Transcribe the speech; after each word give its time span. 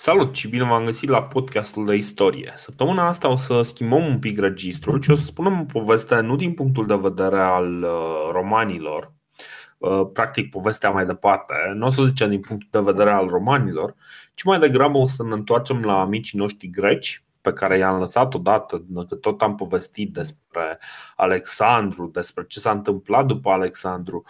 Salut 0.00 0.34
și 0.34 0.48
bine 0.48 0.64
v-am 0.64 0.84
găsit 0.84 1.08
la 1.08 1.22
podcastul 1.22 1.86
de 1.86 1.94
istorie. 1.94 2.52
Săptămâna 2.56 3.06
asta 3.06 3.28
o 3.28 3.36
să 3.36 3.62
schimbăm 3.62 4.06
un 4.06 4.18
pic 4.18 4.38
registrul 4.38 5.02
și 5.02 5.10
o 5.10 5.14
să 5.14 5.24
spunem 5.24 5.60
o 5.60 5.64
poveste 5.64 6.20
nu 6.20 6.36
din 6.36 6.54
punctul 6.54 6.86
de 6.86 6.94
vedere 6.94 7.40
al 7.40 7.82
uh, 7.82 8.28
romanilor, 8.32 9.12
uh, 9.78 10.08
practic 10.12 10.50
povestea 10.50 10.90
mai 10.90 11.06
departe, 11.06 11.54
nu 11.74 11.86
o 11.86 11.90
să 11.90 12.04
zicem 12.04 12.28
din 12.28 12.40
punctul 12.40 12.68
de 12.70 12.90
vedere 12.90 13.10
al 13.10 13.28
romanilor, 13.28 13.94
ci 14.34 14.42
mai 14.42 14.58
degrabă 14.58 14.98
o 14.98 15.06
să 15.06 15.22
ne 15.22 15.32
întoarcem 15.32 15.82
la 15.82 16.00
amicii 16.00 16.38
noștri 16.38 16.70
greci, 16.70 17.24
pe 17.40 17.52
care 17.52 17.78
i-am 17.78 17.98
lăsat 17.98 18.34
odată, 18.34 18.84
că 19.08 19.14
tot 19.14 19.42
am 19.42 19.54
povestit 19.54 20.12
despre 20.12 20.78
Alexandru, 21.16 22.10
despre 22.12 22.44
ce 22.48 22.58
s-a 22.58 22.70
întâmplat 22.70 23.26
după 23.26 23.50
Alexandru. 23.50 24.24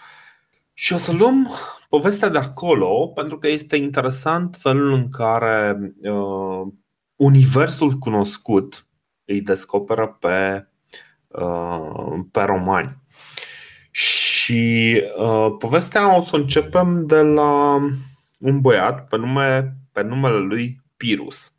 Și 0.81 0.93
o 0.93 0.97
să 0.97 1.13
luăm 1.13 1.49
povestea 1.89 2.29
de 2.29 2.39
acolo, 2.39 3.07
pentru 3.15 3.39
că 3.39 3.49
este 3.49 3.77
interesant 3.77 4.57
felul 4.57 4.93
în 4.93 5.09
care 5.09 5.79
uh, 6.03 6.73
universul 7.17 7.93
cunoscut 7.93 8.87
îi 9.25 9.41
descoperă 9.41 10.17
pe, 10.21 10.69
uh, 11.29 12.19
pe 12.31 12.41
romani. 12.41 12.97
Și 13.91 15.03
uh, 15.17 15.57
povestea 15.59 16.17
o 16.17 16.21
să 16.21 16.37
începem 16.37 17.07
de 17.07 17.21
la 17.21 17.75
un 18.39 18.61
băiat 18.61 19.09
pe, 19.09 19.17
nume, 19.17 19.77
pe 19.93 20.03
numele 20.03 20.39
lui 20.39 20.81
Pirus. 20.97 21.53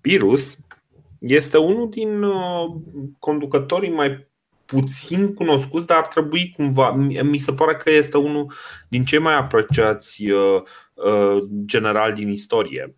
Pirus 0.00 0.56
este 1.18 1.58
unul 1.58 1.88
din 1.90 2.22
uh, 2.22 2.76
conducătorii 3.18 3.90
mai 3.90 4.26
puțin 4.66 5.34
cunoscuți, 5.34 5.86
dar 5.86 5.96
ar 5.96 6.06
trebui 6.06 6.52
cumva. 6.56 6.90
Mi 7.22 7.38
se 7.38 7.52
pare 7.52 7.74
că 7.76 7.90
este 7.90 8.16
unul 8.16 8.52
din 8.88 9.04
cei 9.04 9.18
mai 9.18 9.34
apreciați 9.34 10.26
uh, 10.26 10.62
uh, 10.94 11.42
generali 11.64 12.14
din 12.14 12.30
istorie. 12.30 12.96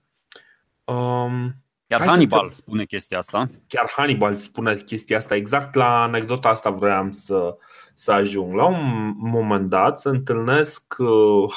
Um, 0.85 1.55
Chiar 1.87 2.07
Hannibal 2.07 2.51
să... 2.51 2.57
spune 2.57 2.85
chestia 2.85 3.19
asta. 3.19 3.51
Chiar 3.69 3.93
Hannibal 3.97 4.37
spune 4.37 4.77
chestia 4.77 5.17
asta. 5.17 5.35
Exact 5.35 5.75
la 5.75 6.03
anecdota 6.03 6.49
asta 6.49 6.71
vreau 6.71 7.09
să, 7.13 7.57
să 7.95 8.13
ajung. 8.13 8.55
La 8.55 8.67
un 8.67 9.13
moment 9.17 9.69
dat 9.69 10.01
se 10.01 10.09
întâlnesc 10.09 10.95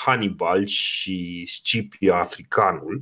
Hannibal 0.05 0.65
și 0.65 1.45
Scipio 1.47 2.15
africanul. 2.15 3.01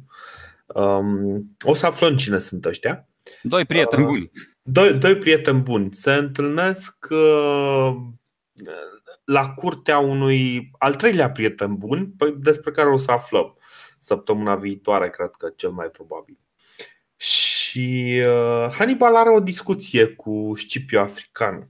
Um, 0.68 1.56
o 1.62 1.74
să 1.74 1.86
aflăm 1.86 2.16
cine 2.16 2.38
sunt 2.38 2.66
ăștia. 2.66 3.08
Doi 3.42 3.66
prieteni 3.66 4.06
buni. 4.06 4.22
Uh, 4.24 4.42
doi, 4.72 4.94
doi 4.94 5.18
prieteni 5.18 5.62
buni 5.62 5.94
se 5.94 6.14
întâlnesc 6.14 7.08
uh, 7.10 7.96
la 9.24 9.50
curtea 9.50 9.98
unui 9.98 10.72
al 10.78 10.96
treilea 10.96 11.32
prieten 11.32 11.76
bun 11.76 12.14
despre 12.38 12.72
care 12.72 12.90
o 12.90 12.98
să 12.98 13.12
aflăm 13.12 13.58
săptămâna 14.00 14.56
viitoare, 14.56 15.10
cred 15.10 15.32
că 15.38 15.52
cel 15.56 15.70
mai 15.70 15.88
probabil. 15.88 16.38
Și 17.16 18.22
uh, 18.26 18.74
Hannibal 18.74 19.16
are 19.16 19.30
o 19.30 19.40
discuție 19.40 20.08
cu 20.08 20.52
Scipio 20.56 21.00
african. 21.00 21.70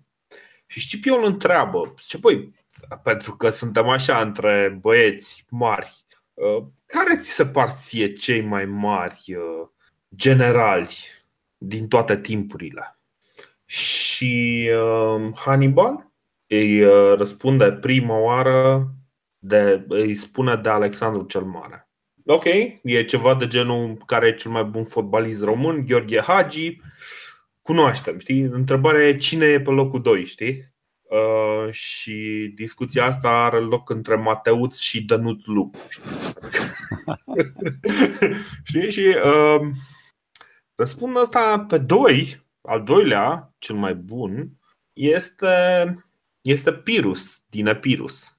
Și 0.66 0.80
Scipio 0.80 1.16
îl 1.16 1.24
întreabă, 1.24 1.94
zice, 2.02 2.18
băi, 2.18 2.54
pentru 3.04 3.36
că 3.36 3.50
suntem 3.50 3.88
așa 3.88 4.22
între 4.22 4.78
băieți 4.82 5.46
mari, 5.50 5.92
uh, 6.34 6.64
care 6.86 7.18
ți 7.18 7.30
se 7.30 7.46
par 7.46 7.70
ție 7.70 8.14
cei 8.14 8.42
mai 8.42 8.66
mari 8.66 9.22
uh, 9.28 9.68
generali 10.16 11.19
din 11.60 11.88
toate 11.88 12.18
timpurile. 12.18 13.00
Și 13.66 14.70
uh, 14.74 15.32
Hannibal 15.36 16.12
îi 16.48 16.82
uh, 16.82 17.14
răspunde 17.18 17.72
prima 17.72 18.18
oară, 18.18 18.88
de, 19.38 19.86
îi 19.88 20.16
spune 20.16 20.56
de 20.56 20.70
Alexandru 20.70 21.24
cel 21.24 21.44
Mare. 21.44 21.90
Ok, 22.26 22.46
e 22.84 23.04
ceva 23.04 23.36
de 23.36 23.48
genul 23.48 23.98
care 24.06 24.28
e 24.28 24.36
cel 24.36 24.52
mai 24.52 24.64
bun 24.64 24.86
fotbalist 24.86 25.44
român, 25.44 25.86
Gheorghe 25.86 26.22
Hagi. 26.22 26.82
Cunoaștem, 27.62 28.20
știi? 28.20 28.42
Întrebarea 28.42 29.08
e 29.08 29.18
cine 29.18 29.46
e 29.46 29.62
pe 29.62 29.70
locul 29.70 30.02
2, 30.02 30.26
știi? 30.26 30.74
Uh, 31.02 31.72
și 31.72 32.52
discuția 32.56 33.06
asta 33.06 33.30
are 33.30 33.60
loc 33.60 33.90
între 33.90 34.16
Mateuț 34.16 34.80
și 34.80 35.04
Dănuț 35.04 35.46
Lup. 35.46 35.76
Știi? 35.92 36.12
știi? 38.64 38.92
Și 38.92 39.16
uh, 39.24 39.68
Răspund 40.80 41.18
asta 41.18 41.66
pe 41.68 41.78
doi, 41.78 42.46
al 42.62 42.84
doilea, 42.84 43.54
cel 43.58 43.76
mai 43.76 43.96
bun, 43.96 44.50
este, 44.94 45.48
este 46.42 46.74
Pirus, 46.74 47.44
din 47.50 47.68
Epirus. 47.68 48.38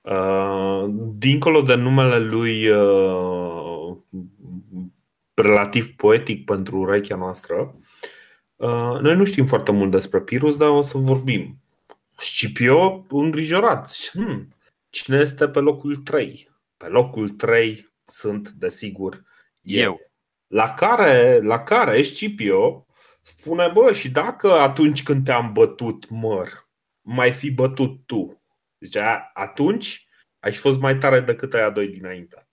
Uh, 0.00 0.84
dincolo 1.14 1.62
de 1.62 1.74
numele 1.74 2.18
lui 2.18 2.68
uh, 2.68 3.96
relativ 5.34 5.96
poetic 5.96 6.44
pentru 6.44 6.78
urechea 6.78 7.16
noastră, 7.16 7.74
uh, 8.56 8.98
noi 9.00 9.16
nu 9.16 9.24
știm 9.24 9.44
foarte 9.44 9.72
mult 9.72 9.90
despre 9.90 10.20
Pirus, 10.20 10.56
dar 10.56 10.68
o 10.68 10.82
să 10.82 10.98
vorbim. 10.98 11.62
Scipio 12.16 13.06
îngrijorat. 13.08 13.92
Hmm, 14.12 14.48
cine 14.90 15.16
este 15.16 15.48
pe 15.48 15.58
locul 15.58 15.96
3? 15.96 16.50
Pe 16.76 16.86
locul 16.86 17.28
3 17.28 17.86
sunt, 18.06 18.48
desigur, 18.48 19.22
eu. 19.60 19.82
eu. 19.82 20.11
La 20.52 20.74
care, 20.74 21.40
la 21.40 21.62
care 21.62 22.02
Scipio 22.02 22.86
spune, 23.20 23.68
bă, 23.68 23.92
și 23.92 24.10
dacă 24.10 24.52
atunci 24.52 25.02
când 25.02 25.24
te-am 25.24 25.52
bătut 25.52 26.08
măr, 26.08 26.68
mai 27.00 27.32
fi 27.32 27.50
bătut 27.50 28.06
tu? 28.06 28.42
Zicea, 28.78 29.30
atunci 29.34 30.06
ai 30.40 30.52
fost 30.52 30.80
mai 30.80 30.96
tare 30.96 31.20
decât 31.20 31.54
aia 31.54 31.70
doi 31.70 31.88
dinainte. 31.88 32.48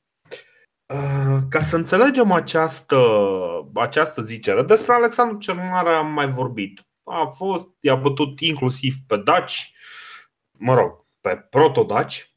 Uh, 0.86 1.38
ca 1.50 1.62
să 1.62 1.76
înțelegem 1.76 2.32
această, 2.32 2.98
această 3.74 4.22
zicere, 4.22 4.64
despre 4.64 4.94
Alexandru 4.94 5.38
cel 5.38 5.56
Mare 5.56 5.90
am 5.90 6.12
mai 6.12 6.28
vorbit. 6.28 6.88
A 7.04 7.26
fost, 7.26 7.70
i-a 7.80 7.96
bătut 7.96 8.40
inclusiv 8.40 8.96
pe 9.08 9.18
daci, 9.18 9.74
mă 10.52 10.74
rog, 10.74 11.06
pe 11.22 11.36
protodaci, 11.50 12.34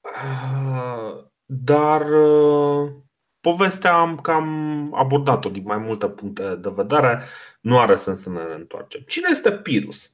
uh, 0.00 1.24
dar 1.44 2.10
uh, 2.10 3.03
povestea 3.44 3.94
am 3.94 4.18
cam 4.18 4.90
abordat-o 4.94 5.48
din 5.48 5.62
mai 5.66 5.78
multe 5.78 6.08
puncte 6.08 6.54
de 6.54 6.72
vedere, 6.74 7.22
nu 7.60 7.78
are 7.78 7.94
sens 7.94 8.20
să 8.20 8.30
ne 8.30 8.40
întoarcem. 8.56 9.00
Cine 9.06 9.26
este 9.30 9.52
Pirus? 9.52 10.10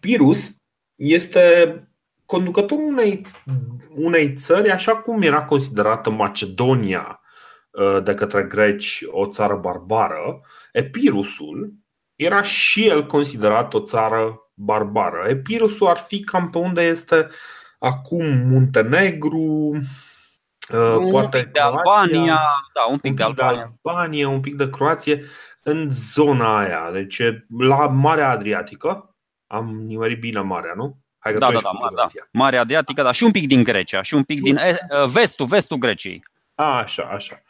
Pirus 0.00 0.50
este 0.94 1.74
conducătorul 2.26 2.84
unei, 2.84 3.22
unei 3.94 4.34
țări 4.34 4.70
așa 4.70 4.96
cum 4.96 5.22
era 5.22 5.44
considerată 5.44 6.10
Macedonia 6.10 7.20
uh, 7.70 8.02
de 8.02 8.14
către 8.14 8.42
greci 8.42 9.04
o 9.06 9.26
țară 9.26 9.54
barbară, 9.54 10.40
Epirusul 10.72 11.72
era 12.16 12.42
și 12.42 12.86
el 12.86 13.06
considerat 13.06 13.74
o 13.74 13.80
țară 13.80 14.50
barbară. 14.54 15.28
Epirusul 15.28 15.86
ar 15.86 15.98
fi 15.98 16.20
cam 16.20 16.50
pe 16.50 16.58
unde 16.58 16.82
este 16.82 17.28
acum 17.78 18.26
Muntenegru, 18.26 19.78
un 20.76 21.10
poate 21.10 21.38
pic 21.38 21.52
de 21.52 21.60
Albania, 21.60 22.40
da, 22.74 22.82
un 22.90 22.98
pic, 22.98 23.10
un 23.10 23.16
pic 23.16 23.16
de, 23.16 23.42
Albania. 23.42 23.72
de 23.82 23.90
Albania, 23.90 24.28
un 24.28 24.40
pic 24.40 24.54
de 24.54 24.70
Croație, 24.70 25.22
în 25.62 25.90
zona 25.90 26.58
aia, 26.58 26.90
deci 26.92 27.22
la 27.58 27.86
Marea 27.86 28.30
Adriatică. 28.30 29.14
Am 29.46 29.84
nimerit 29.86 30.20
bine 30.20 30.40
marea, 30.40 30.72
nu? 30.76 30.98
Hai 31.18 31.32
că 31.32 31.38
da, 31.38 31.50
da, 31.50 31.60
da, 31.62 31.88
da. 31.94 32.08
Marea 32.32 32.60
Adriatică, 32.60 33.02
dar 33.02 33.14
și 33.14 33.24
un 33.24 33.30
pic 33.30 33.46
din 33.46 33.62
Grecia, 33.62 34.02
și 34.02 34.14
un 34.14 34.22
pic 34.22 34.40
din 34.40 34.58
vestul, 35.12 35.46
vestul 35.46 35.76
Greciei. 35.76 36.22
A, 36.54 36.78
așa, 36.78 37.02
așa. 37.02 37.42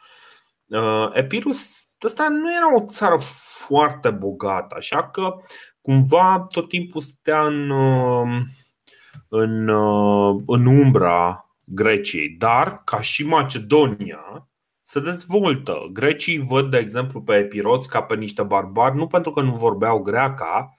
Uh, 0.71 1.09
Epirus, 1.13 1.83
ăsta 2.03 2.27
nu 2.27 2.55
era 2.55 2.75
o 2.75 2.85
țară 2.85 3.17
foarte 3.65 4.09
bogată, 4.09 4.75
așa 4.77 5.09
că 5.09 5.35
cumva 5.81 6.45
tot 6.49 6.67
timpul 6.67 7.01
stea 7.01 7.41
în, 7.45 7.69
uh, 7.69 8.41
în, 9.27 9.67
uh, 9.67 10.41
în 10.47 10.65
umbra 10.65 11.45
Greciei, 11.65 12.29
dar 12.29 12.81
ca 12.83 13.01
și 13.01 13.25
Macedonia 13.25 14.49
se 14.81 14.99
dezvoltă. 14.99 15.89
Grecii 15.93 16.45
văd, 16.47 16.71
de 16.71 16.77
exemplu, 16.77 17.21
pe 17.21 17.35
epiroți 17.35 17.89
ca 17.89 18.01
pe 18.01 18.15
niște 18.15 18.43
barbari, 18.43 18.95
nu 18.95 19.07
pentru 19.07 19.31
că 19.31 19.41
nu 19.41 19.55
vorbeau 19.55 19.99
greaca, 19.99 20.75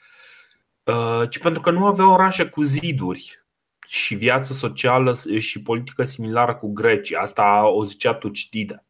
uh, 0.85 1.29
ci 1.29 1.39
pentru 1.39 1.61
că 1.62 1.71
nu 1.71 1.87
aveau 1.87 2.12
orașe 2.12 2.45
cu 2.45 2.62
ziduri 2.62 3.45
și 3.87 4.15
viață 4.15 4.53
socială 4.53 5.17
și 5.39 5.62
politică 5.62 6.05
similară 6.05 6.55
cu 6.55 6.73
grecii. 6.73 7.17
Asta 7.17 7.67
o 7.67 7.85
zicea 7.85 8.15
Tucidide. 8.15 8.85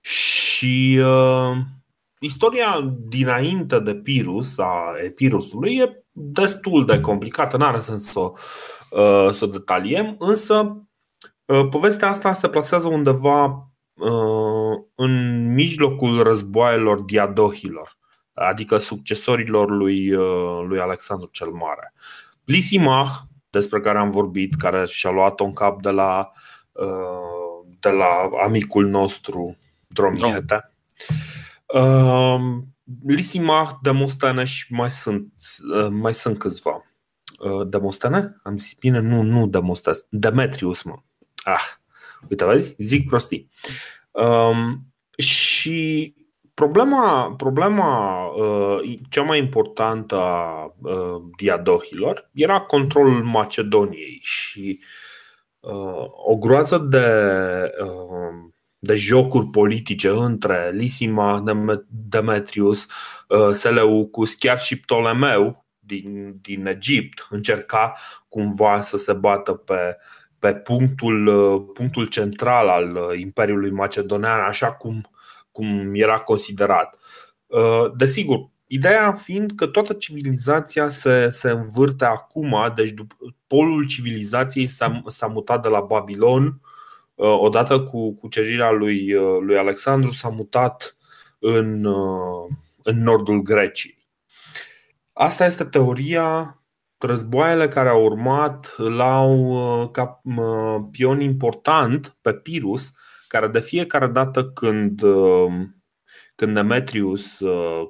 Și 0.00 1.00
uh, 1.02 1.56
istoria 2.18 2.94
dinainte 3.08 3.78
de 3.78 3.94
Pirus, 3.94 4.58
a 4.58 4.94
Epirusului, 5.04 5.76
e 5.76 6.04
destul 6.12 6.86
de 6.86 7.00
complicată, 7.00 7.56
nu 7.56 7.64
are 7.64 7.78
sens 7.78 8.10
să, 8.10 8.20
uh, 8.20 9.30
să 9.30 9.46
detaliem, 9.46 10.14
însă 10.18 10.54
Uh, 10.62 10.89
povestea 11.70 12.08
asta 12.08 12.32
se 12.32 12.48
plasează 12.48 12.88
undeva 12.88 13.44
uh, 13.94 14.78
în 14.94 15.44
mijlocul 15.52 16.22
războaielor 16.22 17.00
diadohilor, 17.00 17.98
adică 18.34 18.78
succesorilor 18.78 19.70
lui, 19.70 20.14
uh, 20.14 20.64
lui 20.66 20.80
Alexandru 20.80 21.28
cel 21.32 21.50
Mare. 21.50 21.92
Lisimach, 22.44 23.10
despre 23.50 23.80
care 23.80 23.98
am 23.98 24.10
vorbit, 24.10 24.54
care 24.54 24.86
și-a 24.86 25.10
luat 25.10 25.40
un 25.40 25.52
cap 25.52 25.82
de 25.82 25.90
la, 25.90 26.30
de 27.80 27.90
la 27.90 28.30
amicul 28.44 28.86
nostru 28.86 29.56
Dromiete. 29.94 30.72
Uh, 31.74 32.40
Lisima, 33.06 33.78
Demostene 33.82 34.44
și 34.44 34.72
mai 34.72 34.90
sunt, 34.90 35.32
uh, 35.74 35.88
mai 35.90 36.14
sunt 36.14 36.38
câțiva. 36.38 36.84
Uh, 37.38 37.68
Demostene? 37.68 38.40
Am 38.42 38.56
zis 38.56 38.74
bine? 38.74 38.98
Nu, 38.98 39.22
nu 39.22 39.46
Demostene. 39.46 39.96
Demetrius, 40.08 40.82
mă. 40.82 40.98
Ah, 41.42 41.62
uite, 42.28 42.44
vezi? 42.44 42.74
Zic 42.78 43.08
prostii. 43.08 43.50
Um, 44.10 44.86
și 45.16 46.14
problema, 46.54 47.34
problema 47.36 48.24
uh, 48.26 48.98
cea 49.08 49.22
mai 49.22 49.38
importantă 49.38 50.16
a 50.16 50.64
uh, 50.78 51.22
diadohilor 51.36 52.30
era 52.32 52.60
controlul 52.60 53.22
Macedoniei 53.22 54.18
și 54.22 54.80
uh, 55.60 56.04
o 56.26 56.36
groază 56.36 56.78
de 56.78 57.06
uh, 57.84 58.50
de 58.82 58.94
jocuri 58.94 59.46
politice 59.46 60.08
între 60.08 60.70
Lisima, 60.72 61.44
Demetrius, 61.88 62.86
uh, 63.28 63.50
Seleucus, 63.52 64.34
chiar 64.34 64.58
și 64.58 64.80
Ptolemeu 64.80 65.66
din, 65.78 66.38
din 66.40 66.66
Egipt 66.66 67.26
încerca 67.30 67.94
cumva 68.28 68.80
să 68.80 68.96
se 68.96 69.12
bată 69.12 69.52
pe, 69.52 69.96
pe 70.40 70.54
punctul, 70.54 71.26
uh, 71.26 71.62
punctul 71.74 72.06
central 72.06 72.68
al 72.68 72.96
uh, 72.96 73.18
Imperiului 73.20 73.70
Macedonean, 73.70 74.40
așa 74.40 74.72
cum, 74.72 75.10
cum 75.52 75.90
era 75.94 76.18
considerat. 76.18 76.98
Desigur, 77.96 78.48
ideea 78.66 79.12
fiind 79.12 79.52
că 79.56 79.66
toată 79.66 79.92
civilizația 79.92 80.88
se, 80.88 81.28
se 81.30 81.50
învârte 81.50 82.04
acum, 82.04 82.72
deci 82.74 82.94
polul 83.46 83.86
civilizației 83.86 84.66
s-a, 84.66 85.02
s-a 85.06 85.26
mutat 85.26 85.62
de 85.62 85.68
la 85.68 85.80
Babilon 85.80 86.60
Uh, 87.20 87.38
odată 87.38 87.80
cu 87.80 88.14
cucerirea 88.14 88.70
lui, 88.70 89.14
uh, 89.14 89.38
lui 89.40 89.56
Alexandru, 89.56 90.10
s-a 90.10 90.28
mutat 90.28 90.96
în, 91.38 91.84
uh, 91.84 92.48
în 92.82 93.02
nordul 93.02 93.42
Greciei. 93.42 94.08
Asta 95.12 95.44
este 95.44 95.64
teoria. 95.64 96.59
Războaiele 97.02 97.68
care 97.68 97.88
au 97.88 98.04
urmat 98.04 98.74
l-au 98.76 99.90
ca 99.92 100.20
pion 100.90 101.20
important 101.20 102.16
pe 102.20 102.34
Pirus, 102.34 102.90
care 103.28 103.48
de 103.48 103.60
fiecare 103.60 104.06
dată 104.06 104.44
când, 104.44 105.02
când 106.34 106.54
Demetrius 106.54 107.42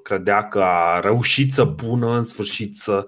credea 0.02 0.48
că 0.48 0.62
a 0.62 1.00
reușit 1.00 1.52
să 1.52 1.66
pună 1.66 2.16
în 2.16 2.22
sfârșit 2.22 2.76
să, 2.76 3.06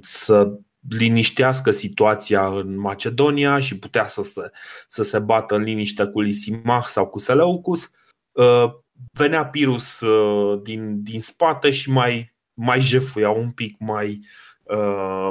să 0.00 0.52
liniștească 0.88 1.70
situația 1.70 2.46
în 2.46 2.78
Macedonia 2.78 3.58
și 3.58 3.78
putea 3.78 4.06
să 4.06 4.22
se, 4.22 4.50
să 4.86 5.02
se 5.02 5.18
bată 5.18 5.54
în 5.54 5.62
liniște 5.62 6.04
cu 6.04 6.20
Lisimach 6.20 6.86
sau 6.86 7.06
cu 7.06 7.18
Seleucus, 7.18 7.90
uh, 8.32 8.70
venea 9.12 9.46
Pirus 9.46 10.00
uh, 10.00 10.60
din, 10.62 11.02
din 11.02 11.20
spate 11.20 11.70
și 11.70 11.90
mai, 11.90 12.34
mai 12.54 12.80
jefuia 12.80 13.30
un 13.30 13.50
pic, 13.50 13.76
mai, 13.78 14.08
uh, 14.08 14.51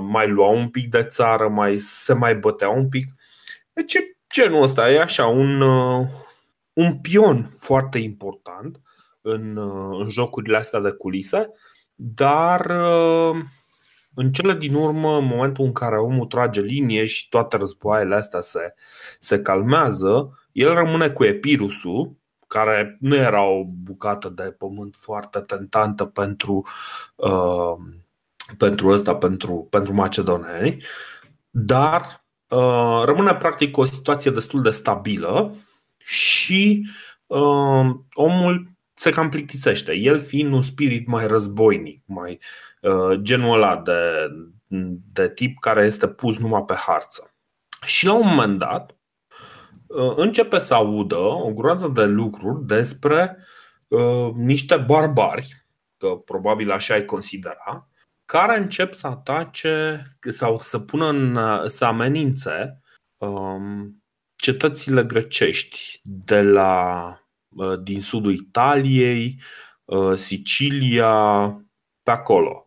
mai 0.01 0.27
lua 0.27 0.49
un 0.49 0.69
pic 0.69 0.89
de 0.89 1.03
țară, 1.03 1.47
mai, 1.47 1.79
se 1.79 2.13
mai 2.13 2.35
bătea 2.35 2.69
un 2.69 2.89
pic. 2.89 3.05
Deci 3.73 3.95
genul 4.33 4.61
ăsta 4.61 4.91
e 4.91 4.99
așa 4.99 5.27
un, 5.27 5.61
un 6.73 6.99
pion 7.01 7.49
foarte 7.59 7.97
important 7.97 8.81
în, 9.21 9.57
în 9.99 10.09
jocurile 10.09 10.57
astea 10.57 10.79
de 10.79 10.89
culise, 10.89 11.49
dar 11.95 12.71
în 14.13 14.31
cele 14.31 14.53
din 14.53 14.73
urmă, 14.73 15.17
în 15.17 15.25
momentul 15.25 15.65
în 15.65 15.71
care 15.71 15.99
omul 15.99 16.25
trage 16.25 16.61
linie 16.61 17.05
și 17.05 17.29
toate 17.29 17.57
războaiele 17.57 18.15
astea 18.15 18.39
se, 18.39 18.73
se 19.19 19.41
calmează, 19.41 20.39
el 20.51 20.73
rămâne 20.73 21.09
cu 21.09 21.23
Epirusul, 21.23 22.19
care 22.47 22.97
nu 22.99 23.15
era 23.15 23.43
o 23.43 23.63
bucată 23.65 24.29
de 24.29 24.55
pământ 24.57 24.95
foarte 24.95 25.39
tentantă 25.39 26.05
pentru, 26.05 26.65
uh, 27.15 27.75
pentru 28.57 28.89
ăsta, 28.89 29.15
pentru, 29.15 29.67
pentru 29.69 29.93
macedoneni, 29.93 30.83
dar 31.49 32.25
uh, 32.47 33.01
rămâne 33.05 33.35
practic 33.35 33.77
o 33.77 33.85
situație 33.85 34.31
destul 34.31 34.61
de 34.61 34.69
stabilă 34.69 35.53
și 35.97 36.87
uh, 37.25 37.89
omul 38.13 38.71
se 38.93 39.11
cam 39.11 39.29
plictisește. 39.29 39.93
El 39.93 40.19
fiind 40.19 40.53
un 40.53 40.61
spirit 40.61 41.07
mai 41.07 41.27
războinic, 41.27 42.03
mai 42.05 42.39
uh, 42.81 43.19
genul 43.21 43.53
ăla 43.53 43.77
de, 43.77 44.27
de 45.13 45.29
tip 45.29 45.59
care 45.59 45.85
este 45.85 46.07
pus 46.07 46.37
numai 46.37 46.63
pe 46.63 46.73
harță. 46.73 47.33
Și 47.85 48.05
la 48.05 48.13
un 48.13 48.27
moment 48.27 48.57
dat 48.57 48.95
uh, 49.87 50.13
începe 50.15 50.57
să 50.57 50.73
audă 50.73 51.17
o 51.17 51.53
groază 51.53 51.87
de 51.87 52.03
lucruri 52.03 52.65
despre 52.65 53.37
uh, 53.87 54.31
niște 54.35 54.77
barbari, 54.77 55.63
că 55.97 56.07
probabil 56.07 56.71
așa 56.71 56.93
ai 56.93 57.05
considera, 57.05 57.89
care 58.31 58.57
încep 58.57 58.93
să 58.93 59.07
atace 59.07 60.03
sau 60.19 60.59
să 60.59 60.79
pună 60.79 61.07
în, 61.07 61.39
să 61.67 61.85
amenințe 61.85 62.81
um, 63.17 64.03
cetățile 64.35 65.03
grecești 65.03 65.99
de 66.03 66.41
la 66.41 67.15
Uh, 67.51 67.79
din 67.83 68.01
sudul 68.01 68.33
Italiei, 68.33 69.41
uh, 69.85 70.15
Sicilia, 70.15 71.11
pe 72.03 72.11
acolo. 72.11 72.65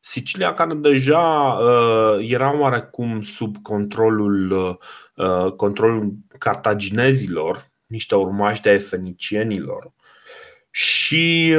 Sicilia 0.00 0.54
care 0.54 0.74
deja 0.74 1.20
uh, 1.20 2.30
era 2.30 2.58
oarecum 2.58 3.20
sub 3.20 3.56
controlul, 3.62 4.78
controlul 5.56 6.06
cartaginezilor, 6.38 7.70
niște 7.86 8.14
urmași 8.14 8.62
de 8.62 8.76
fenicienilor 8.78 9.92
și 10.70 11.56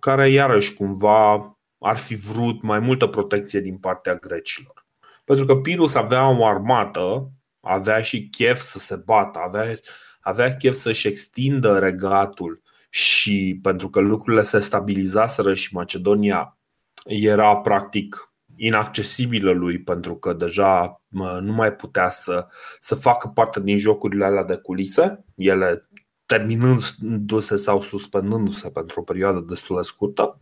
care 0.00 0.30
iarăși 0.30 0.74
cumva 0.74 1.57
ar 1.78 1.96
fi 1.96 2.14
vrut 2.14 2.62
mai 2.62 2.78
multă 2.78 3.06
protecție 3.06 3.60
din 3.60 3.76
partea 3.76 4.14
grecilor. 4.14 4.86
Pentru 5.24 5.44
că 5.44 5.56
Pirus 5.56 5.94
avea 5.94 6.28
o 6.28 6.46
armată, 6.46 7.30
avea 7.60 8.00
și 8.00 8.28
chef 8.28 8.60
să 8.60 8.78
se 8.78 8.96
bată, 8.96 9.38
avea 9.38 9.74
avea 10.20 10.56
chef 10.56 10.74
să-și 10.74 11.06
extindă 11.06 11.78
regatul 11.78 12.62
și 12.90 13.58
pentru 13.62 13.90
că 13.90 14.00
lucrurile 14.00 14.42
se 14.42 14.58
stabilizaseră 14.58 15.54
și 15.54 15.74
Macedonia 15.74 16.58
era 17.04 17.56
practic 17.56 18.32
inaccesibilă 18.56 19.50
lui 19.50 19.78
pentru 19.78 20.16
că 20.16 20.32
deja 20.32 21.02
nu 21.40 21.52
mai 21.52 21.72
putea 21.72 22.10
să, 22.10 22.46
să 22.78 22.94
facă 22.94 23.28
parte 23.28 23.60
din 23.60 23.78
jocurile 23.78 24.24
alea 24.24 24.44
de 24.44 24.56
culise, 24.56 25.24
ele 25.34 25.88
terminându-se 26.26 27.56
sau 27.56 27.80
suspendându-se 27.80 28.70
pentru 28.70 29.00
o 29.00 29.02
perioadă 29.04 29.44
destul 29.48 29.76
de 29.76 29.82
scurtă. 29.82 30.40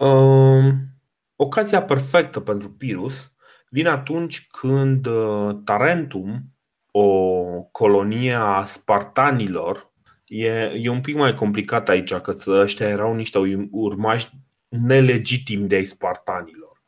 Um, 0.00 0.80
ocazia 1.36 1.82
perfectă 1.82 2.40
pentru 2.40 2.70
Pirus 2.70 3.32
vine 3.68 3.88
atunci 3.88 4.46
când 4.50 5.06
uh, 5.06 5.56
Tarentum 5.64 6.42
o 6.90 7.42
colonie 7.62 8.34
a 8.34 8.64
spartanilor, 8.64 9.92
e, 10.26 10.48
e 10.74 10.88
un 10.88 11.00
pic 11.00 11.16
mai 11.16 11.34
complicat 11.34 11.88
aici, 11.88 12.14
că 12.14 12.34
ăștia 12.46 12.88
erau 12.88 13.14
niște 13.14 13.68
urmași 13.70 14.28
nelegitimi 14.68 15.68
de 15.68 15.74
ai 15.74 15.84
spartanilor. 15.84 16.82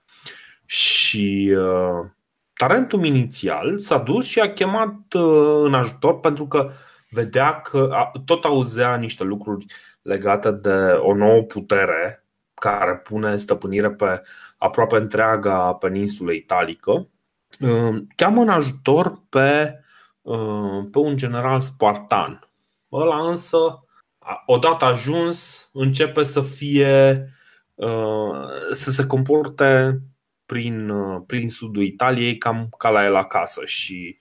Și 0.65 1.57
uh, 1.59 2.11
Tarentum 2.53 3.05
inițial 3.05 3.79
s-a 3.79 3.99
dus 3.99 4.27
și 4.27 4.41
a 4.41 4.53
chemat 4.53 5.13
uh, 5.15 5.61
în 5.65 5.75
ajutor 5.75 6.21
pentru 6.21 6.47
că 6.47 6.71
vedea 7.11 7.61
că 7.61 7.89
a, 7.93 8.11
tot 8.25 8.45
auzea 8.45 8.97
niște 8.97 9.25
lucruri 9.25 9.67
legate 10.03 10.51
de 10.51 10.99
o 10.99 11.15
nouă 11.15 11.43
putere 11.43 12.22
care 12.71 12.97
pune 12.97 13.37
stăpânire 13.37 13.91
pe 13.91 14.23
aproape 14.57 14.97
întreaga 14.97 15.75
peninsulă 15.75 16.33
italică. 16.33 17.09
Uh, 17.61 18.03
cheamă 18.17 18.41
în 18.41 18.49
ajutor 18.49 19.23
pe 19.29 19.77
Uh, 20.23 20.89
pe 20.91 20.99
un 20.99 21.17
general 21.17 21.61
spartan. 21.61 22.49
Ăla 22.93 23.29
însă, 23.29 23.85
odată 24.47 24.85
ajuns, 24.85 25.69
începe 25.73 26.23
să 26.23 26.41
fie 26.41 27.29
uh, 27.75 28.49
să 28.71 28.91
se 28.91 29.07
comporte 29.07 30.01
prin, 30.47 30.89
uh, 30.89 31.23
prin 31.27 31.49
sudul 31.49 31.83
Italiei 31.83 32.39
cam 32.39 32.69
ca 32.79 32.91
la 32.91 33.05
el 33.05 33.15
acasă 33.15 33.65
și 33.65 34.19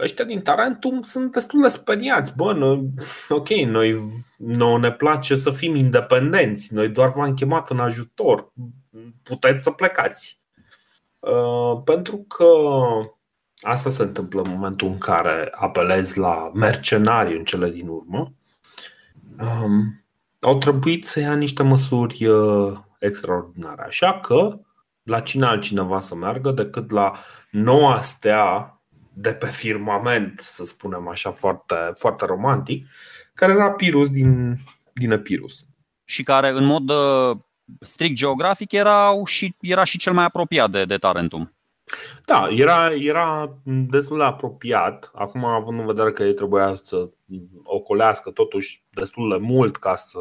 ăștia 0.00 0.24
din 0.24 0.42
Tarentum 0.42 1.02
sunt 1.02 1.32
destul 1.32 1.62
de 1.62 1.68
speriați. 1.68 2.32
Bă, 2.36 2.52
noi, 2.52 2.90
ok, 3.28 3.48
noi 3.48 4.14
nouă 4.36 4.78
ne 4.78 4.92
place 4.92 5.34
să 5.34 5.50
fim 5.50 5.74
independenți, 5.74 6.74
noi 6.74 6.88
doar 6.88 7.12
v-am 7.12 7.34
chemat 7.34 7.70
în 7.70 7.78
ajutor, 7.78 8.52
puteți 9.22 9.62
să 9.62 9.70
plecați. 9.70 10.40
Uh, 11.18 11.82
pentru 11.84 12.16
că 12.16 12.46
Asta 13.60 13.90
se 13.90 14.02
întâmplă 14.02 14.42
în 14.42 14.50
momentul 14.50 14.88
în 14.88 14.98
care 14.98 15.48
apelezi 15.50 16.18
la 16.18 16.50
mercenari 16.54 17.36
în 17.36 17.44
cele 17.44 17.70
din 17.70 17.88
urmă. 17.88 18.32
Um, 19.40 20.04
au 20.40 20.58
trebuit 20.58 21.06
să 21.06 21.20
ia 21.20 21.34
niște 21.34 21.62
măsuri 21.62 22.26
uh, 22.26 22.78
extraordinare. 22.98 23.82
Așa 23.82 24.20
că 24.20 24.58
la 25.02 25.20
cine 25.20 25.46
altcineva 25.46 26.00
să 26.00 26.14
meargă 26.14 26.50
decât 26.50 26.90
la 26.90 27.12
noua 27.50 28.02
stea 28.02 28.77
de 29.20 29.34
pe 29.34 29.46
firmament, 29.46 30.40
să 30.40 30.64
spunem 30.64 31.08
așa, 31.08 31.30
foarte, 31.30 31.74
foarte 31.92 32.24
romantic, 32.26 32.86
care 33.34 33.52
era 33.52 33.70
Pirus 33.70 34.10
din, 34.10 34.58
din 34.92 35.10
Epirus. 35.10 35.64
Și 36.04 36.22
care, 36.22 36.48
în 36.48 36.64
mod 36.64 36.90
uh, 36.90 37.36
strict 37.80 38.16
geografic, 38.16 38.72
era 38.72 39.12
și, 39.24 39.56
era 39.60 39.84
și 39.84 39.98
cel 39.98 40.12
mai 40.12 40.24
apropiat 40.24 40.70
de, 40.70 40.84
de 40.84 40.96
Tarentum. 40.96 41.52
Da, 42.24 42.48
era, 42.50 42.94
era 42.94 43.58
destul 43.64 44.16
de 44.16 44.24
apropiat. 44.24 45.10
Acum, 45.14 45.44
având 45.44 45.78
în 45.80 45.86
vedere 45.86 46.12
că 46.12 46.22
ei 46.22 46.34
trebuia 46.34 46.74
să 46.82 47.08
ocolească 47.62 48.30
totuși 48.30 48.82
destul 48.90 49.30
de 49.30 49.36
mult 49.36 49.76
ca 49.76 49.96
să, 49.96 50.18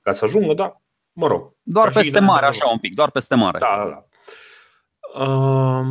ca 0.00 0.12
să 0.12 0.24
ajungă, 0.24 0.54
dar 0.54 0.80
mă 1.12 1.26
rog. 1.26 1.54
Doar 1.62 1.90
peste 1.90 2.20
mare, 2.20 2.46
așa 2.46 2.68
un 2.68 2.78
pic, 2.78 2.94
doar 2.94 3.10
peste 3.10 3.34
mare. 3.34 3.58
Da, 3.58 3.76
da, 3.76 3.90
da. 3.90 4.04
Uh, 5.24 5.86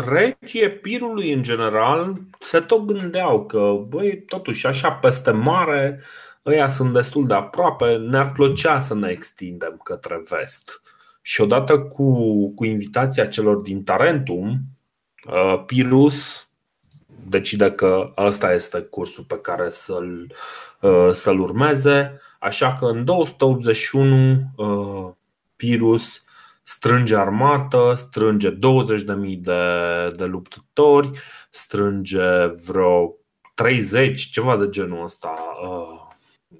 regii 0.00 0.62
Epirului 0.62 1.32
în 1.32 1.42
general 1.42 2.20
se 2.38 2.60
tot 2.60 2.84
gândeau 2.84 3.46
că, 3.46 3.72
băi, 3.88 4.22
totuși 4.26 4.66
așa 4.66 4.92
peste 4.92 5.30
mare, 5.30 6.00
ăia 6.46 6.68
sunt 6.68 6.92
destul 6.92 7.26
de 7.26 7.34
aproape, 7.34 7.96
ne-ar 7.96 8.32
plăcea 8.32 8.78
să 8.78 8.94
ne 8.94 9.10
extindem 9.10 9.80
către 9.82 10.22
vest. 10.28 10.82
Și 11.22 11.40
odată 11.40 11.80
cu, 11.80 12.14
cu 12.54 12.64
invitația 12.64 13.26
celor 13.26 13.56
din 13.56 13.84
Tarentum, 13.84 14.60
uh, 15.26 15.62
Pirus 15.66 16.48
decide 17.28 17.70
că 17.70 18.12
ăsta 18.16 18.52
este 18.52 18.80
cursul 18.80 19.24
pe 19.24 19.38
care 19.38 19.70
să-l, 19.70 20.32
uh, 20.80 21.10
să-l 21.12 21.40
urmeze, 21.40 22.20
așa 22.38 22.74
că 22.74 22.84
în 22.84 23.04
281 23.04 24.40
uh, 24.56 25.12
Pirus 25.56 26.24
strânge 26.66 27.16
armată, 27.16 27.92
strânge 27.96 28.50
20.000 28.50 28.56
de, 29.38 29.60
de 30.16 30.24
luptători, 30.24 31.10
strânge 31.50 32.46
vreo 32.66 33.14
30, 33.54 34.30
ceva 34.30 34.56
de 34.56 34.68
genul 34.68 35.02
ăsta, 35.02 35.34
uh, 35.62 36.14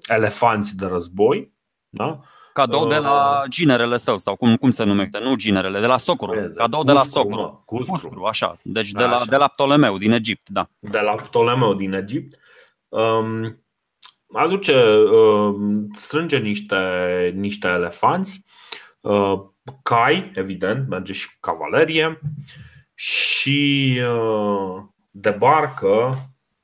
elefanți 0.07 0.75
de 0.75 0.85
război. 0.85 1.53
Da? 1.89 2.19
Cadou 2.53 2.87
de 2.87 2.97
la 2.97 3.41
uh, 3.43 3.49
ginerele 3.49 3.97
său, 3.97 4.17
sau 4.17 4.35
cum, 4.35 4.55
cum 4.55 4.69
se 4.69 4.83
numește? 4.83 5.19
Nu 5.19 5.35
ginerele, 5.35 5.79
de 5.79 5.85
la 5.85 5.97
Socru. 5.97 6.33
De, 6.33 6.53
Cadou 6.55 6.79
Cuscru, 6.79 6.85
de 6.85 6.91
la 6.91 7.03
Socru. 7.03 7.63
Cuscru. 7.65 7.91
Cuscru, 7.91 8.23
așa. 8.23 8.57
Deci 8.63 8.91
de, 8.91 9.03
la, 9.03 9.17
de 9.29 9.35
la 9.35 9.47
Ptolemeu 9.47 9.97
din 9.97 10.11
Egipt, 10.11 10.49
da. 10.49 10.69
De 10.79 10.99
la 10.99 11.11
Ptolemeu 11.11 11.73
din 11.73 11.93
Egipt. 11.93 12.39
Um, 12.87 13.63
aduce, 14.33 14.97
uh, 14.97 15.55
strânge 15.93 16.37
niște, 16.37 16.77
niște 17.35 17.67
elefanți. 17.67 18.43
Uh, 19.01 19.55
cai, 19.83 20.31
evident, 20.35 20.87
merge 20.87 21.13
și 21.13 21.29
cavalerie 21.39 22.19
și 22.93 24.01
uh, 24.11 24.83
debarcă 25.11 26.17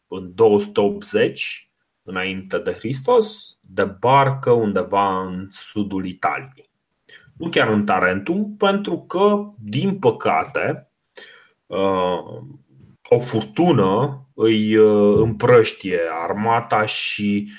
în 0.08 0.32
280 0.36 1.72
înainte 2.04 2.58
de 2.58 2.72
Hristos, 2.72 3.58
debarcă 3.62 4.52
undeva 4.52 5.22
în 5.22 5.48
sudul 5.52 6.06
Italiei. 6.06 6.72
Nu 7.38 7.50
chiar 7.50 7.68
în 7.68 7.86
Tarentum, 7.86 8.56
pentru 8.58 9.00
că, 9.00 9.52
din 9.58 10.00
păcate, 10.00 10.92
uh, 11.66 12.42
o 13.10 13.20
furtună 13.20 14.22
îi 14.34 14.76
uh, 14.76 15.18
împrăștie 15.18 16.00
armata 16.24 16.86
și 16.86 17.52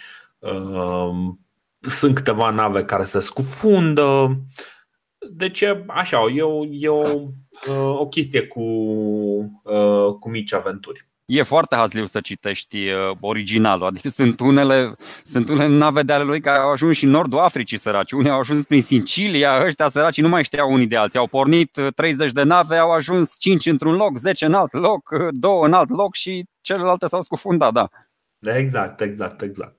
sunt 1.80 2.14
câteva 2.14 2.50
nave 2.50 2.84
care 2.84 3.04
se 3.04 3.20
scufundă, 3.20 4.38
deci 5.30 5.60
e 5.60 5.84
așa, 5.86 6.24
e 6.34 6.42
o, 6.42 6.64
e 6.70 6.88
o, 6.88 7.20
uh, 7.68 7.98
o 7.98 8.06
chestie 8.06 8.46
cu, 8.46 8.60
uh, 9.62 10.14
cu 10.18 10.30
mici 10.30 10.52
aventuri. 10.52 11.08
E 11.24 11.42
foarte 11.42 11.76
hazliu 11.76 12.06
să 12.06 12.20
citești 12.20 12.88
uh, 12.88 13.16
originalul, 13.20 13.86
adică 13.86 14.08
sunt 14.08 14.40
unele, 14.40 14.94
sunt 15.22 15.48
unele 15.48 15.76
nave 15.76 16.02
de 16.02 16.12
ale 16.12 16.24
lui 16.24 16.40
care 16.40 16.58
au 16.58 16.70
ajuns 16.70 16.96
și 16.96 17.04
în 17.04 17.10
nordul 17.10 17.38
Africii 17.38 17.76
săraci, 17.76 18.12
unii 18.12 18.30
au 18.30 18.38
ajuns 18.38 18.66
prin 18.66 18.82
Sicilia, 18.82 19.64
ăștia 19.64 19.88
săraci 19.88 20.20
nu 20.20 20.28
mai 20.28 20.44
știau 20.44 20.72
unii 20.72 20.86
de 20.86 20.96
alții, 20.96 21.18
au 21.18 21.26
pornit 21.26 21.78
30 21.94 22.32
de 22.32 22.42
nave, 22.42 22.76
au 22.76 22.90
ajuns 22.90 23.34
5 23.38 23.66
într-un 23.66 23.94
loc, 23.94 24.16
10 24.16 24.44
în 24.44 24.54
alt 24.54 24.72
loc, 24.72 25.08
2 25.30 25.58
în 25.62 25.72
alt 25.72 25.90
loc 25.90 26.14
și 26.14 26.44
celelalte 26.60 27.06
s-au 27.06 27.22
scufundat, 27.22 27.72
da. 27.72 27.88
Exact, 28.38 29.00
exact, 29.00 29.42
exact. 29.42 29.76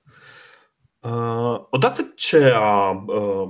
Uh, 1.00 1.66
odată 1.70 2.12
ce 2.14 2.52
a 2.54 2.90
uh, 3.06 3.48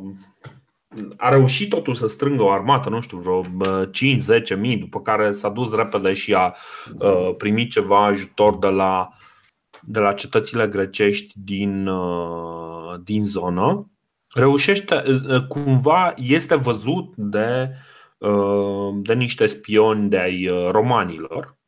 a 1.16 1.28
reușit 1.28 1.68
totuși 1.68 1.98
să 1.98 2.06
strângă 2.06 2.42
o 2.42 2.50
armată, 2.50 2.88
nu 2.88 3.00
știu, 3.00 3.18
vreo 3.18 3.44
5-10 4.54 4.58
mii, 4.58 4.76
după 4.76 5.00
care 5.00 5.32
s-a 5.32 5.48
dus 5.48 5.74
repede 5.74 6.12
și 6.12 6.34
a 6.34 6.54
uh, 6.98 7.34
primit 7.38 7.70
ceva 7.70 8.04
ajutor 8.04 8.58
de 8.58 8.66
la, 8.66 9.08
de 9.82 9.98
la 9.98 10.12
cetățile 10.12 10.68
grecești 10.68 11.34
din, 11.36 11.86
uh, 11.86 13.00
din 13.04 13.24
zonă. 13.26 13.90
Reușește, 14.34 15.02
uh, 15.06 15.46
cumva 15.46 16.14
este 16.16 16.54
văzut 16.54 17.16
de, 17.16 17.70
de 18.94 19.14
niște 19.14 19.46
spioni 19.46 20.08
de 20.08 20.18
ai 20.18 20.50
romanilor 20.70 21.58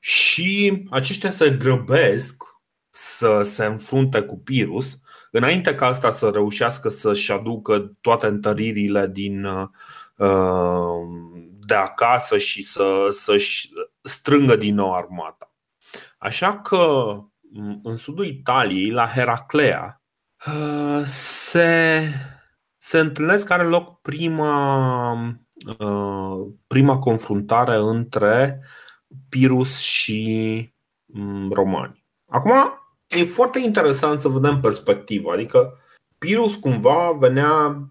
și 0.00 0.82
aceștia 0.90 1.30
se 1.30 1.50
grăbesc 1.50 2.42
să 2.90 3.40
se 3.42 3.64
înfrunte 3.64 4.20
cu 4.20 4.38
Pirus 4.38 4.98
înainte 5.36 5.74
ca 5.74 5.86
asta 5.86 6.10
să 6.10 6.30
reușească 6.30 6.88
să-și 6.88 7.32
aducă 7.32 7.92
toate 8.00 8.26
întăririle 8.26 9.06
din, 9.06 9.44
uh, 9.44 9.68
de 11.66 11.74
acasă 11.74 12.38
și 12.38 12.62
să, 12.62 13.08
să-și 13.10 13.70
strângă 14.02 14.56
din 14.56 14.74
nou 14.74 14.94
armata. 14.94 15.54
Așa 16.18 16.58
că 16.58 17.14
în 17.82 17.96
sudul 17.96 18.24
Italiei, 18.24 18.90
la 18.90 19.06
Heraclea, 19.06 20.02
uh, 20.46 21.02
se, 21.04 22.00
se 22.76 22.98
întâlnesc, 22.98 23.50
are 23.50 23.64
loc 23.64 24.00
prima, 24.00 25.12
uh, 25.78 26.46
prima 26.66 26.98
confruntare 26.98 27.76
între 27.76 28.60
Pirus 29.28 29.78
și 29.78 30.72
mm, 31.04 31.52
romani. 31.52 32.04
Acum, 32.28 32.52
e 33.14 33.24
foarte 33.24 33.58
interesant 33.58 34.20
să 34.20 34.28
vedem 34.28 34.60
perspectiva. 34.60 35.32
Adică 35.32 35.78
Pirus 36.24 36.54
cumva 36.54 37.16
venea 37.18 37.86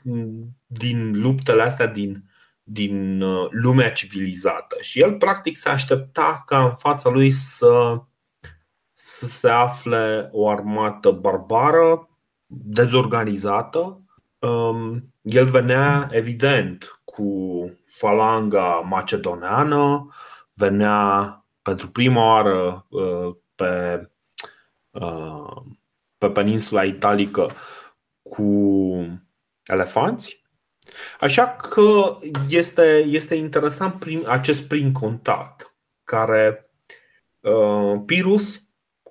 din 0.66 1.22
luptele 1.22 1.62
astea 1.62 1.88
din, 1.88 2.24
din 2.64 3.22
uh, 3.22 3.48
lumea 3.50 3.92
civilizată 3.92 4.78
și 4.80 5.02
el 5.02 5.14
practic 5.14 5.58
se 5.58 5.70
aștepta 5.70 6.44
ca 6.46 6.64
în 6.64 6.76
fața 6.76 7.10
lui 7.10 7.32
să, 7.32 8.02
să 8.94 9.26
se 9.26 9.50
afle 9.50 10.30
o 10.32 10.50
armată 10.50 11.12
barbară, 11.12 12.10
dezorganizată. 12.46 14.02
Um, 14.40 15.14
el 15.22 15.46
venea 15.46 16.08
evident 16.12 17.02
cu 17.04 17.70
falanga 17.86 18.66
macedoneană, 18.66 20.10
venea 20.54 21.46
pentru 21.62 21.90
prima 21.90 22.26
oară 22.26 22.86
uh, 22.90 23.36
pe 23.56 24.02
Uh, 24.02 24.13
pe 26.18 26.30
peninsula 26.30 26.84
italică 26.84 27.52
cu 28.22 29.22
elefanți. 29.66 30.42
Așa 31.20 31.48
că 31.48 32.16
este, 32.50 33.06
este 33.08 33.36
interesant 33.36 34.00
prim, 34.00 34.24
acest 34.28 34.62
prim 34.62 34.92
contact 34.92 35.76
care 36.04 36.70
uh, 37.40 38.02
Pirus, 38.06 38.62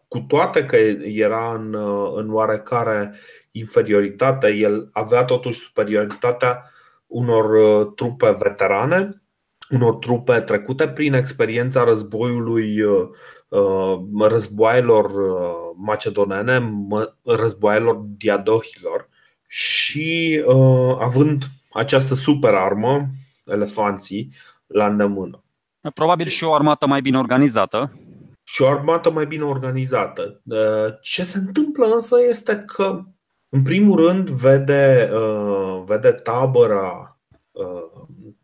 cu 0.08 0.18
toate 0.18 0.66
că 0.66 0.76
era 0.76 1.54
în, 1.54 1.74
uh, 1.74 2.12
în 2.14 2.32
oarecare 2.32 3.14
inferioritate, 3.50 4.48
el 4.48 4.88
avea 4.92 5.24
totuși 5.24 5.60
superioritatea 5.60 6.70
unor 7.06 7.52
uh, 7.52 7.92
trupe 7.94 8.36
veterane, 8.38 9.22
unor 9.70 9.94
trupe 9.94 10.40
trecute 10.40 10.88
prin 10.88 11.14
experiența 11.14 11.84
războiului 11.84 12.82
uh, 12.82 13.08
Uh, 13.52 14.00
războaielor 14.18 15.04
uh, 15.04 15.61
macedonene, 15.76 16.72
războaielor 17.24 17.96
diadohilor 18.16 19.08
și 19.46 20.42
uh, 20.46 20.96
având 21.00 21.42
această 21.72 22.14
super 22.14 22.54
armă, 22.54 23.06
elefanții, 23.44 24.32
la 24.66 24.86
îndemână. 24.86 25.42
Probabil 25.94 26.26
și 26.26 26.44
o 26.44 26.54
armată 26.54 26.86
mai 26.86 27.00
bine 27.00 27.18
organizată. 27.18 27.92
Și 28.42 28.62
o 28.62 28.68
armată 28.68 29.10
mai 29.10 29.26
bine 29.26 29.42
organizată. 29.42 30.40
Ce 31.00 31.24
se 31.24 31.38
întâmplă 31.38 31.86
însă 31.86 32.16
este 32.28 32.56
că, 32.66 33.02
în 33.48 33.62
primul 33.62 34.06
rând, 34.06 34.28
vede, 34.28 35.10
vede 35.84 36.10
tabăra, 36.10 37.18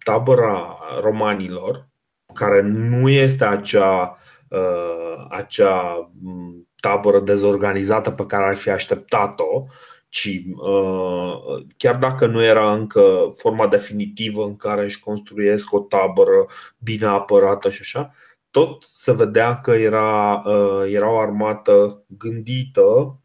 tabăra 0.05 0.79
romanilor, 1.01 1.89
care 2.33 2.61
nu 2.63 3.09
este 3.09 3.45
acea 3.45 4.19
Uh, 4.49 5.27
acea 5.29 6.11
mm, 6.23 6.68
tabără 6.81 7.21
dezorganizată 7.21 8.11
pe 8.11 8.27
care 8.27 8.45
ar 8.45 8.57
fi 8.57 8.71
așteptat-o, 8.71 9.65
ci 10.09 10.43
uh, 10.57 11.65
chiar 11.77 11.97
dacă 11.97 12.27
nu 12.27 12.43
era 12.43 12.73
încă 12.73 13.27
forma 13.37 13.67
definitivă 13.67 14.45
în 14.45 14.57
care 14.57 14.85
își 14.85 15.01
construiesc 15.01 15.73
o 15.73 15.81
tabără 15.81 16.47
bine 16.79 17.07
apărată 17.07 17.71
și 17.71 17.79
așa, 17.81 18.15
tot 18.51 18.83
se 18.83 19.13
vedea 19.13 19.61
că 19.61 19.71
era, 19.71 20.43
era 20.87 21.11
o 21.11 21.19
armată 21.19 22.05
gândită, 22.07 23.19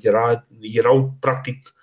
era, 0.00 0.46
erau 0.60 1.14
practic, 1.20 1.74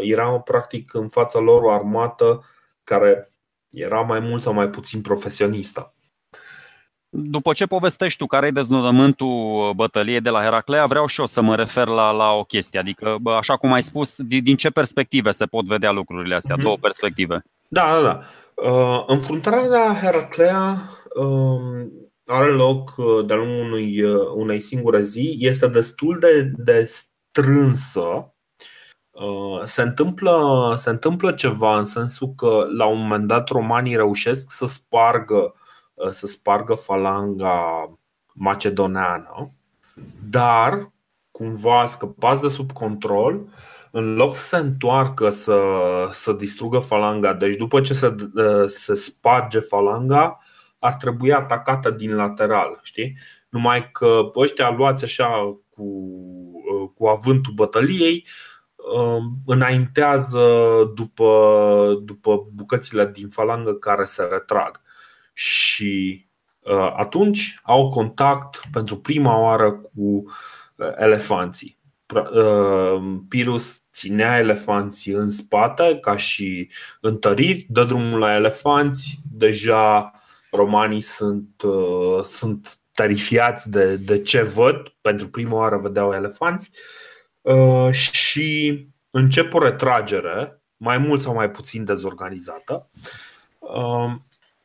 era 0.00 0.40
practic 0.40 0.94
în 0.94 1.08
fața 1.08 1.38
lor 1.38 1.62
o 1.62 1.70
armată 1.70 2.44
care 2.84 3.32
era 3.70 4.00
mai 4.00 4.20
mult 4.20 4.42
sau 4.42 4.52
mai 4.52 4.68
puțin 4.68 5.00
profesionistă. 5.00 5.94
După 7.10 7.52
ce 7.52 7.66
povestești 7.66 8.18
tu 8.18 8.26
care 8.26 8.46
e 8.46 8.50
deznodământul 8.50 9.72
bătăliei 9.76 10.20
de 10.20 10.30
la 10.30 10.42
Heraclea, 10.42 10.86
vreau 10.86 11.06
și 11.06 11.20
eu 11.20 11.26
să 11.26 11.40
mă 11.40 11.56
refer 11.56 11.86
la, 11.86 12.10
la 12.10 12.30
o 12.30 12.44
chestie. 12.44 12.78
Adică, 12.78 13.16
așa 13.38 13.56
cum 13.56 13.72
ai 13.72 13.82
spus, 13.82 14.22
din, 14.22 14.42
din 14.42 14.56
ce 14.56 14.70
perspective 14.70 15.30
se 15.30 15.46
pot 15.46 15.66
vedea 15.66 15.90
lucrurile 15.90 16.34
astea? 16.34 16.56
Mm-hmm. 16.56 16.62
Două 16.62 16.76
perspective. 16.80 17.42
Da, 17.68 17.82
da, 17.82 18.02
da. 18.02 18.20
Uh, 18.70 19.04
înfruntarea 19.06 19.62
de 19.62 19.68
la 19.68 19.94
Heraclea 19.94 20.82
uh, 21.14 21.86
are 22.26 22.50
loc 22.50 22.94
uh, 22.96 23.26
de-a 23.26 23.36
lungul 23.36 23.64
unui, 23.64 24.02
uh, 24.02 24.26
unei 24.34 24.60
singure 24.60 25.00
zi. 25.00 25.36
Este 25.38 25.68
destul 25.68 26.18
de, 26.20 26.52
de 26.56 26.84
strânsă. 26.84 28.34
Uh, 29.10 29.60
se 29.62 29.82
întâmplă, 29.82 30.74
se 30.76 30.90
întâmplă 30.90 31.32
ceva 31.32 31.78
în 31.78 31.84
sensul 31.84 32.32
că 32.36 32.66
la 32.76 32.86
un 32.86 33.00
moment 33.00 33.26
dat 33.26 33.48
romanii 33.48 33.96
reușesc 33.96 34.50
să 34.50 34.66
spargă 34.66 35.34
uh, 35.34 35.50
Uh, 35.50 35.57
să 36.10 36.26
spargă 36.26 36.74
falanga 36.74 37.90
macedoneană, 38.32 39.52
dar 40.30 40.92
cumva 41.30 41.86
scăpați 41.86 42.40
de 42.40 42.48
sub 42.48 42.72
control, 42.72 43.40
în 43.90 44.14
loc 44.14 44.34
să 44.34 44.44
se 44.44 44.56
întoarcă 44.56 45.28
să, 45.28 45.60
să 46.10 46.32
distrugă 46.32 46.78
falanga, 46.78 47.34
deci 47.34 47.56
după 47.56 47.80
ce 47.80 47.94
se, 47.94 48.14
uh, 48.34 48.66
se 48.66 48.94
sparge 48.94 49.58
falanga, 49.58 50.38
ar 50.78 50.94
trebui 50.94 51.32
atacată 51.32 51.90
din 51.90 52.16
lateral, 52.16 52.80
știi? 52.82 53.18
Numai 53.48 53.90
că 53.90 54.30
ăștia 54.36 54.70
luați 54.70 55.04
așa 55.04 55.58
cu, 55.70 55.82
uh, 55.82 56.90
cu 56.94 57.06
avântul 57.06 57.52
bătăliei, 57.52 58.26
înaintează 59.46 60.46
după, 60.94 62.00
după 62.02 62.48
bucățile 62.52 63.06
din 63.06 63.28
falangă 63.28 63.74
care 63.74 64.04
se 64.04 64.22
retrag 64.22 64.80
și 65.38 66.26
uh, 66.60 66.92
atunci 66.96 67.58
au 67.62 67.88
contact 67.88 68.60
pentru 68.72 68.96
prima 68.96 69.38
oară 69.38 69.72
cu 69.72 70.00
uh, 70.00 70.92
elefanții. 70.96 71.78
Uh, 72.14 73.16
Pirus 73.28 73.82
ținea 73.92 74.38
elefanții 74.38 75.12
în 75.12 75.30
spate 75.30 75.98
ca 76.00 76.16
și 76.16 76.70
întăriri, 77.00 77.66
dă 77.68 77.84
drumul 77.84 78.18
la 78.18 78.34
elefanți, 78.34 79.18
deja 79.32 80.12
romanii 80.50 81.00
sunt, 81.00 81.62
sunt 82.22 82.78
terifiați 82.92 83.70
de, 83.70 83.96
de 83.96 84.22
ce 84.22 84.42
văd, 84.42 84.94
pentru 85.00 85.28
prima 85.28 85.56
oară 85.56 85.76
vedeau 85.76 86.12
elefanți. 86.12 86.70
Și 87.90 88.88
încep 89.10 89.54
o 89.54 89.58
retragere, 89.58 90.62
mai 90.76 90.98
mult 90.98 91.20
sau 91.20 91.34
mai 91.34 91.50
puțin 91.50 91.84
dezorganizată 91.84 92.88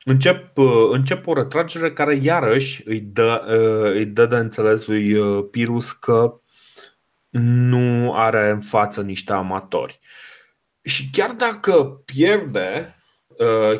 încep, 0.05 0.57
uh, 0.57 0.89
încep 0.91 1.27
o 1.27 1.33
retragere 1.33 1.91
care 1.91 2.15
iarăși 2.15 2.81
îi 2.85 2.99
dă, 2.99 3.43
uh, 3.47 3.91
îi 3.91 4.05
dă 4.05 4.25
de 4.25 4.35
înțeles 4.35 4.87
lui 4.87 5.13
uh, 5.13 5.45
Pirus 5.51 5.91
că 5.91 6.39
nu 7.39 8.13
are 8.15 8.49
în 8.49 8.61
față 8.61 9.01
niște 9.01 9.33
amatori. 9.33 9.99
Și 10.81 11.09
chiar 11.11 11.31
dacă 11.31 12.01
pierde, 12.05 12.95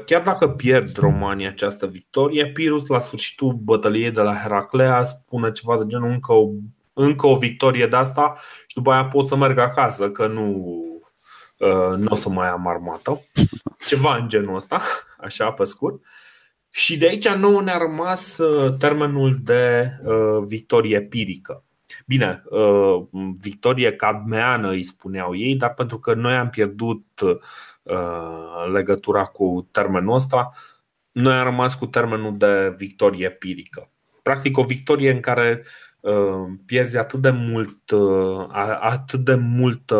chiar 0.05 0.21
dacă 0.21 0.49
pierd 0.49 0.97
România 0.97 1.49
această 1.49 1.85
victorie, 1.85 2.47
Pirus 2.47 2.87
la 2.87 2.99
sfârșitul 2.99 3.53
bătăliei 3.53 4.11
de 4.11 4.21
la 4.21 4.35
Heraclea 4.35 5.03
spune 5.03 5.51
ceva 5.51 5.77
de 5.77 5.83
genul 5.87 6.09
încă 6.09 6.33
o, 6.33 6.49
încă 6.93 7.27
o 7.27 7.35
victorie 7.35 7.87
de 7.87 7.95
asta 7.95 8.35
și 8.67 8.75
după 8.75 8.91
aia 8.91 9.05
pot 9.05 9.27
să 9.27 9.35
merg 9.35 9.57
acasă, 9.57 10.11
că 10.11 10.27
nu, 10.27 10.45
nu 11.97 12.07
o 12.09 12.15
să 12.15 12.29
mai 12.29 12.49
am 12.49 12.67
armată. 12.67 13.21
Ceva 13.87 14.15
în 14.15 14.27
genul 14.27 14.55
ăsta, 14.55 14.81
așa 15.25 15.51
pe 15.51 15.63
scurt. 15.63 16.01
Și 16.75 16.97
de 16.97 17.07
aici 17.07 17.27
nouă 17.29 17.61
ne-a 17.61 17.77
rămas 17.77 18.37
uh, 18.37 18.77
termenul 18.77 19.39
de 19.43 19.91
uh, 20.03 20.45
victorie 20.47 21.01
pirică. 21.01 21.63
Bine, 22.05 22.43
uh, 22.49 23.03
victorie 23.39 23.95
cadmeană 23.95 24.69
îi 24.69 24.83
spuneau 24.83 25.35
ei, 25.35 25.55
dar 25.55 25.73
pentru 25.73 25.99
că 25.99 26.13
noi 26.13 26.35
am 26.35 26.49
pierdut 26.49 27.05
legătura 28.71 29.25
cu 29.25 29.67
termenul 29.71 30.13
ăsta, 30.13 30.49
noi 31.11 31.33
am 31.33 31.43
rămas 31.43 31.75
cu 31.75 31.85
termenul 31.85 32.37
de 32.37 32.73
victorie 32.77 33.31
pirică. 33.31 33.91
Practic 34.21 34.57
o 34.57 34.63
victorie 34.63 35.11
în 35.11 35.19
care 35.19 35.65
pierzi 36.65 36.97
atât 36.97 37.21
de 37.21 37.29
mult, 37.29 37.91
atât 38.79 39.19
de 39.19 39.35
mult, 39.35 39.91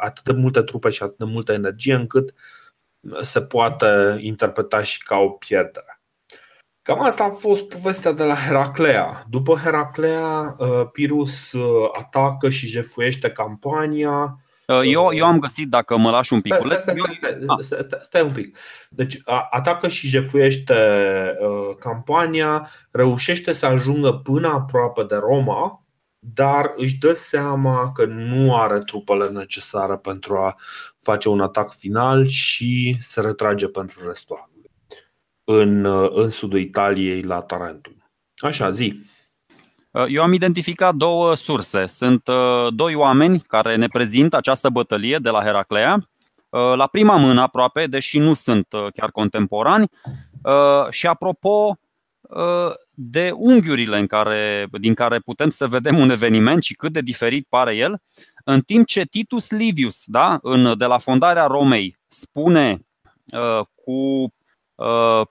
atât 0.00 0.24
de 0.24 0.32
multe 0.32 0.62
trupe 0.62 0.90
și 0.90 1.02
atât 1.02 1.18
de 1.18 1.24
multă 1.24 1.52
energie 1.52 1.94
încât 1.94 2.30
uh, 2.30 2.36
se 3.20 3.42
poate 3.42 4.16
interpreta 4.20 4.82
și 4.82 5.02
ca 5.02 5.16
o 5.16 5.28
pierdere. 5.28 6.00
Cam 6.82 7.00
asta 7.00 7.24
a 7.24 7.30
fost 7.30 7.68
povestea 7.68 8.12
de 8.12 8.24
la 8.24 8.34
Heraclea. 8.34 9.22
După 9.28 9.54
Heraclea, 9.54 10.54
uh, 10.58 10.82
Pirus 10.92 11.52
uh, 11.52 11.88
atacă 11.98 12.50
și 12.50 12.66
jefuiește 12.66 13.30
campania. 13.30 14.38
Uh, 14.66 14.80
eu, 14.84 15.12
eu 15.12 15.24
am 15.24 15.38
găsit, 15.38 15.68
dacă 15.68 15.96
mă 15.96 16.10
lași 16.10 16.32
un 16.32 16.40
pic. 16.40 16.54
Stai, 16.54 16.78
stai, 16.80 16.94
stai, 16.96 17.18
stai, 17.20 17.62
stai, 17.62 17.82
stai, 17.84 17.98
stai 18.02 18.22
un 18.22 18.32
pic. 18.32 18.58
Deci 18.90 19.20
atacă 19.50 19.88
și 19.88 20.08
jefuiește 20.08 20.74
campania, 21.78 22.70
reușește 22.90 23.52
să 23.52 23.66
ajungă 23.66 24.12
până 24.12 24.48
aproape 24.48 25.02
de 25.02 25.16
Roma, 25.16 25.81
dar 26.24 26.72
își 26.76 26.98
dă 26.98 27.12
seama 27.12 27.92
că 27.92 28.04
nu 28.04 28.56
are 28.56 28.78
trupele 28.78 29.28
necesare 29.28 29.96
pentru 29.96 30.36
a 30.36 30.56
face 30.98 31.28
un 31.28 31.40
atac 31.40 31.74
final 31.74 32.26
și 32.26 32.96
se 33.00 33.20
retrage 33.20 33.66
pentru 33.66 34.06
restul 34.06 34.36
anului 34.44 34.70
în, 35.44 35.84
în 36.22 36.30
sudul 36.30 36.58
Italiei 36.58 37.22
la 37.22 37.40
Tarentum. 37.40 38.10
Așa, 38.36 38.70
zi. 38.70 39.00
Eu 40.08 40.22
am 40.22 40.32
identificat 40.32 40.94
două 40.94 41.34
surse. 41.34 41.86
Sunt 41.86 42.26
uh, 42.28 42.74
doi 42.74 42.94
oameni 42.94 43.40
care 43.40 43.76
ne 43.76 43.86
prezintă 43.86 44.36
această 44.36 44.68
bătălie 44.68 45.18
de 45.18 45.30
la 45.30 45.42
Heraclea. 45.42 45.98
Uh, 46.48 46.74
la 46.76 46.86
prima 46.86 47.16
mână 47.16 47.40
aproape, 47.40 47.86
deși 47.86 48.18
nu 48.18 48.34
sunt 48.34 48.66
uh, 48.72 48.86
chiar 48.94 49.10
contemporani. 49.10 49.90
Și 50.90 51.06
apropo, 51.06 51.76
de 52.94 53.30
unghiurile 53.34 53.98
în 53.98 54.06
care, 54.06 54.66
din 54.80 54.94
care 54.94 55.18
putem 55.18 55.48
să 55.48 55.66
vedem 55.66 55.98
un 55.98 56.10
eveniment 56.10 56.62
și 56.62 56.74
cât 56.74 56.92
de 56.92 57.00
diferit 57.00 57.46
pare 57.48 57.76
el, 57.76 58.00
în 58.44 58.60
timp 58.60 58.86
ce 58.86 59.04
Titus 59.04 59.50
Livius, 59.50 60.02
da, 60.04 60.38
în, 60.42 60.78
de 60.78 60.84
la 60.84 60.98
fondarea 60.98 61.46
Romei, 61.46 61.96
spune 62.08 62.86
uh, 63.32 63.66
cu 63.74 64.32
uh, 64.74 65.26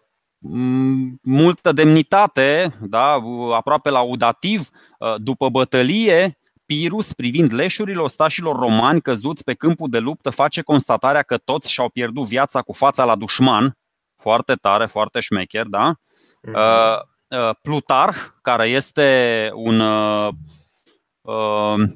multă 1.21 1.71
demnitate, 1.71 2.77
da, 2.81 3.21
aproape 3.53 3.89
laudativ, 3.89 4.69
uh, 4.99 5.15
după 5.17 5.49
bătălie, 5.49 6.35
Pirus, 6.65 7.13
privind 7.13 7.53
leșurile 7.53 7.99
ostașilor 7.99 8.55
romani 8.55 9.01
căzuți 9.01 9.43
pe 9.43 9.53
câmpul 9.53 9.89
de 9.89 9.99
luptă, 9.99 10.29
face 10.29 10.61
constatarea 10.61 11.21
că 11.21 11.37
toți 11.37 11.71
și-au 11.71 11.89
pierdut 11.89 12.27
viața 12.27 12.61
cu 12.61 12.73
fața 12.73 13.05
la 13.05 13.15
dușman. 13.15 13.77
Foarte 14.15 14.53
tare, 14.53 14.85
foarte 14.85 15.19
șmecher, 15.19 15.65
da? 15.65 15.93
Mm-hmm. 16.47 17.10
Plutarh, 17.62 18.17
care 18.41 18.67
este 18.67 19.49
un 19.54 19.80
uh, 19.80 20.34
uh, 21.21 21.89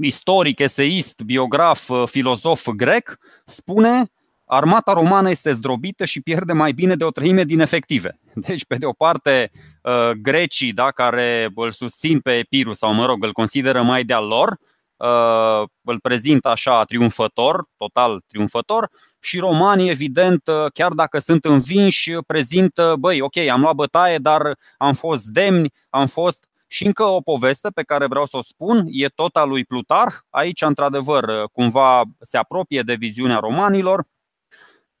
istoric, 0.00 0.58
eseist, 0.58 1.22
biograf, 1.22 1.88
uh, 1.88 2.08
filozof 2.08 2.68
grec, 2.68 3.18
spune 3.44 4.10
armata 4.44 4.92
romană 4.92 5.30
este 5.30 5.52
zdrobită 5.52 6.04
și 6.04 6.20
pierde 6.20 6.52
mai 6.52 6.72
bine 6.72 6.96
de 6.96 7.04
o 7.04 7.10
treime 7.10 7.44
din 7.44 7.60
efective. 7.60 8.20
Deci, 8.46 8.64
pe 8.64 8.76
de 8.76 8.86
o 8.86 8.92
parte, 8.92 9.50
uh, 9.82 10.10
grecii 10.10 10.72
da, 10.72 10.90
care 10.90 11.50
îl 11.54 11.70
susțin 11.72 12.20
pe 12.20 12.32
Epirus 12.32 12.78
sau, 12.78 12.92
mă 12.92 13.06
rog, 13.06 13.24
îl 13.24 13.32
consideră 13.32 13.82
mai 13.82 14.04
de-al 14.04 14.26
lor, 14.26 14.56
uh, 14.96 15.68
îl 15.82 16.00
prezintă 16.00 16.48
așa 16.48 16.84
triumfător, 16.84 17.64
total 17.76 18.22
triumfător, 18.26 18.90
și 19.26 19.38
romanii, 19.38 19.90
evident, 19.90 20.42
chiar 20.74 20.92
dacă 20.92 21.18
sunt 21.18 21.44
învinși, 21.44 22.12
prezintă, 22.26 22.94
băi, 22.98 23.20
ok, 23.20 23.36
am 23.36 23.60
luat 23.60 23.74
bătaie, 23.74 24.18
dar 24.18 24.58
am 24.78 24.94
fost 24.94 25.26
demni, 25.26 25.72
am 25.90 26.06
fost 26.06 26.48
și 26.68 26.86
încă 26.86 27.04
o 27.04 27.20
poveste 27.20 27.68
pe 27.70 27.82
care 27.82 28.06
vreau 28.06 28.26
să 28.26 28.36
o 28.36 28.42
spun 28.42 28.86
e 28.90 29.06
tot 29.06 29.36
a 29.36 29.44
lui 29.44 29.64
Plutarh. 29.64 30.14
Aici, 30.30 30.62
într-adevăr, 30.62 31.48
cumva 31.52 32.02
se 32.20 32.36
apropie 32.36 32.82
de 32.82 32.94
viziunea 32.94 33.38
romanilor. 33.38 34.04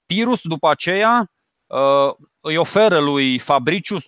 Pirus, 0.06 0.40
după 0.42 0.70
aceea, 0.70 1.30
uh, 1.66 2.14
îi 2.46 2.56
oferă 2.56 2.98
lui 2.98 3.38
Fabricius 3.38 4.04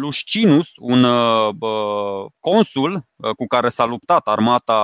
Luscinus, 0.00 0.72
un 0.76 1.04
uh, 1.04 1.54
consul 2.40 3.04
uh, 3.16 3.30
cu 3.30 3.46
care 3.46 3.68
s-a 3.68 3.84
luptat 3.84 4.26
armata, 4.26 4.74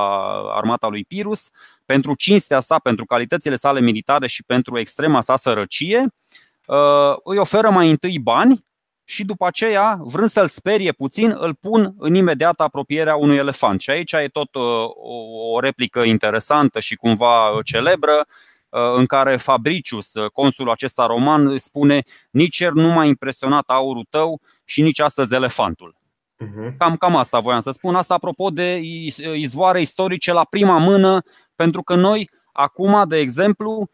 armata 0.55 0.87
lui 0.87 1.05
Pirus, 1.05 1.49
pentru 1.85 2.14
cinstea 2.14 2.61
sa, 2.61 2.79
pentru 2.79 3.05
calitățile 3.05 3.55
sale 3.55 3.81
militare 3.81 4.27
și 4.27 4.45
pentru 4.45 4.79
extrema 4.79 5.21
sa 5.21 5.37
sărăcie, 5.37 6.07
îi 7.25 7.38
oferă 7.38 7.71
mai 7.71 7.90
întâi 7.90 8.19
bani 8.19 8.64
și 9.05 9.25
după 9.25 9.47
aceea, 9.47 9.99
vrând 10.01 10.29
să-l 10.29 10.47
sperie 10.47 10.92
puțin, 10.92 11.37
îl 11.38 11.55
pun 11.55 11.95
în 11.99 12.14
imediată 12.14 12.62
apropierea 12.62 13.16
unui 13.16 13.37
elefant. 13.37 13.81
Și 13.81 13.90
aici 13.90 14.12
e 14.12 14.29
tot 14.33 14.55
o 15.53 15.61
replică 15.61 16.01
interesantă 16.01 16.81
și 16.81 16.95
cumva 16.95 17.59
celebră, 17.64 18.27
în 18.97 19.07
care 19.07 19.37
Fabricius, 19.37 20.12
consulul 20.33 20.71
acesta 20.71 21.07
roman, 21.07 21.59
spune 21.59 22.03
Nici 22.31 22.59
ieri 22.59 22.75
nu 22.75 22.89
m-a 22.89 23.05
impresionat 23.05 23.65
aurul 23.67 24.07
tău 24.11 24.41
și 24.65 24.83
nici 24.83 25.01
astăzi 25.01 25.35
elefantul. 25.35 25.97
Mhm. 26.39 26.77
Cam, 26.77 26.97
cam 26.97 27.17
asta 27.17 27.39
voiam 27.39 27.61
să 27.61 27.71
spun. 27.71 27.95
Asta 27.95 28.15
apropo 28.15 28.51
de 28.51 28.81
izvoare 29.35 29.81
istorice 29.81 30.33
la 30.33 30.45
prima 30.45 30.79
mână, 30.79 31.23
pentru 31.55 31.83
că 31.83 31.95
noi, 31.95 32.31
acum, 32.53 33.05
de 33.09 33.19
exemplu, 33.19 33.91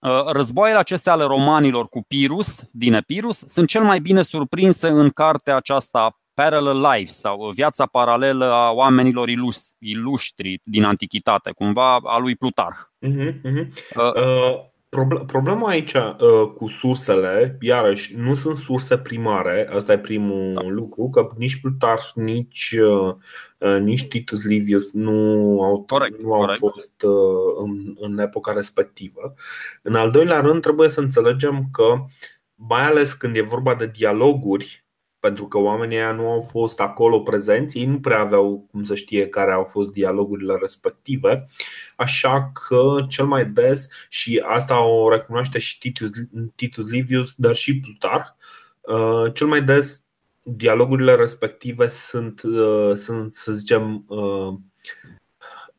Uh, 0.00 0.32
războaiele 0.32 0.78
acestea 0.78 1.12
ale 1.12 1.24
romanilor 1.24 1.88
cu 1.88 2.02
Pirus, 2.08 2.64
din 2.70 2.94
Epirus, 2.94 3.42
sunt 3.46 3.68
cel 3.68 3.82
mai 3.82 3.98
bine 3.98 4.22
surprinse 4.22 4.88
în 4.88 5.10
cartea 5.10 5.56
aceasta 5.56 6.19
Parallel 6.40 6.80
Lives 6.80 7.18
sau 7.18 7.50
Viața 7.54 7.86
paralelă 7.86 8.44
a 8.44 8.70
oamenilor 8.70 9.28
iluștri 9.78 10.60
din 10.64 10.84
antichitate, 10.84 11.50
cumva 11.50 11.98
a 12.02 12.18
lui 12.18 12.36
Plutarh. 12.36 12.78
Uh-huh, 13.06 13.32
uh-huh. 13.44 13.68
Uh, 13.96 14.14
uh, 14.14 14.68
Problema 15.26 15.68
aici 15.68 15.94
uh, 15.94 16.12
cu 16.54 16.68
sursele, 16.68 17.56
iarăși, 17.60 18.16
nu 18.16 18.34
sunt 18.34 18.56
surse 18.56 18.98
primare, 18.98 19.68
asta 19.72 19.92
e 19.92 19.98
primul 19.98 20.52
da. 20.54 20.62
lucru, 20.62 21.10
că 21.10 21.30
nici 21.36 21.60
Plutarh, 21.60 22.04
nici, 22.14 22.76
uh, 22.80 23.14
uh, 23.58 23.80
nici 23.80 24.08
Titus 24.08 24.44
Livius 24.44 24.92
nu 24.92 25.12
au, 25.62 25.84
corect, 25.88 26.22
nu 26.22 26.32
au 26.32 26.40
corect. 26.40 26.58
fost 26.58 26.94
în, 27.58 27.96
în 27.98 28.18
epoca 28.18 28.52
respectivă. 28.52 29.34
În 29.82 29.94
al 29.94 30.10
doilea 30.10 30.40
rând, 30.40 30.62
trebuie 30.62 30.88
să 30.88 31.00
înțelegem 31.00 31.68
că, 31.72 31.94
mai 32.54 32.82
ales 32.82 33.12
când 33.12 33.36
e 33.36 33.40
vorba 33.40 33.74
de 33.74 33.86
dialoguri, 33.86 34.84
pentru 35.20 35.46
că 35.46 35.58
oamenii 35.58 35.96
aia 35.96 36.12
nu 36.12 36.30
au 36.30 36.40
fost 36.40 36.80
acolo 36.80 37.20
prezenți, 37.20 37.78
ei 37.78 37.86
nu 37.86 38.00
prea 38.00 38.20
aveau 38.20 38.66
cum 38.70 38.82
să 38.82 38.94
știe 38.94 39.28
care 39.28 39.52
au 39.52 39.64
fost 39.64 39.92
dialogurile 39.92 40.56
respective, 40.60 41.46
așa 41.96 42.50
că 42.52 43.04
cel 43.08 43.26
mai 43.26 43.46
des, 43.46 43.88
și 44.08 44.42
asta 44.46 44.84
o 44.84 45.10
recunoaște 45.10 45.58
și 45.58 45.78
Titus, 45.78 46.10
Titus 46.54 46.90
Livius, 46.90 47.34
dar 47.36 47.54
și 47.54 47.80
Plutar, 47.80 48.36
uh, 48.80 49.32
cel 49.34 49.46
mai 49.46 49.62
des 49.62 50.04
dialogurile 50.42 51.14
respective 51.14 51.88
sunt, 51.88 52.42
uh, 52.42 52.94
sunt 52.94 53.34
să 53.34 53.52
zicem, 53.52 54.04
uh, 54.08 54.54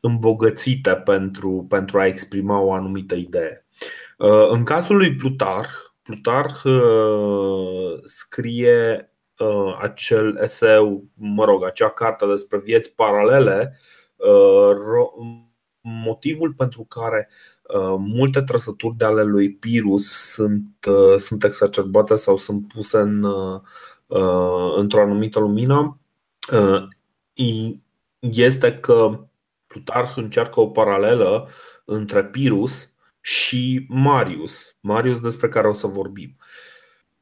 îmbogățite 0.00 0.94
pentru, 0.94 1.66
pentru 1.68 1.98
a 1.98 2.06
exprima 2.06 2.60
o 2.60 2.72
anumită 2.72 3.14
idee. 3.14 3.66
În 4.50 4.64
cazul 4.64 4.96
lui 4.96 5.14
Plutar, 5.14 5.68
Plutar 6.02 6.62
scrie 8.04 8.96
uh, 8.98 9.11
acel 9.80 10.38
eseu, 10.42 11.04
mă 11.14 11.44
rog, 11.44 11.64
acea 11.64 11.90
carte 11.90 12.26
despre 12.26 12.58
vieți 12.58 12.94
paralele, 12.94 13.78
uh, 14.16 14.76
motivul 15.80 16.52
pentru 16.52 16.84
care 16.84 17.28
uh, 17.62 17.94
multe 17.98 18.42
trăsături 18.42 18.96
de 18.96 19.04
ale 19.04 19.22
lui 19.22 19.52
Pirus 19.52 20.32
sunt, 20.32 20.86
uh, 20.88 21.18
sunt 21.18 21.44
exacerbate 21.44 22.16
sau 22.16 22.36
sunt 22.36 22.68
puse 22.68 22.98
în, 22.98 23.22
uh, 23.22 23.60
uh 24.06 24.72
într-o 24.76 25.00
anumită 25.00 25.38
lumină 25.38 26.00
uh, 26.52 26.88
este 28.18 28.78
că 28.78 29.26
Plutarh 29.66 30.12
încearcă 30.16 30.60
o 30.60 30.68
paralelă 30.68 31.48
între 31.84 32.24
Pirus 32.24 32.92
și 33.20 33.86
Marius, 33.88 34.76
Marius 34.80 35.20
despre 35.20 35.48
care 35.48 35.68
o 35.68 35.72
să 35.72 35.86
vorbim. 35.86 36.36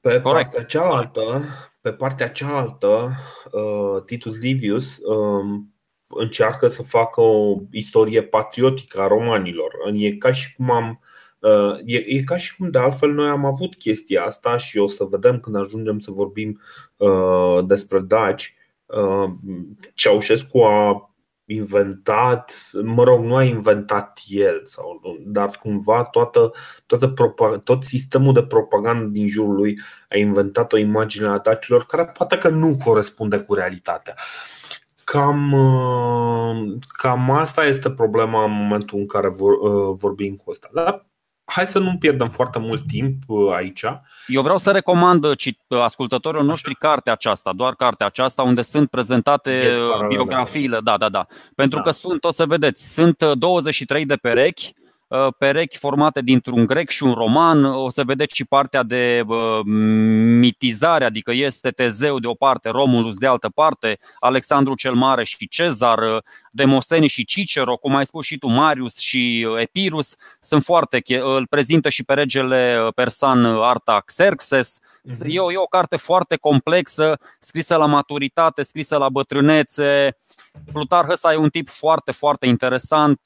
Pe 0.00 0.20
Corect. 0.20 0.22
partea 0.22 0.64
cealaltă, 0.64 1.44
pe 1.80 1.92
partea 1.92 2.28
cealaltă, 2.30 3.10
uh, 3.52 4.02
Titus 4.04 4.40
Livius 4.40 4.98
um, 5.02 5.74
încearcă 6.06 6.68
să 6.68 6.82
facă 6.82 7.20
o 7.20 7.56
istorie 7.70 8.22
patriotică 8.22 9.00
a 9.00 9.06
romanilor. 9.06 9.72
E 9.94 10.12
ca 10.12 10.32
și 10.32 10.54
cum 10.54 10.70
am 10.70 11.00
uh, 11.38 11.78
E, 11.84 11.96
e 11.96 12.22
ca 12.22 12.36
și 12.36 12.56
cum 12.56 12.70
de 12.70 12.78
altfel 12.78 13.10
noi 13.10 13.28
am 13.28 13.44
avut 13.44 13.74
chestia 13.74 14.24
asta 14.24 14.56
și 14.56 14.78
o 14.78 14.86
să 14.86 15.04
vedem 15.04 15.40
când 15.40 15.56
ajungem 15.56 15.98
să 15.98 16.10
vorbim 16.10 16.60
uh, 16.96 17.66
despre 17.66 17.98
daci. 17.98 18.54
Uh, 18.86 19.30
Ceaușescu 19.94 20.58
a 20.58 21.09
inventat, 21.52 22.70
mă 22.82 23.02
rog, 23.02 23.24
nu 23.24 23.36
a 23.36 23.42
inventat 23.42 24.20
el, 24.28 24.62
sau, 24.64 25.00
dar 25.26 25.50
cumva 25.60 26.04
toată, 26.04 26.52
toată, 26.86 27.14
tot 27.64 27.84
sistemul 27.84 28.32
de 28.32 28.42
propagandă 28.42 29.04
din 29.04 29.28
jurul 29.28 29.54
lui 29.54 29.78
a 30.08 30.16
inventat 30.16 30.72
o 30.72 30.76
imagine 30.76 31.26
a 31.26 31.38
dacilor 31.38 31.84
care 31.84 32.06
poate 32.06 32.38
că 32.38 32.48
nu 32.48 32.76
corespunde 32.84 33.38
cu 33.38 33.54
realitatea. 33.54 34.14
Cam, 35.04 35.54
cam 36.98 37.30
asta 37.30 37.64
este 37.64 37.90
problema 37.90 38.44
în 38.44 38.52
momentul 38.52 38.98
în 38.98 39.06
care 39.06 39.28
vor, 39.28 39.52
vorbim 39.92 40.36
cu 40.36 40.50
asta. 40.50 40.68
Dar 40.72 41.09
hai 41.50 41.66
să 41.66 41.78
nu 41.78 41.96
pierdem 41.98 42.28
foarte 42.28 42.58
mult 42.58 42.86
timp 42.86 43.22
uh, 43.26 43.52
aici. 43.52 43.84
Eu 44.26 44.42
vreau 44.42 44.58
să 44.58 44.70
recomand 44.70 45.24
uh, 45.24 45.36
uh, 45.66 45.80
ascultătorilor 45.80 46.44
noștri 46.44 46.74
cartea 46.74 47.12
aceasta, 47.12 47.52
doar 47.56 47.74
cartea 47.74 48.06
aceasta, 48.06 48.42
unde 48.42 48.62
sunt 48.62 48.90
prezentate 48.90 49.72
biografiile. 50.08 50.80
Da, 50.84 50.96
da, 50.96 51.08
da. 51.08 51.26
Pentru 51.54 51.78
da. 51.78 51.84
că 51.84 51.90
sunt, 51.90 52.24
o 52.24 52.30
să 52.30 52.46
vedeți, 52.46 52.92
sunt 52.94 53.24
23 53.24 54.04
de 54.06 54.16
perechi 54.16 54.72
Uh, 54.74 54.89
perechi 55.38 55.78
formate 55.78 56.20
dintr-un 56.20 56.66
grec 56.66 56.88
și 56.88 57.02
un 57.02 57.12
roman. 57.12 57.64
O 57.64 57.90
să 57.90 58.04
vedeți 58.04 58.34
și 58.34 58.44
partea 58.44 58.82
de 58.82 59.22
uh, 59.26 59.60
mitizare, 60.38 61.04
adică 61.04 61.32
este 61.32 61.70
Tezeu 61.70 62.18
de 62.18 62.26
o 62.26 62.34
parte, 62.34 62.68
Romulus 62.68 63.18
de 63.18 63.26
altă 63.26 63.48
parte, 63.48 63.98
Alexandru 64.18 64.74
cel 64.74 64.94
Mare 64.94 65.24
și 65.24 65.48
Cezar, 65.48 65.98
uh, 65.98 66.22
Demoseni 66.50 67.06
și 67.06 67.24
Cicero, 67.24 67.76
cum 67.76 67.94
ai 67.94 68.06
spus 68.06 68.26
și 68.26 68.38
tu, 68.38 68.48
Marius 68.48 68.98
și 68.98 69.46
Epirus, 69.58 70.14
sunt 70.40 70.64
foarte. 70.64 71.02
Îl 71.06 71.46
prezintă 71.46 71.88
și 71.88 72.04
pe 72.04 72.14
regele 72.14 72.88
persan 72.94 73.44
Arta 73.44 74.02
Xerxes. 74.04 74.78
Mhm. 75.02 75.26
E 75.28 75.40
o, 75.40 75.52
e 75.52 75.56
o 75.56 75.64
carte 75.64 75.96
foarte 75.96 76.36
complexă, 76.36 77.18
scrisă 77.38 77.76
la 77.76 77.86
maturitate, 77.86 78.62
scrisă 78.62 78.96
la 78.96 79.08
bătrânețe. 79.08 80.16
Plutarh 80.72 81.08
ăsta 81.10 81.32
e 81.32 81.36
un 81.36 81.48
tip 81.48 81.68
foarte, 81.68 82.12
foarte 82.12 82.46
interesant 82.46 83.20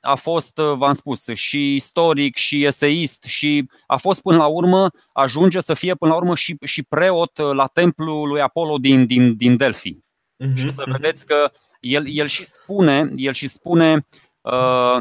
a 0.00 0.14
fost, 0.14 0.58
uh, 0.58 0.72
v-am 0.76 0.92
spus, 0.92 1.26
și 1.26 1.74
istoric 1.74 2.36
și 2.36 2.64
eseist 2.64 3.22
și 3.22 3.70
a 3.86 3.96
fost 3.96 4.22
până 4.22 4.36
la 4.36 4.46
urmă, 4.46 4.90
ajunge 5.12 5.60
să 5.60 5.74
fie 5.74 5.94
până 5.94 6.10
la 6.10 6.16
urmă 6.16 6.34
și, 6.34 6.56
și 6.64 6.82
preot 6.82 7.38
uh, 7.38 7.52
la 7.52 7.66
templul 7.66 8.28
lui 8.28 8.40
Apollo 8.40 8.76
din, 8.76 9.06
din, 9.06 9.36
din 9.36 9.56
Delphi. 9.56 9.92
Uh-huh, 9.92 10.54
și 10.54 10.70
să 10.70 10.82
uh-huh. 10.82 10.90
vedeți 10.90 11.26
că 11.26 11.50
el, 11.80 12.04
el 12.08 12.26
și 12.26 12.44
spune, 12.44 13.10
el 13.14 13.32
și 13.32 13.48
spune 13.48 14.06
uh, 14.40 14.96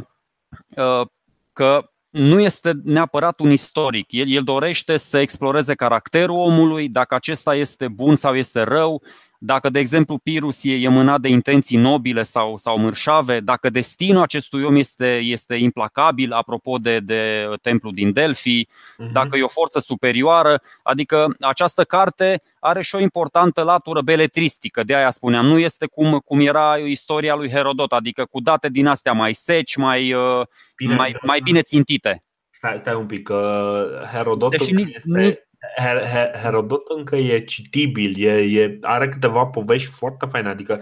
uh, 0.75 1.07
că 1.53 1.87
nu 2.09 2.39
este 2.39 2.71
neapărat 2.83 3.39
un 3.39 3.51
istoric. 3.51 4.11
El, 4.11 4.29
el 4.29 4.43
dorește 4.43 4.97
să 4.97 5.17
exploreze 5.17 5.73
caracterul 5.73 6.37
omului, 6.37 6.89
dacă 6.89 7.15
acesta 7.15 7.55
este 7.55 7.87
bun 7.87 8.15
sau 8.15 8.35
este 8.35 8.61
rău, 8.61 9.03
dacă, 9.45 9.69
de 9.69 9.79
exemplu, 9.79 10.17
Pirus 10.17 10.63
e, 10.63 10.87
mânat 10.87 11.21
de 11.21 11.27
intenții 11.27 11.77
nobile 11.77 12.23
sau, 12.23 12.57
sau 12.57 12.77
mărșave, 12.77 13.39
dacă 13.39 13.69
destinul 13.69 14.21
acestui 14.21 14.63
om 14.63 14.75
este, 14.75 15.17
este 15.17 15.55
implacabil, 15.55 16.31
apropo 16.31 16.77
de, 16.77 16.99
de 16.99 17.49
templu 17.61 17.91
din 17.91 18.13
Delphi, 18.13 18.65
uh-huh. 18.65 19.11
dacă 19.11 19.37
e 19.37 19.43
o 19.43 19.47
forță 19.47 19.79
superioară, 19.79 20.61
adică 20.83 21.35
această 21.39 21.83
carte 21.83 22.41
are 22.59 22.81
și 22.81 22.95
o 22.95 22.99
importantă 22.99 23.61
latură 23.61 24.01
beletristică, 24.01 24.83
de 24.83 24.95
aia 24.95 25.11
spuneam, 25.11 25.45
nu 25.45 25.57
este 25.57 25.85
cum, 25.85 26.19
cum 26.25 26.39
era 26.39 26.75
istoria 26.77 27.35
lui 27.35 27.49
Herodot, 27.49 27.91
adică 27.91 28.25
cu 28.25 28.41
date 28.41 28.69
din 28.69 28.87
astea 28.87 29.11
mai 29.11 29.33
seci, 29.33 29.75
mai, 29.75 30.13
uh, 30.13 30.45
bine, 30.75 30.95
mai, 30.95 31.15
mai 31.21 31.39
bine 31.43 31.61
țintite. 31.61 32.23
Stai, 32.49 32.77
stai 32.77 32.95
un 32.95 33.05
pic, 33.05 33.23
că 33.23 33.87
Herodot 34.13 34.53
este... 34.53 35.01
Nu, 35.03 35.33
Herodot 36.41 36.81
încă 36.97 37.15
e 37.15 37.39
citibil, 37.39 38.25
e, 38.25 38.31
e, 38.31 38.77
are 38.81 39.09
câteva 39.09 39.45
povești 39.45 39.91
foarte 39.91 40.25
faine. 40.25 40.49
Adică, 40.49 40.81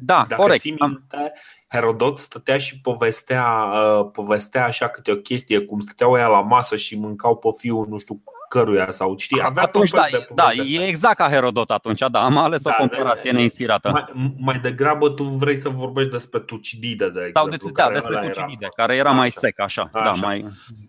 da, 0.00 0.24
dacă 0.28 0.42
corect. 0.42 0.60
ții 0.60 0.76
minte, 0.78 1.32
Herodot 1.68 2.18
stătea 2.18 2.58
și 2.58 2.80
povestea, 2.80 3.42
povestea 4.12 4.64
așa 4.64 4.88
câte 4.88 5.12
o 5.12 5.16
chestie, 5.16 5.60
cum 5.60 5.80
stăteau 5.80 6.16
ea 6.16 6.26
la 6.26 6.40
masă 6.40 6.76
și 6.76 6.98
mâncau 6.98 7.36
pe 7.36 7.48
fiul 7.56 7.86
nu 7.88 7.98
știu 7.98 8.22
căruia 8.48 8.90
sau 8.90 9.16
știi, 9.16 9.42
avea 9.42 9.62
atunci, 9.62 9.90
da, 9.90 10.06
de 10.10 10.26
da, 10.34 10.52
e 10.52 10.86
exact 10.86 11.16
ca 11.16 11.28
Herodot 11.28 11.70
atunci, 11.70 12.02
da, 12.10 12.24
am 12.24 12.36
ales 12.36 12.62
da, 12.62 12.70
o 12.70 12.74
comparație 12.78 13.30
neinspirată. 13.30 13.90
Mai, 13.90 14.32
mai 14.38 14.58
degrabă 14.58 15.10
tu 15.10 15.22
vrei 15.22 15.56
să 15.56 15.68
vorbești 15.68 16.10
despre 16.10 16.40
Tucidide, 16.40 17.10
de 17.10 17.20
exemplu. 17.26 17.40
Sau 17.40 17.48
de, 17.48 17.72
da, 17.72 17.90
despre 17.92 18.14
Tucidide, 18.14 18.56
era, 18.60 18.72
care 18.76 18.96
era 18.96 19.08
așa. 19.08 19.18
mai 19.18 19.30
sec, 19.30 19.60
așa. 19.60 19.90
așa. 19.92 20.04
Da, 20.04 20.26
mai... 20.26 20.46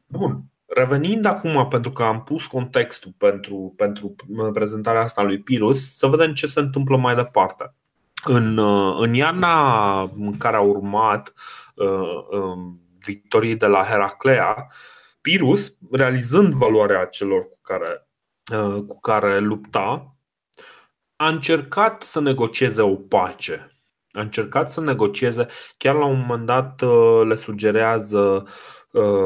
Bun. 0.07 0.50
Revenind 0.73 1.25
acum, 1.25 1.67
pentru 1.67 1.91
că 1.91 2.03
am 2.03 2.23
pus 2.23 2.47
contextul 2.47 3.13
pentru, 3.17 3.73
pentru 3.77 4.15
prezentarea 4.53 5.01
asta 5.01 5.21
lui 5.21 5.39
Pirus, 5.39 5.97
să 5.97 6.07
vedem 6.07 6.33
ce 6.33 6.47
se 6.47 6.59
întâmplă 6.59 6.97
mai 6.97 7.15
departe. 7.15 7.73
În, 8.23 8.57
în 8.99 9.13
iarna 9.13 10.01
în 10.01 10.37
care 10.37 10.55
a 10.55 10.61
urmat 10.61 11.33
uh, 11.75 12.39
um, 12.39 12.81
victoriei 13.05 13.55
de 13.55 13.65
la 13.65 13.83
Heraclea, 13.83 14.67
Pirus, 15.21 15.73
realizând 15.91 16.53
valoarea 16.53 17.05
celor 17.05 17.41
cu 17.41 17.59
care 17.61 18.05
cu 18.87 18.99
care 18.99 19.39
lupta, 19.39 20.15
a 21.15 21.27
încercat 21.27 22.03
să 22.03 22.19
negocieze 22.19 22.81
o 22.81 22.95
pace. 22.95 23.77
A 24.11 24.21
încercat 24.21 24.71
să 24.71 24.81
negocieze, 24.81 25.47
chiar 25.77 25.95
la 25.95 26.05
un 26.05 26.19
moment 26.19 26.45
dat 26.45 26.81
le 27.27 27.35
sugerează 27.35 28.47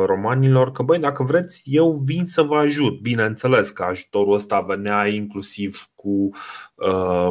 romanilor 0.05 0.71
că, 0.71 0.83
băi, 0.83 0.99
dacă 0.99 1.23
vreți, 1.23 1.61
eu 1.65 1.91
vin 1.91 2.25
să 2.25 2.41
vă 2.41 2.55
ajut. 2.55 2.99
Bineînțeles 2.99 3.69
că 3.69 3.83
ajutorul 3.83 4.33
ăsta 4.33 4.59
venea 4.59 5.07
inclusiv 5.07 5.89
cu, 5.95 6.29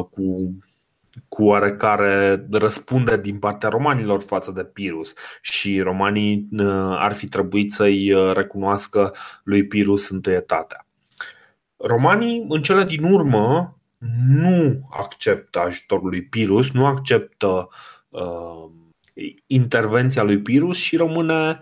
cu 0.09 0.55
cu 1.27 1.43
oarecare 1.43 2.45
răspunde 2.51 3.17
din 3.17 3.39
partea 3.39 3.69
romanilor 3.69 4.21
față 4.21 4.51
de 4.51 4.63
Pirus 4.63 5.13
și 5.41 5.79
romanii 5.79 6.47
uh, 6.51 6.95
ar 6.97 7.13
fi 7.13 7.27
trebuit 7.27 7.71
să-i 7.71 8.11
uh, 8.11 8.33
recunoască 8.33 9.13
lui 9.43 9.67
Pirus 9.67 10.09
întâietatea. 10.09 10.87
Romanii, 11.77 12.45
în 12.49 12.61
cele 12.61 12.83
din 12.83 13.03
urmă, 13.03 13.77
nu 14.27 14.87
acceptă 14.91 15.59
ajutorul 15.59 16.09
lui 16.09 16.23
Pirus, 16.23 16.71
nu 16.71 16.85
acceptă 16.85 17.69
uh, 18.09 18.71
intervenția 19.47 20.23
lui 20.23 20.41
Pirus 20.41 20.77
și 20.77 20.97
rămâne, 20.97 21.49
uh, 21.49 21.57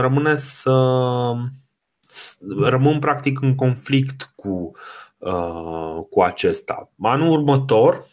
rămâne 0.00 0.36
să 0.36 0.72
rămân 2.60 2.98
practic 2.98 3.40
în 3.40 3.54
conflict 3.54 4.32
cu, 4.34 4.70
uh, 5.18 5.98
cu 6.10 6.22
acesta. 6.22 6.90
Anul 6.98 7.30
următor, 7.30 8.06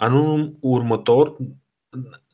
Anul 0.00 0.56
următor, 0.60 1.36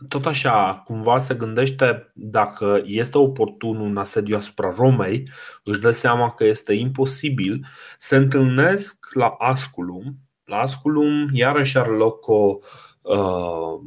tot 0.09 0.27
așa, 0.27 0.83
cumva 0.85 1.19
se 1.19 1.35
gândește 1.35 2.13
dacă 2.15 2.83
este 2.85 3.19
oportun 3.19 3.81
un 3.81 3.97
asediu 3.97 4.37
asupra 4.37 4.75
Romei, 4.77 5.31
își 5.65 5.81
dă 5.81 5.91
seama 5.91 6.31
că 6.31 6.45
este 6.45 6.73
imposibil, 6.73 7.67
se 7.99 8.17
întâlnesc 8.17 9.07
la 9.15 9.27
Asculum. 9.27 10.17
La 10.45 10.57
Asculum 10.57 11.29
iarăși 11.33 11.79
are 11.79 11.91
loc 11.91 12.29
o, 12.29 12.59
uh, 13.03 13.81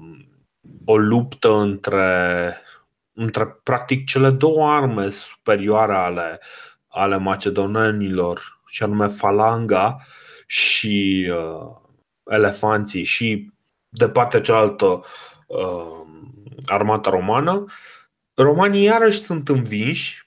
o 0.85 0.97
luptă 0.97 1.53
între, 1.53 2.55
între 3.19 3.45
practic 3.63 4.05
cele 4.05 4.29
două 4.29 4.71
arme 4.71 5.09
superioare 5.09 5.93
ale, 5.93 6.39
ale 6.87 7.17
macedonenilor, 7.17 8.61
și 8.67 8.83
anume 8.83 9.07
falanga 9.07 9.97
și 10.47 11.27
uh, 11.31 11.75
elefanții 12.23 13.03
și 13.03 13.51
de 13.89 14.09
partea 14.09 14.41
cealaltă 14.41 15.03
uh, 15.47 16.05
armata 16.65 17.09
romană. 17.09 17.65
Romanii 18.33 18.83
iarăși 18.83 19.19
sunt 19.19 19.49
învinși, 19.49 20.23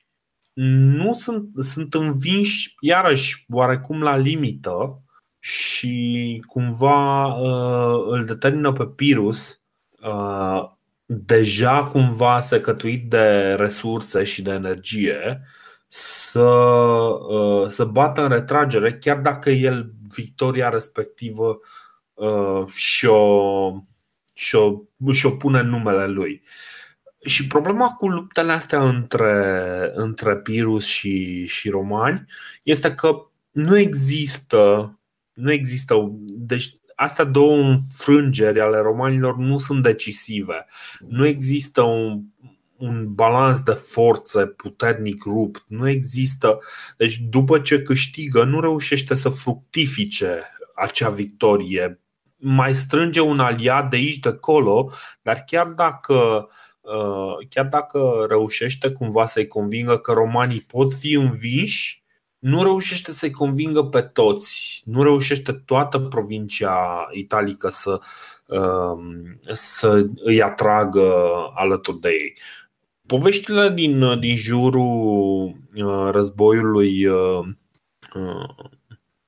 nu 0.53 1.13
sunt, 1.13 1.49
sunt 1.65 1.95
învinși 1.95 2.75
iarăși 2.81 3.45
oarecum 3.49 4.03
la 4.03 4.17
limită 4.17 5.03
și 5.39 6.45
cumva 6.47 7.27
uh, 7.27 8.05
îl 8.07 8.25
determină 8.25 8.73
pe 8.73 8.87
Pirus 8.87 9.63
uh, 10.03 10.71
deja 11.13 11.85
cumva 11.85 12.41
secătuit 12.41 13.11
de 13.11 13.55
resurse 13.55 14.25
și 14.25 14.43
de 14.43 14.51
energie 14.51 15.41
să, 15.89 16.41
uh, 16.41 17.69
să 17.69 17.85
bată 17.85 18.23
în 18.23 18.29
retragere, 18.29 18.93
chiar 18.93 19.17
dacă 19.19 19.51
el 19.51 19.93
victoria 20.15 20.69
respectivă 20.69 21.59
Uh, 22.23 22.67
și-o, 22.67 23.73
și-o, 24.35 24.83
și-o 25.13 25.31
pune 25.31 25.59
în 25.59 25.69
numele 25.69 26.07
lui. 26.07 26.43
Și 27.25 27.47
problema 27.47 27.91
cu 27.91 28.09
luptele 28.09 28.53
astea 28.53 28.89
între, 28.89 29.91
între 29.95 30.37
Pirus 30.37 30.85
și, 30.85 31.47
și 31.47 31.69
romani 31.69 32.25
este 32.63 32.95
că 32.95 33.27
nu 33.51 33.79
există, 33.79 34.93
nu 35.33 35.53
există, 35.53 36.11
deci 36.27 36.77
astea 37.03 37.25
două 37.25 37.55
înfrângeri 37.55 38.61
ale 38.61 38.79
romanilor 38.79 39.37
nu 39.37 39.59
sunt 39.59 39.83
decisive. 39.83 40.67
Nu 41.09 41.27
există 41.27 41.83
un, 41.83 42.21
un 42.77 43.15
balans 43.15 43.61
de 43.61 43.73
forțe 43.73 44.47
puternic 44.47 45.23
rupt. 45.23 45.65
Nu 45.69 45.89
există. 45.89 46.59
Deci, 46.97 47.17
după 47.17 47.59
ce 47.59 47.83
câștigă, 47.83 48.45
nu 48.45 48.61
reușește 48.61 49.15
să 49.15 49.29
fructifice 49.29 50.43
acea 50.75 51.11
victorie 51.11 52.03
mai 52.43 52.75
strânge 52.75 53.21
un 53.21 53.41
aliat 53.41 53.91
de 53.91 53.97
aici, 53.97 54.19
de 54.19 54.29
acolo, 54.29 54.91
dar 55.23 55.43
chiar 55.47 55.67
dacă, 55.67 56.49
uh, 56.81 57.47
chiar 57.49 57.67
dacă 57.67 58.27
reușește 58.29 58.91
cumva 58.91 59.27
să-i 59.27 59.47
convingă 59.47 59.99
că 59.99 60.13
romanii 60.13 60.61
pot 60.61 60.95
fi 60.95 61.15
înviși, 61.15 62.02
nu 62.43 62.63
reușește 62.63 63.13
să-i 63.13 63.31
convingă 63.31 63.85
pe 63.85 64.01
toți, 64.01 64.83
nu 64.85 65.03
reușește 65.03 65.53
toată 65.53 65.99
provincia 65.99 67.09
italică 67.13 67.69
să, 67.69 68.01
um, 68.47 69.39
să 69.53 70.07
îi 70.15 70.43
atragă 70.43 71.13
alături 71.55 72.01
de 72.01 72.09
ei. 72.09 72.39
Poveștile 73.07 73.71
din, 73.71 74.19
din 74.19 74.37
jurul 74.37 75.45
uh, 75.75 76.09
războiului 76.11 77.07
uh, 77.07 77.45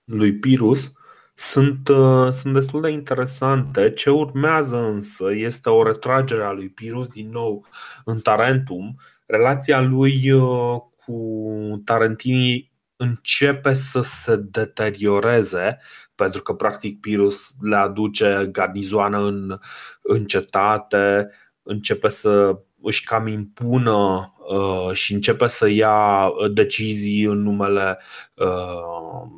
lui 0.04 0.34
Pirus 0.38 0.92
sunt, 1.34 1.88
uh, 1.88 2.28
sunt 2.32 2.52
destul 2.54 2.80
de 2.80 2.90
interesante. 2.90 3.92
Ce 3.92 4.10
urmează 4.10 4.76
însă 4.76 5.34
este 5.34 5.68
o 5.68 5.82
retragere 5.82 6.42
a 6.42 6.52
lui 6.52 6.68
Pirus 6.68 7.06
din 7.06 7.30
nou 7.30 7.66
în 8.04 8.20
Tarentum. 8.20 8.96
Relația 9.26 9.80
lui 9.80 10.30
uh, 10.30 10.80
cu 11.04 11.82
Tarentinii 11.84 12.72
începe 12.96 13.72
să 13.72 14.00
se 14.00 14.36
deterioreze 14.36 15.78
pentru 16.14 16.42
că 16.42 16.54
practic 16.54 17.00
Pirus 17.00 17.50
le 17.60 17.76
aduce 17.76 18.48
garnizoană 18.52 19.18
în, 19.18 19.58
în 20.02 20.24
cetate, 20.24 21.30
începe 21.62 22.08
să 22.08 22.58
își 22.82 23.04
cam 23.04 23.26
impună 23.26 24.32
uh, 24.48 24.92
și 24.92 25.14
începe 25.14 25.46
să 25.46 25.68
ia 25.68 26.28
decizii 26.52 27.22
în 27.22 27.42
numele 27.42 27.98
uh, 28.36 29.30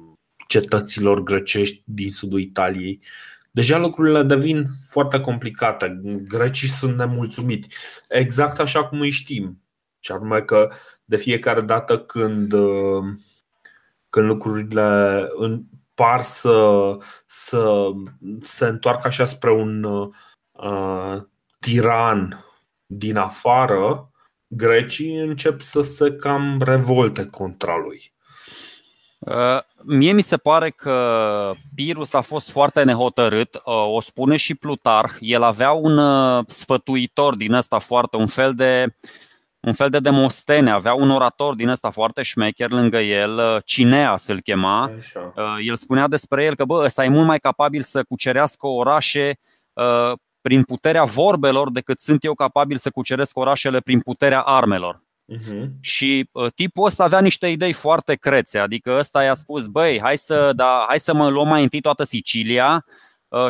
cetăților 0.49 1.23
grecești 1.23 1.83
din 1.85 2.11
sudul 2.11 2.41
Italiei. 2.41 3.01
Deja 3.51 3.79
lucrurile 3.79 4.23
devin 4.23 4.65
foarte 4.91 5.21
complicate. 5.21 6.01
Grecii 6.29 6.69
sunt 6.69 6.97
nemulțumiți. 6.97 7.69
Exact 8.09 8.59
așa 8.61 8.85
cum 8.85 9.01
îi 9.01 9.11
știm. 9.11 9.63
Și 10.01 10.13
anume 10.13 10.41
că 10.41 10.69
de 11.05 11.17
fiecare 11.17 11.61
dată 11.61 11.99
când, 11.99 12.55
când 14.17 14.29
lucrurile 14.29 15.29
par 15.95 16.21
să, 16.21 16.97
să 17.27 17.91
se 18.41 18.67
întoarcă 18.67 19.07
așa 19.07 19.25
spre 19.25 19.53
un 19.53 19.83
uh, 19.85 21.23
tiran 21.61 22.45
din 22.87 23.17
afară, 23.17 24.11
grecii 24.47 25.17
încep 25.17 25.61
să 25.61 25.81
se 25.81 26.13
cam 26.13 26.63
revolte 26.65 27.27
contra 27.27 27.77
lui. 27.77 28.15
Uh, 29.19 29.59
mie 29.85 30.13
mi 30.13 30.23
se 30.23 30.37
pare 30.37 30.71
că 30.71 31.53
Pirus 31.75 32.13
a 32.13 32.21
fost 32.21 32.51
foarte 32.51 32.83
nehotărât, 32.83 33.55
uh, 33.55 33.63
o 33.95 34.01
spune 34.01 34.37
și 34.37 34.55
Plutarh. 34.55 35.13
El 35.21 35.43
avea 35.43 35.73
un 35.73 35.99
uh, 35.99 36.45
sfătuitor 36.47 37.37
din 37.37 37.53
ăsta 37.53 37.79
foarte, 37.79 38.17
un 38.17 38.27
fel 38.27 38.55
de, 38.55 38.97
un 39.67 39.73
fel 39.73 39.89
de 39.89 39.99
demostene, 39.99 40.71
avea 40.71 40.95
un 40.95 41.11
orator 41.11 41.55
din 41.55 41.69
ăsta 41.69 41.91
foarte 41.91 42.23
șmecher 42.23 42.71
lângă 42.71 42.99
el, 42.99 43.61
Cinea 43.65 44.17
să-l 44.17 44.41
chema. 44.41 44.93
Așa. 44.99 45.33
El 45.67 45.77
spunea 45.77 46.09
despre 46.09 46.45
el 46.45 46.55
că 46.55 46.65
bă, 46.65 46.83
ăsta 46.85 47.05
e 47.05 47.09
mult 47.09 47.27
mai 47.27 47.39
capabil 47.39 47.83
să 47.83 48.03
cucerească 48.03 48.67
orașe 48.67 49.39
prin 50.41 50.63
puterea 50.63 51.05
vorbelor 51.05 51.71
decât 51.71 51.99
sunt 51.99 52.25
eu 52.25 52.35
capabil 52.35 52.77
să 52.77 52.91
cuceresc 52.91 53.39
orașele 53.39 53.81
prin 53.81 54.01
puterea 54.01 54.41
armelor. 54.41 55.03
Uh-huh. 55.35 55.67
Și 55.81 56.29
uh, 56.33 56.53
tipul 56.55 56.87
ăsta 56.87 57.05
avea 57.05 57.21
niște 57.21 57.47
idei 57.47 57.73
foarte 57.73 58.15
crețe, 58.15 58.59
adică 58.59 58.97
ăsta 58.99 59.23
i-a 59.23 59.35
spus, 59.35 59.67
băi, 59.67 60.01
hai 60.03 60.17
să, 60.17 60.53
da, 60.57 60.85
hai 60.89 60.99
să 60.99 61.15
mă 61.15 61.31
luăm 61.31 61.49
mai 61.49 61.63
întâi 61.63 61.81
toată 61.81 62.05
Sicilia 62.05 62.85
uh, 62.87 62.95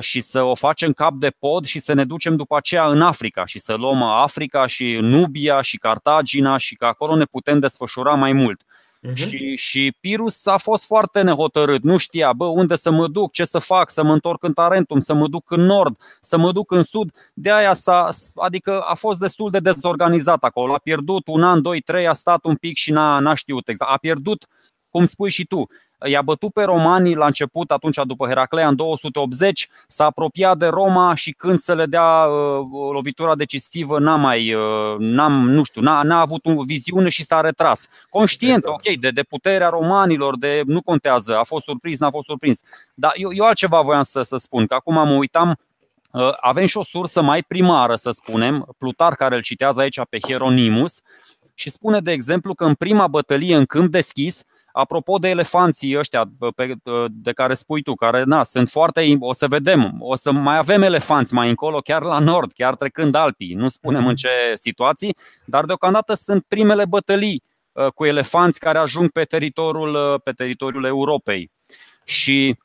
și 0.01 0.21
să 0.21 0.43
o 0.43 0.55
facem 0.55 0.93
cap 0.93 1.13
de 1.13 1.31
pod 1.39 1.67
și 1.67 1.79
să 1.79 1.93
ne 1.93 2.05
ducem 2.05 2.37
după 2.37 2.57
aceea 2.57 2.87
în 2.87 3.03
Africa 3.03 3.45
și 3.45 3.59
să 3.59 3.75
luăm 3.75 4.03
Africa 4.03 4.67
și 4.67 4.99
Nubia 5.01 5.61
și 5.61 5.77
Cartagina 5.77 6.57
și 6.57 6.77
că 6.77 6.85
acolo 6.85 7.17
ne 7.17 7.25
putem 7.25 7.59
desfășura 7.59 8.15
mai 8.15 8.33
mult. 8.33 8.63
Uh-huh. 9.07 9.15
Și, 9.15 9.57
și 9.57 9.97
Pirus 10.01 10.47
a 10.47 10.57
fost 10.57 10.85
foarte 10.85 11.23
nehotărât, 11.23 11.83
nu 11.83 11.97
știa, 11.97 12.33
bă, 12.33 12.45
unde 12.45 12.77
să 12.77 12.91
mă 12.91 13.09
duc, 13.09 13.33
ce 13.33 13.45
să 13.45 13.59
fac, 13.59 13.91
să 13.91 14.03
mă 14.03 14.13
întorc 14.13 14.43
în 14.43 14.53
Tarentum, 14.53 14.99
să 14.99 15.15
mă 15.15 15.29
duc 15.29 15.51
în 15.51 15.61
nord, 15.61 15.97
să 16.21 16.37
mă 16.37 16.53
duc 16.53 16.71
în 16.71 16.83
sud. 16.83 17.11
De 17.35 17.53
aia 17.53 17.75
s-a, 17.75 18.09
adică 18.35 18.81
a 18.81 18.95
fost 18.95 19.19
destul 19.19 19.51
de 19.51 19.59
dezorganizat 19.59 20.45
acolo. 20.45 20.75
A 20.75 20.79
pierdut 20.79 21.27
un 21.27 21.43
an, 21.43 21.63
doi, 21.63 21.81
trei, 21.81 22.07
a 22.07 22.13
stat 22.13 22.45
un 22.45 22.57
pic 22.57 22.77
și 22.77 22.93
n-a, 22.93 23.19
n-a 23.19 23.35
știut 23.35 23.69
exact. 23.69 23.91
A 23.91 23.97
pierdut 23.97 24.47
cum 24.97 25.07
spui 25.07 25.31
și 25.31 25.47
tu, 25.47 25.67
i-a 26.07 26.23
bătut 26.23 26.53
pe 26.53 26.63
romanii 26.63 27.15
la 27.15 27.27
început, 27.27 27.71
atunci 27.71 27.99
după 28.05 28.27
Heraclea, 28.27 28.69
în 28.69 28.77
280, 28.77 29.69
s-a 29.87 30.05
apropiat 30.05 30.59
de 30.59 30.67
Roma 30.67 31.15
și 31.15 31.33
când 31.33 31.59
să 31.59 31.75
le 31.75 31.87
dea 31.87 32.25
uh, 32.25 32.93
lovitura 32.93 33.35
decisivă, 33.35 33.99
n-a 33.99 34.17
mai, 34.17 34.55
uh, 34.55 34.97
n-a, 34.99 35.29
nu 35.29 35.63
știu, 35.63 35.81
n-a, 35.81 36.03
n-a 36.03 36.21
avut 36.21 36.47
o 36.47 36.63
viziune 36.63 37.09
și 37.09 37.25
s-a 37.25 37.41
retras. 37.41 37.89
Conștient, 38.09 38.65
exact. 38.65 38.87
ok, 38.87 38.97
de, 39.01 39.11
de 39.11 39.23
puterea 39.23 39.69
romanilor, 39.69 40.39
de 40.39 40.63
nu 40.67 40.83
contează, 40.83 41.37
a 41.37 41.45
fost 41.45 41.65
surprins, 41.65 41.99
n-a 41.99 42.11
fost 42.11 42.27
surprins. 42.27 42.61
Dar 42.95 43.13
eu, 43.15 43.33
eu 43.33 43.45
altceva 43.45 43.81
voiam 43.81 44.03
să, 44.03 44.23
să 44.23 44.37
spun, 44.37 44.67
că 44.67 44.75
acum 44.75 44.95
mă 44.95 45.15
uitam 45.15 45.59
uh, 46.11 46.33
avem 46.41 46.67
și 46.67 46.77
o 46.77 46.83
sursă 46.83 47.23
mai 47.23 47.43
primară, 47.43 47.97
să 47.97 48.11
spunem, 48.11 48.75
Plutar 48.79 49.15
care 49.15 49.35
îl 49.35 49.43
citează 49.43 49.81
aici 49.81 50.01
pe 50.09 50.19
Hieronymus 50.27 51.01
și 51.55 51.71
spune, 51.71 52.01
de 52.01 52.13
exemplu, 52.13 52.55
că 52.55 52.65
în 52.65 52.75
prima 52.75 53.07
bătălie 53.07 53.57
în 53.57 53.65
câmp 53.65 53.91
deschis, 53.91 54.45
Apropo 54.79 55.19
de 55.19 55.29
elefanții 55.29 55.99
ăștia 55.99 56.31
de 57.11 57.33
care 57.33 57.55
spui 57.55 57.83
tu, 57.83 57.95
care 57.95 58.23
na, 58.23 58.43
sunt 58.43 58.69
foarte. 58.69 59.17
O 59.19 59.33
să 59.33 59.49
vedem, 59.49 59.97
o 59.99 60.15
să 60.15 60.33
mai 60.33 60.57
avem 60.57 60.83
elefanți 60.83 61.35
mai 61.35 61.49
încolo, 61.49 61.79
chiar 61.79 62.03
la 62.03 62.19
nord, 62.19 62.53
chiar 62.53 62.75
trecând 62.75 63.15
Alpii. 63.15 63.55
Nu 63.55 63.69
spunem 63.69 64.01
în 64.01 64.07
mhm. 64.07 64.15
ce 64.15 64.29
situații, 64.55 65.17
dar 65.45 65.65
deocamdată 65.65 66.15
sunt 66.15 66.45
primele 66.49 66.85
bătălii 66.85 67.43
ă, 67.77 67.91
cu 67.91 68.05
elefanți 68.05 68.59
care 68.59 68.79
ajung 68.79 69.11
pe 69.11 69.25
teritoriul, 69.25 69.95
ă, 69.95 70.19
pe 70.19 70.31
teritoriul 70.31 70.85
Europei. 70.85 71.51
Și 72.05 72.57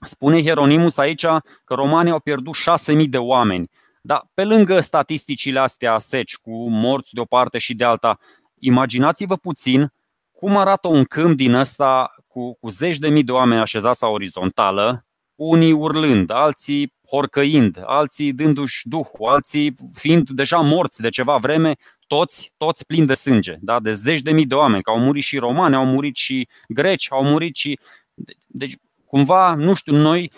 spune 0.00 0.40
Hieronymus 0.40 0.98
aici 0.98 1.26
că 1.64 1.74
romanii 1.74 2.12
au 2.12 2.20
pierdut 2.20 2.54
6.000 2.96 3.04
de 3.08 3.18
oameni. 3.18 3.70
Dar 4.00 4.28
pe 4.34 4.44
lângă 4.44 4.80
statisticile 4.80 5.58
astea 5.58 5.98
seci, 5.98 6.36
cu 6.36 6.70
morți 6.70 7.14
de 7.14 7.20
o 7.20 7.24
parte 7.24 7.58
și 7.58 7.74
de 7.74 7.84
alta, 7.84 8.18
imaginați-vă 8.58 9.36
puțin 9.36 9.92
cum 10.38 10.56
arată 10.56 10.88
un 10.88 11.04
câmp 11.04 11.36
din 11.36 11.54
ăsta 11.54 12.14
cu, 12.26 12.54
cu 12.54 12.68
zeci 12.68 12.98
de 12.98 13.08
mii 13.08 13.24
de 13.24 13.32
oameni 13.32 13.60
așezați 13.60 14.02
la 14.02 14.08
orizontală, 14.08 15.06
unii 15.34 15.72
urlând, 15.72 16.30
alții 16.30 16.94
horcăind, 17.10 17.82
alții 17.84 18.32
dându-și 18.32 18.88
duh, 18.88 19.06
alții 19.28 19.74
fiind 19.94 20.30
deja 20.30 20.58
morți 20.58 21.00
de 21.00 21.08
ceva 21.08 21.36
vreme, 21.36 21.74
toți, 22.06 22.52
toți 22.56 22.86
plini 22.86 23.06
de 23.06 23.14
sânge, 23.14 23.56
da? 23.60 23.80
de 23.80 23.92
zeci 23.92 24.20
de 24.20 24.32
mii 24.32 24.46
de 24.46 24.54
oameni, 24.54 24.82
că 24.82 24.90
au 24.90 24.98
murit 24.98 25.22
și 25.22 25.38
romani, 25.38 25.74
au 25.74 25.84
murit 25.84 26.16
și 26.16 26.48
greci, 26.68 27.06
au 27.10 27.24
murit 27.24 27.56
și... 27.56 27.78
Deci, 28.46 28.74
cumva, 29.04 29.54
nu 29.54 29.74
știu, 29.74 29.96
noi, 29.96 30.32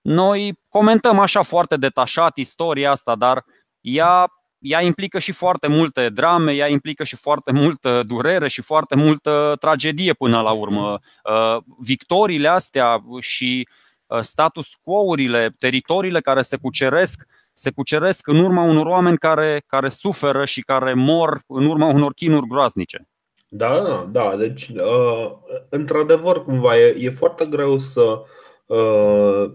noi 0.00 0.58
comentăm 0.68 1.18
așa 1.18 1.42
foarte 1.42 1.76
detașat 1.76 2.36
istoria 2.36 2.90
asta, 2.90 3.14
dar 3.14 3.44
ea 3.80 4.32
ea 4.58 4.82
implică 4.82 5.18
și 5.18 5.32
foarte 5.32 5.66
multe 5.66 6.08
drame, 6.08 6.52
ea 6.52 6.68
implică 6.68 7.04
și 7.04 7.16
foarte 7.16 7.52
multă 7.52 8.02
durere 8.06 8.48
și 8.48 8.62
foarte 8.62 8.96
multă 8.96 9.56
tragedie 9.60 10.12
până 10.12 10.40
la 10.40 10.52
urmă. 10.52 10.98
Uh, 11.24 11.62
victoriile 11.78 12.48
astea 12.48 13.02
și 13.20 13.68
uh, 14.06 14.20
status 14.20 14.66
quo-urile, 14.82 15.54
teritoriile 15.58 16.20
care 16.20 16.42
se 16.42 16.56
cuceresc, 16.56 17.26
se 17.52 17.70
cuceresc 17.70 18.26
în 18.26 18.38
urma 18.38 18.62
unor 18.62 18.86
oameni 18.86 19.18
care, 19.18 19.62
care 19.66 19.88
suferă 19.88 20.44
și 20.44 20.60
care 20.60 20.94
mor 20.94 21.40
în 21.46 21.66
urma 21.66 21.86
unor 21.86 22.12
chinuri 22.12 22.46
groaznice. 22.46 23.08
Da, 23.48 23.80
da, 23.80 24.08
da. 24.10 24.36
Deci, 24.36 24.68
uh, 24.68 25.32
într-adevăr, 25.68 26.42
cumva 26.42 26.78
e, 26.78 26.94
e 26.98 27.10
foarte 27.10 27.46
greu 27.46 27.78
să, 27.78 28.22
uh, 28.66 29.50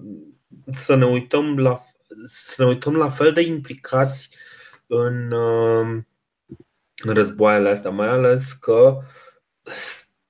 să 0.71 0.95
ne 0.95 1.05
uităm 1.05 1.57
la 1.57 1.81
să 2.25 2.53
ne 2.57 2.65
uităm 2.65 2.95
la 2.95 3.09
fel 3.09 3.31
de 3.31 3.41
implicați 3.41 4.29
uh, 4.31 4.52
în, 4.93 5.31
um, 5.31 6.07
în 7.03 7.13
războaiele 7.13 7.69
astea, 7.69 7.91
mai 7.91 8.07
ales 8.07 8.51
că 8.51 8.97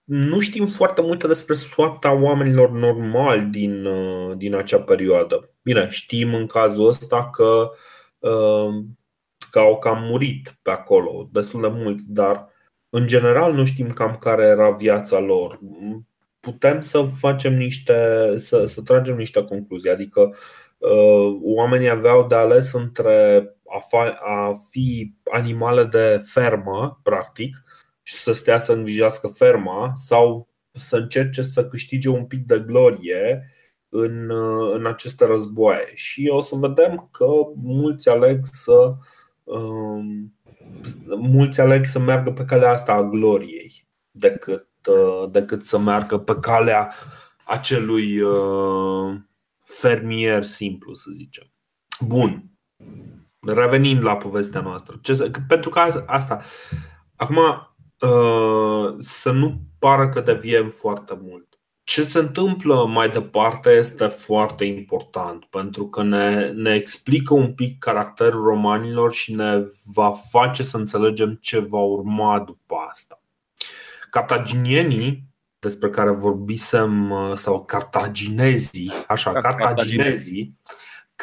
nu 0.03 0.39
știm 0.39 0.67
foarte 0.67 1.01
multe 1.01 1.27
despre 1.27 1.53
soarta 1.53 2.21
oamenilor 2.21 2.71
normali 2.71 3.41
din, 3.41 3.85
uh, 3.85 4.37
din 4.37 4.55
acea 4.55 4.81
perioadă. 4.81 5.49
Bine, 5.61 5.87
știm 5.89 6.33
în 6.33 6.45
cazul 6.45 6.87
ăsta 6.87 7.29
că, 7.29 7.71
um, 8.27 8.97
că 9.51 9.59
au 9.59 9.79
cam 9.79 10.03
murit 10.03 10.59
pe 10.61 10.71
acolo, 10.71 11.29
destul 11.31 11.61
de 11.61 11.67
mulți, 11.67 12.05
dar 12.07 12.47
în 12.89 13.07
general 13.07 13.53
nu 13.53 13.65
știm 13.65 13.91
cam 13.91 14.17
care 14.17 14.43
era 14.43 14.69
viața 14.69 15.19
lor. 15.19 15.59
Putem 16.39 16.81
să 16.81 17.01
facem 17.01 17.55
niște, 17.55 18.31
să, 18.37 18.65
să 18.65 18.81
tragem 18.81 19.15
niște 19.15 19.43
concluzii, 19.43 19.89
adică 19.89 20.35
uh, 20.77 21.39
oamenii 21.41 21.89
aveau 21.89 22.27
de 22.27 22.35
ales 22.35 22.73
între 22.73 23.47
a, 23.73 23.79
fa- 23.79 24.19
a 24.19 24.53
fi 24.69 25.15
animale 25.31 25.83
de 25.83 26.23
fermă, 26.25 26.99
practic, 27.03 27.63
și 28.01 28.13
să 28.13 28.31
stea 28.31 28.59
să 28.59 28.73
îngrijească 28.73 29.27
ferma 29.27 29.91
sau 29.95 30.47
să 30.71 30.97
încerce 30.97 31.41
să 31.41 31.67
câștige 31.67 32.09
un 32.09 32.25
pic 32.25 32.45
de 32.45 32.59
glorie 32.59 33.49
în, 33.89 34.31
în 34.73 34.85
aceste 34.85 35.25
războaie. 35.25 35.91
Și 35.93 36.29
o 36.31 36.39
să 36.39 36.55
vedem 36.55 37.09
că 37.11 37.25
mulți 37.55 38.09
aleg 38.09 38.39
să 38.51 38.93
um, 39.43 40.37
mulți 41.17 41.61
aleg 41.61 41.85
să 41.85 41.99
meargă 41.99 42.31
pe 42.31 42.45
calea 42.45 42.71
asta 42.71 42.93
a 42.93 43.03
gloriei 43.03 43.87
decât, 44.11 44.67
uh, 44.87 45.29
decât 45.31 45.65
să 45.65 45.77
meargă 45.77 46.17
pe 46.17 46.35
calea 46.35 46.93
acelui 47.45 48.21
uh, 48.21 49.15
fermier 49.63 50.43
simplu, 50.43 50.93
să 50.93 51.09
zicem. 51.11 51.51
Bun. 51.99 52.51
Revenind 53.45 54.03
la 54.03 54.15
povestea 54.15 54.61
noastră. 54.61 54.99
Ce, 55.01 55.31
pentru 55.47 55.69
că 55.69 56.03
asta. 56.05 56.41
Acum, 57.15 57.37
uh, 57.99 58.95
să 58.99 59.31
nu 59.31 59.61
pară 59.79 60.09
că 60.09 60.21
deviem 60.21 60.69
foarte 60.69 61.19
mult. 61.21 61.47
Ce 61.83 62.03
se 62.03 62.19
întâmplă 62.19 62.85
mai 62.87 63.09
departe 63.09 63.69
este 63.69 64.07
foarte 64.07 64.65
important 64.65 65.45
pentru 65.45 65.87
că 65.87 66.03
ne, 66.03 66.47
ne 66.47 66.73
explică 66.73 67.33
un 67.33 67.53
pic 67.53 67.79
caracterul 67.79 68.43
romanilor 68.43 69.11
și 69.11 69.33
ne 69.33 69.63
va 69.93 70.11
face 70.29 70.63
să 70.63 70.77
înțelegem 70.77 71.37
ce 71.41 71.59
va 71.59 71.79
urma 71.79 72.39
după 72.39 72.75
asta. 72.91 73.21
Cartaginienii, 74.09 75.23
despre 75.59 75.89
care 75.89 76.11
vorbisem, 76.11 77.11
uh, 77.11 77.31
sau 77.35 77.65
cartaginezii, 77.65 78.91
așa, 79.07 79.31
cartaginezii, 79.31 80.59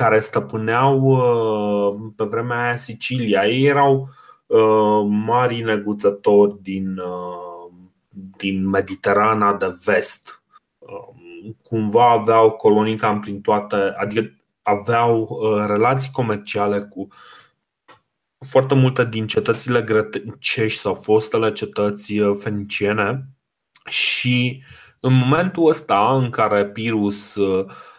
care 0.00 0.20
stăpâneau 0.20 1.00
uh, 1.00 2.12
pe 2.16 2.24
vremea 2.24 2.62
aia 2.62 2.76
Sicilia. 2.76 3.46
Ei 3.46 3.64
erau 3.64 4.08
uh, 4.46 5.06
mari 5.08 5.62
neguțători 5.62 6.62
din, 6.62 6.98
uh, 6.98 7.72
din 8.36 8.68
Mediterana 8.68 9.54
de 9.54 9.78
vest. 9.84 10.42
Cumva 11.62 12.10
aveau 12.10 12.50
colonii 12.50 12.96
cam 12.96 13.20
prin 13.20 13.40
toate, 13.40 13.76
adică 13.76 14.32
aveau 14.62 15.40
relații 15.66 16.10
comerciale 16.10 16.80
cu 16.80 17.08
foarte 18.50 18.74
multe 18.74 19.04
din 19.04 19.26
cetățile 19.26 19.82
grecești 19.82 20.80
sau 20.80 20.94
fostele 20.94 21.52
cetăți 21.52 22.14
feniciene 22.38 23.26
și 23.88 24.62
în 25.00 25.12
momentul 25.12 25.68
ăsta 25.68 26.16
în 26.16 26.30
care 26.30 26.66
Pirus 26.66 27.36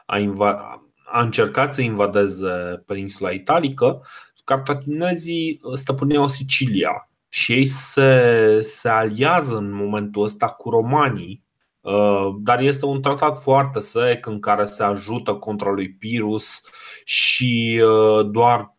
a, 0.06 0.18
inv- 0.18 0.81
a 1.12 1.22
încercat 1.22 1.74
să 1.74 1.82
invadeze 1.82 2.84
peninsula 2.86 3.30
italică, 3.32 4.06
cartaginezii 4.44 5.60
stăpâneau 5.74 6.28
Sicilia 6.28 7.10
și 7.30 7.54
ei 7.54 7.66
se, 7.66 8.62
se 8.62 8.90
aliază 8.90 9.58
în 9.58 9.72
momentul 9.72 10.24
ăsta 10.24 10.48
cu 10.48 10.70
romanii, 10.70 11.44
uh, 11.80 12.30
dar 12.40 12.60
este 12.60 12.86
un 12.86 13.02
tratat 13.02 13.42
foarte 13.42 13.80
sec 13.80 14.26
în 14.26 14.40
care 14.40 14.66
se 14.66 14.84
ajută 14.84 15.34
contra 15.34 15.70
lui 15.72 15.94
Pirus 15.94 16.62
și 17.04 17.82
uh, 17.84 18.30
doar, 18.32 18.76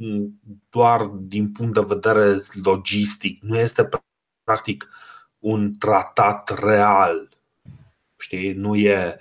doar 0.71 1.05
din 1.07 1.53
punct 1.53 1.75
de 1.75 1.85
vedere 1.87 2.38
logistic, 2.64 3.42
nu 3.42 3.59
este 3.59 3.88
practic 4.45 4.88
un 5.38 5.73
tratat 5.79 6.59
real. 6.64 7.29
Știi, 8.16 8.53
nu 8.53 8.77
e. 8.77 9.18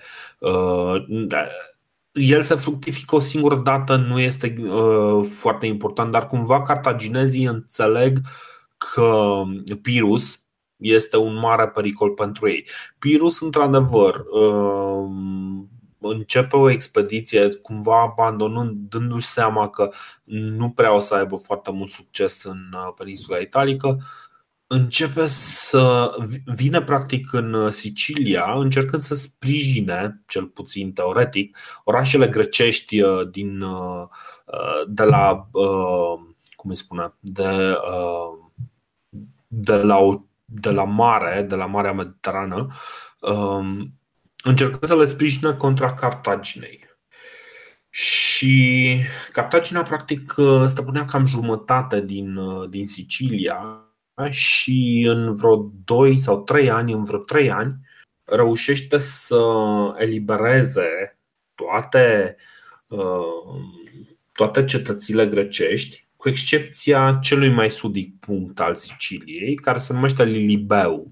Uh, 2.14 2.22
el 2.28 2.42
să 2.42 2.54
fructifică 2.54 3.14
o 3.14 3.18
singură 3.18 3.56
dată 3.56 3.96
nu 3.96 4.20
este 4.20 4.54
uh, 4.60 5.26
foarte 5.38 5.66
important, 5.66 6.12
dar 6.12 6.26
cumva 6.26 6.62
cartaginezii 6.62 7.44
înțeleg 7.44 8.18
că 8.76 9.42
Pirus 9.82 10.40
este 10.76 11.16
un 11.16 11.34
mare 11.34 11.68
pericol 11.68 12.10
pentru 12.10 12.48
ei. 12.48 12.68
Pirus, 12.98 13.40
într-adevăr, 13.40 14.24
uh, 14.30 15.10
începe 15.98 16.56
o 16.56 16.70
expediție 16.70 17.54
cumva 17.54 18.02
abandonând, 18.02 18.88
dându-și 18.88 19.26
seama 19.26 19.68
că 19.68 19.90
nu 20.24 20.70
prea 20.70 20.94
o 20.94 20.98
să 20.98 21.14
aibă 21.14 21.36
foarte 21.36 21.70
mult 21.70 21.90
succes 21.90 22.44
în 22.44 22.60
uh, 22.72 22.92
peninsula 22.96 23.38
italică 23.38 23.98
începe 24.72 25.26
să 25.26 26.10
vină 26.44 26.82
practic 26.82 27.32
în 27.32 27.70
Sicilia, 27.70 28.52
încercând 28.52 29.02
să 29.02 29.14
sprijine, 29.14 30.22
cel 30.26 30.46
puțin 30.46 30.92
teoretic, 30.92 31.58
orașele 31.84 32.28
grecești 32.28 33.00
uh, 33.00 33.30
din, 33.30 33.60
uh, 33.60 34.06
uh, 34.46 34.88
de 34.88 35.02
la, 35.02 35.48
cum 36.56 36.70
îi 36.70 36.76
spune, 36.76 37.14
de, 37.20 37.76
de 39.46 39.74
la, 39.74 40.24
de 40.44 40.70
la 40.70 40.84
mare, 40.84 41.42
de 41.42 41.54
la 41.54 41.66
Marea 41.66 41.92
Mediterană, 41.92 42.66
um, 43.20 43.94
încercând 44.44 44.84
să 44.84 44.96
le 44.96 45.04
sprijină 45.04 45.54
contra 45.54 45.94
Cartaginei. 45.94 46.90
Și 47.90 48.98
Cartagina, 49.32 49.82
practic, 49.82 50.34
stăpânea 50.66 51.04
cam 51.04 51.24
jumătate 51.24 52.00
din, 52.00 52.38
din 52.68 52.86
Sicilia 52.86 53.81
și 54.30 55.04
în 55.08 55.34
vreo 55.34 55.72
2 55.84 56.18
sau 56.18 56.42
3 56.42 56.70
ani, 56.70 56.92
în 56.92 57.04
vreo 57.04 57.18
3 57.18 57.50
ani, 57.50 57.74
reușește 58.24 58.98
să 58.98 59.42
elibereze 59.98 61.18
toate, 61.54 62.36
uh, 62.88 63.60
toate 64.32 64.64
cetățile 64.64 65.26
grecești, 65.26 66.06
cu 66.16 66.28
excepția 66.28 67.18
celui 67.22 67.50
mai 67.50 67.70
sudic 67.70 68.18
punct 68.18 68.60
al 68.60 68.74
Siciliei, 68.74 69.54
care 69.54 69.78
se 69.78 69.92
numește 69.92 70.24
Lilibeum. 70.24 71.10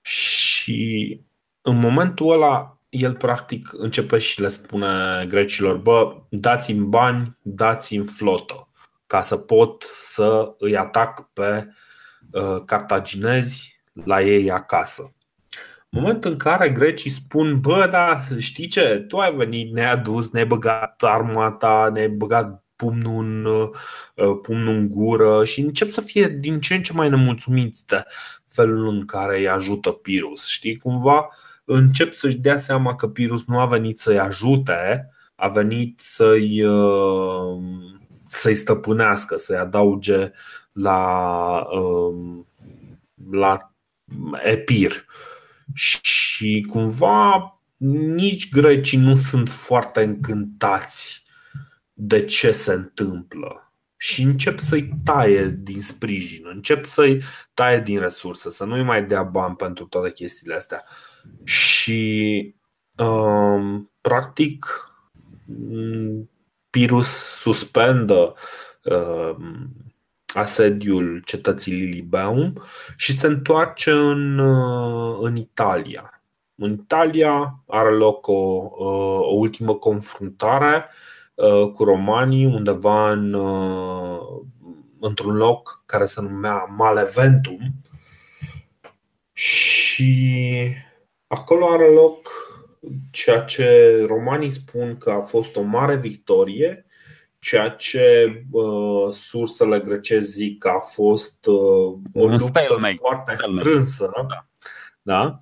Și 0.00 1.20
în 1.60 1.78
momentul 1.78 2.32
ăla, 2.32 2.80
el 2.88 3.14
practic 3.14 3.68
începe 3.72 4.18
și 4.18 4.40
le 4.40 4.48
spune 4.48 5.24
grecilor: 5.28 5.76
Bă, 5.76 6.22
dați-mi 6.28 6.86
bani, 6.86 7.36
dați-mi 7.42 8.06
flotă, 8.06 8.65
ca 9.06 9.20
să 9.20 9.36
pot 9.36 9.82
să 9.96 10.54
îi 10.58 10.76
atac 10.76 11.32
pe 11.32 11.68
uh, 12.30 12.62
cartaginezi 12.64 13.80
la 14.04 14.22
ei 14.22 14.50
acasă. 14.50 15.14
În 15.90 16.00
momentul 16.00 16.30
în 16.30 16.36
care 16.36 16.70
grecii 16.70 17.10
spun, 17.10 17.60
bă, 17.60 17.88
da, 17.90 18.16
știi 18.38 18.66
ce, 18.66 19.04
tu 19.08 19.18
ai 19.18 19.34
venit, 19.34 19.72
ne-ai 19.72 19.90
adus, 19.90 20.30
ne-ai 20.30 20.46
băgat 20.46 21.02
armata, 21.02 21.90
ne-ai 21.92 22.08
băgat 22.08 22.64
pumnul 22.76 23.24
în, 23.24 23.44
uh, 23.44 24.38
pumnul 24.42 24.74
în 24.74 24.88
gură 24.88 25.44
și 25.44 25.60
încep 25.60 25.88
să 25.88 26.00
fie 26.00 26.28
din 26.28 26.60
ce 26.60 26.74
în 26.74 26.82
ce 26.82 26.92
mai 26.92 27.08
nemulțumiți 27.08 27.86
de 27.86 28.04
felul 28.46 28.88
în 28.88 29.04
care 29.04 29.38
îi 29.38 29.48
ajută 29.48 29.90
Pirus. 29.90 30.46
Știi, 30.46 30.76
cumva 30.76 31.28
încep 31.64 32.12
să-și 32.12 32.36
dea 32.36 32.56
seama 32.56 32.94
că 32.94 33.08
Pirus 33.08 33.46
nu 33.46 33.58
a 33.58 33.66
venit 33.66 33.98
să-i 33.98 34.18
ajute, 34.18 35.10
a 35.34 35.48
venit 35.48 36.00
să-i, 36.00 36.64
uh, 36.64 37.62
să-i 38.26 38.54
stăpânească, 38.54 39.36
să-i 39.36 39.56
adauge 39.56 40.32
la, 40.72 41.58
uh, 41.70 42.44
la 43.30 43.74
Epir. 44.42 45.04
Și 45.74 46.66
cumva 46.70 47.50
nici 48.16 48.50
grecii 48.50 48.98
nu 48.98 49.14
sunt 49.14 49.48
foarte 49.48 50.02
încântați 50.02 51.24
de 51.92 52.24
ce 52.24 52.52
se 52.52 52.72
întâmplă 52.72 53.72
și 53.96 54.22
încep 54.22 54.58
să-i 54.58 54.90
taie 55.04 55.58
din 55.62 55.80
sprijin, 55.80 56.42
încep 56.52 56.84
să-i 56.84 57.22
taie 57.54 57.80
din 57.80 57.98
resurse, 57.98 58.50
să 58.50 58.64
nu-i 58.64 58.82
mai 58.82 59.04
dea 59.04 59.22
bani 59.22 59.56
pentru 59.56 59.84
toate 59.84 60.12
chestiile 60.12 60.54
astea. 60.54 60.84
Și 61.44 62.54
um, 62.96 63.92
practic 64.00 64.66
Pirus 66.76 67.08
suspendă 67.40 68.34
um, 68.82 69.68
asediul 70.34 71.22
cetății 71.24 71.72
Lilibeum 71.72 72.62
și 72.96 73.12
se 73.12 73.26
întoarce 73.26 73.90
în, 73.90 74.38
uh, 74.38 75.18
în 75.20 75.36
Italia. 75.36 76.22
În 76.54 76.72
Italia 76.72 77.62
are 77.66 77.90
loc 77.90 78.26
o, 78.26 78.32
uh, 78.32 79.18
o 79.20 79.34
ultimă 79.34 79.74
confruntare 79.74 80.84
uh, 81.34 81.70
cu 81.70 81.84
romanii 81.84 82.46
undeva 82.46 83.10
în, 83.10 83.34
într-un 85.00 85.36
loc 85.36 85.82
care 85.86 86.04
se 86.04 86.20
numea 86.20 86.74
Maleventum 86.76 87.74
și 89.32 90.44
acolo 91.26 91.68
are 91.70 91.88
loc 91.88 92.28
ceea 93.10 93.40
ce 93.40 94.04
romanii 94.06 94.50
spun 94.50 94.96
că 94.98 95.10
a 95.10 95.20
fost 95.20 95.56
o 95.56 95.62
mare 95.62 95.96
victorie 95.96 96.86
ceea 97.38 97.68
ce 97.68 98.44
uh, 98.50 99.12
sursele 99.12 99.80
grecești 99.80 100.30
zic 100.30 100.58
că 100.58 100.68
a 100.68 100.80
fost 100.80 101.46
uh, 101.46 101.98
o 102.14 102.26
luptă 102.26 102.36
stalemate. 102.36 102.96
foarte 102.98 103.34
strânsă. 103.36 104.10
Da. 104.28 104.46
Da? 105.02 105.40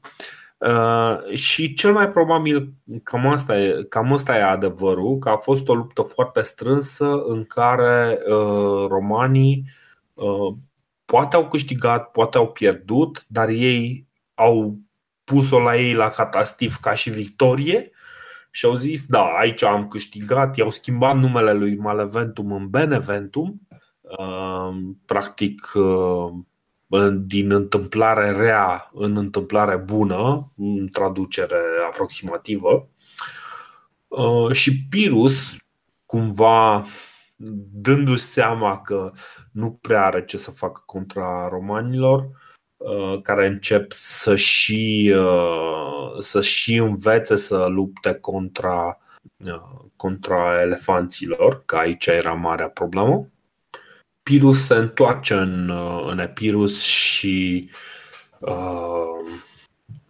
Uh, 0.58 1.34
și 1.34 1.74
cel 1.74 1.92
mai 1.92 2.10
probabil 2.10 2.72
cam 3.02 3.26
asta, 3.26 3.58
e, 3.58 3.86
cam 3.88 4.12
asta 4.12 4.36
e 4.36 4.42
adevărul, 4.42 5.18
că 5.18 5.28
a 5.28 5.36
fost 5.36 5.68
o 5.68 5.74
luptă 5.74 6.02
foarte 6.02 6.42
strânsă 6.42 7.22
în 7.26 7.44
care 7.44 8.18
uh, 8.26 8.86
romanii 8.88 9.64
uh, 10.14 10.54
poate 11.04 11.36
au 11.36 11.48
câștigat, 11.48 12.10
poate 12.10 12.38
au 12.38 12.48
pierdut, 12.48 13.24
dar 13.26 13.48
ei 13.48 14.06
au 14.34 14.78
pus-o 15.24 15.58
la 15.58 15.76
ei 15.76 15.94
la 15.94 16.10
catastif 16.10 16.76
ca 16.76 16.94
și 16.94 17.10
victorie 17.10 17.90
și 18.50 18.64
au 18.64 18.74
zis, 18.74 19.06
da, 19.06 19.24
aici 19.24 19.62
am 19.62 19.88
câștigat, 19.88 20.56
i-au 20.56 20.70
schimbat 20.70 21.16
numele 21.16 21.52
lui 21.52 21.76
Maleventum 21.76 22.52
în 22.52 22.68
Beneventum, 22.68 23.60
uh, 24.00 24.74
practic 25.06 25.72
uh, 25.74 26.32
din 27.12 27.50
întâmplare 27.50 28.30
rea 28.30 28.88
în 28.92 29.16
întâmplare 29.16 29.76
bună, 29.76 30.52
în 30.56 30.88
traducere 30.88 31.60
aproximativă. 31.86 32.88
Uh, 34.08 34.52
și 34.52 34.86
Pirus, 34.88 35.56
cumva 36.06 36.84
dându-și 37.72 38.22
seama 38.22 38.80
că 38.80 39.12
nu 39.52 39.72
prea 39.72 40.04
are 40.04 40.24
ce 40.24 40.36
să 40.36 40.50
facă 40.50 40.82
contra 40.86 41.48
romanilor, 41.48 42.20
Uh, 42.20 42.43
care 43.22 43.46
încep 43.46 43.92
să 43.92 44.36
și, 44.36 45.14
uh, 45.16 46.18
să 46.18 46.42
și 46.42 46.74
învețe 46.74 47.36
să 47.36 47.66
lupte 47.68 48.14
contra, 48.14 48.98
uh, 49.44 49.60
contra 49.96 50.60
elefanților, 50.60 51.62
că 51.64 51.76
aici 51.76 52.06
era 52.06 52.32
marea 52.32 52.68
problemă. 52.68 53.28
Pirus 54.22 54.64
se 54.64 54.74
întoarce 54.74 55.34
în, 55.34 55.72
în 56.06 56.18
Epirus 56.18 56.82
și 56.82 57.68
uh, 58.38 59.40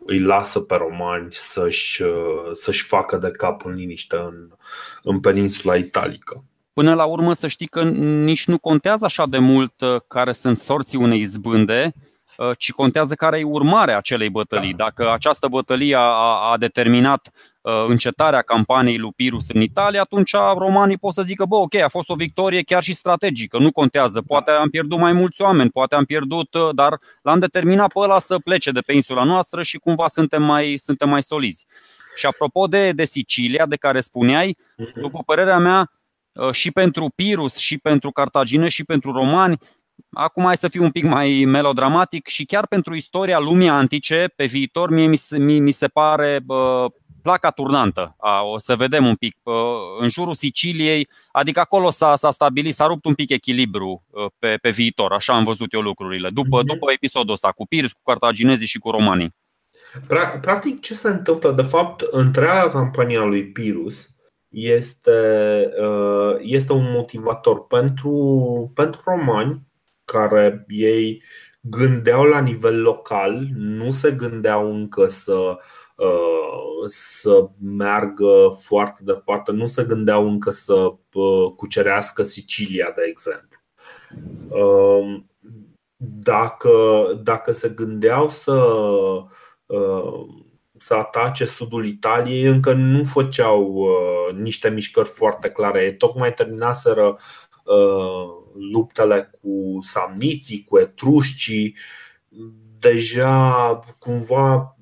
îi 0.06 0.20
lasă 0.20 0.60
pe 0.60 0.74
romani 0.74 1.28
să-și, 1.30 2.04
să-și 2.52 2.84
facă 2.84 3.16
de 3.16 3.30
cap 3.30 3.64
în 3.64 3.72
liniște 3.72 4.16
în, 4.16 4.48
în 5.02 5.20
peninsula 5.20 5.76
italică. 5.76 6.44
Până 6.72 6.94
la 6.94 7.04
urmă 7.04 7.32
să 7.32 7.46
știi 7.46 7.66
că 7.66 7.82
nici 8.24 8.46
nu 8.46 8.58
contează 8.58 9.04
așa 9.04 9.26
de 9.26 9.38
mult 9.38 9.74
care 10.08 10.32
sunt 10.32 10.58
sorții 10.58 10.98
unei 10.98 11.20
izbânde, 11.20 11.92
Uh, 11.94 12.13
ci 12.58 12.72
contează 12.72 13.14
care 13.14 13.38
e 13.38 13.44
urmarea 13.44 13.96
acelei 13.96 14.30
bătălii. 14.30 14.74
Da. 14.74 14.84
Dacă 14.84 15.12
această 15.12 15.48
bătălie 15.48 15.96
a, 15.96 16.00
a 16.52 16.56
determinat 16.58 17.30
uh, 17.60 17.72
încetarea 17.88 18.42
campaniei 18.42 18.98
lui 18.98 19.12
Pirus 19.16 19.48
în 19.48 19.60
Italia, 19.60 20.00
atunci 20.00 20.32
romanii 20.56 20.98
pot 20.98 21.12
să 21.12 21.22
zică, 21.22 21.44
bă, 21.44 21.56
ok, 21.56 21.74
a 21.74 21.88
fost 21.88 22.08
o 22.08 22.14
victorie 22.14 22.62
chiar 22.62 22.82
și 22.82 22.94
strategică, 22.94 23.58
nu 23.58 23.72
contează, 23.72 24.22
poate 24.26 24.50
am 24.50 24.68
pierdut 24.68 24.98
mai 24.98 25.12
mulți 25.12 25.42
oameni, 25.42 25.70
poate 25.70 25.94
am 25.94 26.04
pierdut, 26.04 26.54
uh, 26.54 26.68
dar 26.72 26.98
l-am 27.22 27.38
determinat 27.38 27.92
pe 27.92 27.98
ăla 27.98 28.18
să 28.18 28.38
plece 28.38 28.70
de 28.70 28.80
pe 28.80 28.92
insula 28.92 29.24
noastră 29.24 29.62
și 29.62 29.78
cumva 29.78 30.06
suntem 30.08 30.42
mai, 30.42 30.74
suntem 30.76 31.08
mai 31.08 31.22
solizi. 31.22 31.66
Și 32.16 32.26
apropo 32.26 32.66
de, 32.66 32.92
de 32.92 33.04
Sicilia, 33.04 33.66
de 33.66 33.76
care 33.76 34.00
spuneai, 34.00 34.56
mhm. 34.76 35.00
după 35.00 35.22
părerea 35.26 35.58
mea, 35.58 35.90
și 36.50 36.70
pentru 36.70 37.12
Pirus, 37.14 37.56
și 37.56 37.78
pentru 37.78 38.10
Cartagine, 38.10 38.68
și 38.68 38.84
pentru 38.84 39.12
romani, 39.12 39.58
Acum 40.14 40.44
hai 40.44 40.56
să 40.56 40.68
fiu 40.68 40.82
un 40.82 40.90
pic 40.90 41.04
mai 41.04 41.44
melodramatic 41.46 42.26
și 42.26 42.44
chiar 42.44 42.66
pentru 42.66 42.94
istoria 42.94 43.38
lumii 43.38 43.68
antice, 43.68 44.32
pe 44.36 44.44
viitor, 44.44 44.90
mie 44.90 45.06
mi 45.06 45.16
se, 45.16 45.38
mi, 45.38 45.60
mi 45.60 45.70
se 45.70 45.88
pare 45.88 46.40
bă, 46.44 46.86
placa 47.22 47.50
turnantă. 47.50 48.14
A, 48.18 48.42
o 48.42 48.58
să 48.58 48.76
vedem 48.76 49.06
un 49.06 49.14
pic. 49.14 49.36
Bă, 49.42 49.76
în 50.00 50.08
jurul 50.08 50.34
Siciliei, 50.34 51.08
adică 51.32 51.60
acolo 51.60 51.90
s-a, 51.90 52.16
s-a 52.16 52.30
stabilit, 52.30 52.74
s-a 52.74 52.86
rupt 52.86 53.04
un 53.04 53.14
pic 53.14 53.30
echilibru 53.30 54.04
pe, 54.38 54.56
pe 54.62 54.70
viitor. 54.70 55.12
Așa 55.12 55.32
am 55.32 55.44
văzut 55.44 55.72
eu 55.72 55.80
lucrurile. 55.80 56.30
După, 56.30 56.60
mm-hmm. 56.60 56.66
după 56.66 56.92
episodul 56.92 57.32
ăsta 57.32 57.48
cu 57.48 57.66
Pirs, 57.66 57.92
cu 57.92 58.00
cartaginezii 58.04 58.66
și 58.66 58.78
cu 58.78 58.90
romanii. 58.90 59.34
Practic, 60.40 60.80
ce 60.80 60.94
se 60.94 61.08
întâmplă? 61.08 61.52
De 61.52 61.62
fapt, 61.62 62.00
întreaga 62.00 62.70
campania 62.70 63.24
lui 63.24 63.46
Pirus 63.46 64.08
este, 64.48 65.10
este 66.40 66.72
un 66.72 66.90
motivator 66.92 67.66
pentru, 67.66 68.70
pentru 68.74 69.00
romani 69.04 69.60
care 70.04 70.64
ei 70.68 71.22
gândeau 71.60 72.24
la 72.24 72.40
nivel 72.40 72.82
local, 72.82 73.46
nu 73.54 73.90
se 73.90 74.10
gândeau 74.10 74.74
încă 74.74 75.08
să, 75.08 75.58
uh, 75.96 76.86
să 76.86 77.48
meargă 77.60 78.56
foarte 78.58 79.00
departe, 79.04 79.52
nu 79.52 79.66
se 79.66 79.84
gândeau 79.84 80.28
încă 80.28 80.50
să 80.50 80.94
uh, 81.12 81.52
cucerească 81.56 82.22
Sicilia, 82.22 82.92
de 82.96 83.02
exemplu. 83.06 83.58
Um, 84.48 85.30
dacă, 85.96 86.70
dacă 87.22 87.52
se 87.52 87.68
gândeau 87.68 88.28
să, 88.28 88.52
uh, 89.66 90.24
să 90.78 90.94
atace 90.94 91.44
sudul 91.44 91.86
Italiei, 91.86 92.42
încă 92.44 92.72
nu 92.72 93.04
făceau 93.04 93.86
niște 94.32 94.68
mișcări 94.68 95.08
foarte 95.08 95.48
clare. 95.48 95.82
Ei 95.82 95.96
tocmai 95.96 96.34
terminaseră 96.34 97.18
luptele 98.72 99.30
cu 99.40 99.78
samniții, 99.82 100.64
cu 100.64 100.78
etrușcii 100.78 101.76
deja 102.78 103.80
cumva 103.98 104.76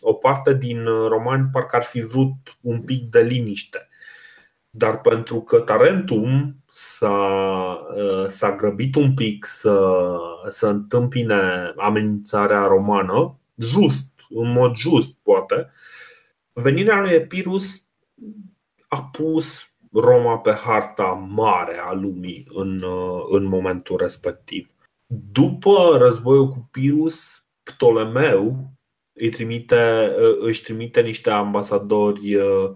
o 0.00 0.12
parte 0.12 0.54
din 0.54 0.84
romani 0.84 1.48
parcă 1.52 1.76
ar 1.76 1.82
fi 1.82 2.00
vrut 2.00 2.58
un 2.60 2.82
pic 2.82 3.02
de 3.10 3.20
liniște. 3.20 3.88
Dar 4.70 5.00
pentru 5.00 5.40
că 5.40 5.60
Tarentum 5.60 6.56
s-a, 6.70 7.80
s-a 8.28 8.54
grăbit 8.56 8.94
un 8.94 9.14
pic 9.14 9.44
să, 9.46 9.96
să 10.48 10.66
întâmpine 10.66 11.72
amenințarea 11.76 12.66
romană, 12.66 13.38
just, 13.58 14.10
în 14.28 14.52
mod 14.52 14.76
just, 14.76 15.12
poate, 15.22 15.70
venirea 16.52 17.00
lui 17.00 17.10
Epirus 17.10 17.84
a 18.88 19.02
pus 19.02 19.70
Roma 20.00 20.38
pe 20.38 20.52
harta 20.52 21.26
mare 21.28 21.78
a 21.78 21.92
lumii 21.92 22.46
în, 22.54 22.84
în 23.28 23.44
momentul 23.44 23.96
respectiv. 23.96 24.70
După 25.32 25.96
războiul 25.98 26.48
cu 26.48 26.68
Pirus, 26.70 27.44
Ptolemeu 27.62 28.70
îi 29.12 29.28
trimite, 29.28 30.12
își 30.38 30.62
trimite 30.62 31.00
niște 31.00 31.30
ambasadori 31.30 32.34
uh, 32.34 32.70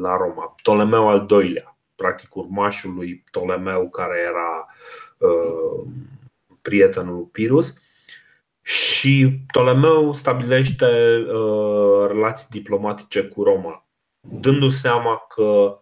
la 0.00 0.16
Roma. 0.16 0.54
Ptolemeu 0.56 1.08
al 1.08 1.26
doilea, 1.26 1.78
practic 1.94 2.34
urmașul 2.34 2.94
lui 2.94 3.16
Ptolemeu, 3.16 3.88
care 3.88 4.18
era 4.28 4.66
uh, 5.18 5.86
prietenul 6.62 7.22
Pirus. 7.22 7.74
Și 8.62 9.40
Ptolemeu 9.46 10.12
stabilește 10.12 10.86
uh, 11.32 12.06
relații 12.06 12.48
diplomatice 12.50 13.22
cu 13.22 13.42
Roma, 13.42 13.87
dându-se 14.30 14.76
seama 14.76 15.26
că 15.28 15.78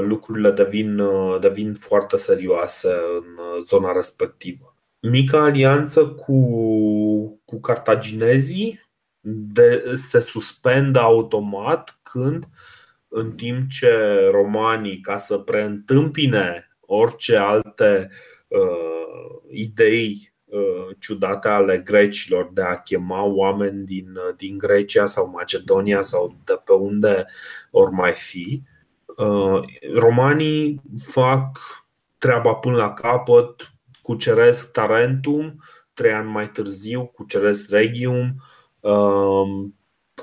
lucrurile 0.00 0.50
devin, 0.50 1.02
devin 1.40 1.74
foarte 1.74 2.16
serioase 2.16 2.88
în 2.88 3.60
zona 3.64 3.92
respectivă. 3.92 4.76
Mica 5.00 5.42
alianță 5.42 6.06
cu, 6.06 6.40
cu 7.44 7.60
cartaginezii 7.60 8.80
de, 9.28 9.92
se 9.94 10.20
suspendă 10.20 11.00
automat 11.00 11.98
când, 12.02 12.48
în 13.08 13.32
timp 13.32 13.70
ce 13.70 13.90
romanii, 14.30 15.00
ca 15.00 15.16
să 15.16 15.38
preîntâmpine 15.38 16.76
orice 16.80 17.36
alte 17.36 18.10
uh, 18.48 19.40
idei 19.50 20.10
uh, 20.10 20.35
ciudate 20.98 21.48
ale 21.48 21.78
grecilor 21.78 22.50
de 22.52 22.62
a 22.62 22.76
chema 22.76 23.22
oameni 23.22 23.84
din, 23.84 24.18
din 24.36 24.58
Grecia 24.58 25.04
sau 25.04 25.30
Macedonia 25.30 26.02
sau 26.02 26.36
de 26.44 26.60
pe 26.64 26.72
unde 26.72 27.26
ori 27.70 27.92
mai 27.92 28.12
fi, 28.12 28.62
uh, 29.16 29.60
romanii 29.94 30.80
fac 31.04 31.58
treaba 32.18 32.54
până 32.54 32.76
la 32.76 32.92
capăt, 32.92 33.72
cuceresc 34.02 34.72
Tarentum, 34.72 35.62
trei 35.94 36.12
ani 36.12 36.30
mai 36.30 36.50
târziu 36.50 37.04
cuceresc 37.04 37.70
Regium, 37.70 38.36
Um, 38.86 39.74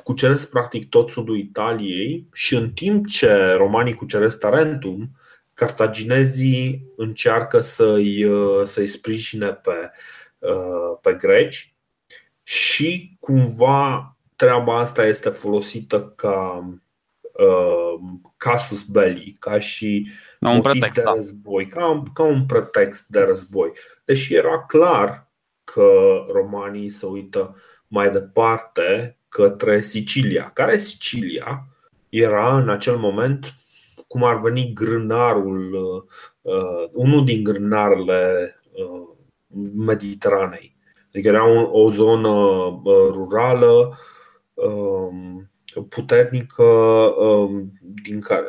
cuceresc 0.03 0.49
practic 0.49 0.89
tot 0.89 1.09
sudul 1.09 1.37
Italiei 1.37 2.27
și 2.33 2.55
în 2.55 2.71
timp 2.71 3.07
ce 3.07 3.53
romanii 3.53 3.93
cuceresc 3.93 4.39
Tarentum, 4.39 5.11
cartaginezii 5.53 6.91
încearcă 6.95 7.59
să-i, 7.59 8.23
uh, 8.23 8.65
să-i 8.65 8.87
sprijine 8.87 9.53
pe, 9.53 9.91
uh, 10.39 10.97
pe 11.01 11.13
greci 11.13 11.75
și 12.43 13.17
cumva 13.19 14.17
treaba 14.35 14.77
asta 14.77 15.05
este 15.05 15.29
folosită 15.29 16.13
ca 16.15 16.69
uh, 17.21 17.99
casus 18.37 18.83
belli, 18.83 19.35
ca 19.39 19.59
și 19.59 20.11
un 20.39 20.61
pretext, 20.61 20.95
de 20.95 21.01
da. 21.01 21.13
război, 21.13 21.65
da. 21.65 21.75
ca, 21.75 22.03
ca 22.13 22.23
un 22.23 22.45
pretext 22.45 23.07
de 23.07 23.19
război. 23.19 23.71
Deși 24.05 24.35
era 24.35 24.65
clar 24.65 25.31
că 25.63 25.91
romanii 26.31 26.89
se 26.89 27.05
uită 27.05 27.55
mai 27.87 28.11
departe 28.11 29.17
către 29.29 29.81
Sicilia. 29.81 30.49
Care 30.53 30.77
Sicilia 30.77 31.67
era 32.09 32.57
în 32.57 32.69
acel 32.69 32.97
moment 32.97 33.55
cum 34.13 34.23
ar 34.23 34.39
veni 34.39 34.71
grânarul, 34.73 35.73
uh, 36.41 36.89
unul 36.91 37.25
din 37.25 37.43
grânarele 37.43 38.55
uh, 38.71 39.07
Mediteranei. 39.85 40.75
Adică 41.07 41.27
era 41.27 41.47
o, 41.47 41.81
o 41.81 41.89
zonă 41.91 42.29
uh, 42.29 43.07
rurală 43.11 43.97
uh, 44.53 45.83
puternică 45.89 46.63
uh, 46.63 47.63
din 48.03 48.19
care, 48.19 48.45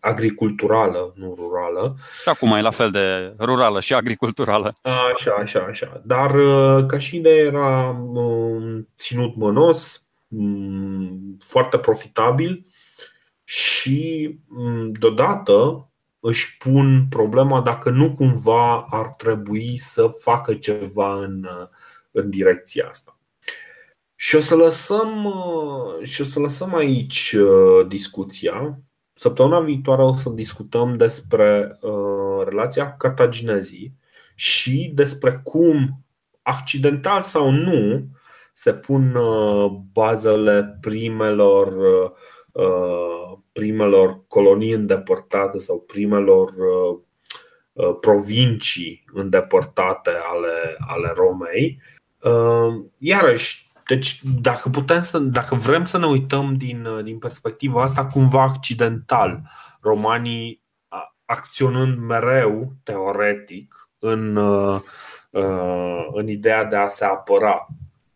agriculturală, 0.00 1.12
nu 1.16 1.34
rurală. 1.36 1.96
Și 2.22 2.28
acum 2.28 2.52
e 2.52 2.60
la 2.60 2.70
fel 2.70 2.90
de 2.90 3.34
rurală 3.38 3.80
și 3.80 3.94
agriculturală. 3.94 4.72
Așa, 5.12 5.36
așa, 5.38 5.66
așa. 5.68 6.02
Dar 6.04 6.34
uh, 6.34 6.84
ca 6.86 6.98
și 6.98 7.16
idee 7.16 7.44
era 7.44 7.98
um, 8.12 8.88
ținut 8.96 9.36
mănos, 9.36 10.06
um, 10.28 11.36
foarte 11.40 11.78
profitabil 11.78 12.66
și 13.48 14.38
um, 14.56 14.92
deodată 14.92 15.88
își 16.20 16.56
pun 16.56 17.06
problema 17.10 17.60
dacă 17.60 17.90
nu 17.90 18.14
cumva 18.14 18.80
ar 18.90 19.06
trebui 19.06 19.76
să 19.76 20.06
facă 20.06 20.54
ceva 20.54 21.22
în, 21.22 21.48
în 22.10 22.30
direcția 22.30 22.86
asta. 22.88 23.18
Și 24.14 24.36
o 24.36 24.40
să 24.40 24.56
lăsăm, 24.56 25.24
uh, 25.24 26.06
și 26.06 26.20
o 26.20 26.24
să 26.24 26.40
lăsăm 26.40 26.74
aici 26.74 27.32
uh, 27.32 27.86
discuția 27.86 28.78
Săptămâna 29.18 29.60
viitoare 29.60 30.02
o 30.02 30.12
să 30.12 30.28
discutăm 30.28 30.96
despre 30.96 31.78
uh, 31.80 32.44
relația 32.44 32.90
cu 32.90 32.96
cartaginezii 32.96 33.94
și 34.34 34.90
despre 34.94 35.40
cum, 35.44 36.04
accidental 36.42 37.22
sau 37.22 37.50
nu, 37.50 38.06
se 38.52 38.74
pun 38.74 39.14
uh, 39.14 39.70
bazele 39.92 40.78
primelor, 40.80 41.76
uh, 42.52 43.17
primelor 43.58 44.20
colonii 44.28 44.72
îndepărtate 44.72 45.58
sau 45.58 45.78
primelor 45.78 46.48
uh, 46.48 46.98
uh, 47.72 47.96
provincii 48.00 49.04
îndepărtate 49.12 50.10
ale, 50.10 50.76
ale 50.78 51.12
Romei. 51.14 51.82
Uh, 52.22 52.84
iarăși, 52.98 53.70
deci, 53.86 54.20
dacă, 54.40 54.68
putem 54.68 55.00
să, 55.00 55.18
dacă 55.18 55.54
vrem 55.54 55.84
să 55.84 55.98
ne 55.98 56.06
uităm 56.06 56.56
din, 56.56 56.86
din 57.02 57.18
perspectiva 57.18 57.82
asta, 57.82 58.06
cumva 58.06 58.42
accidental, 58.42 59.42
romanii 59.80 60.62
acționând 61.24 61.98
mereu, 61.98 62.72
teoretic, 62.82 63.88
în, 63.98 64.36
uh, 64.36 64.80
în 66.12 66.28
ideea 66.28 66.64
de 66.64 66.76
a 66.76 66.88
se 66.88 67.04
apăra 67.04 67.66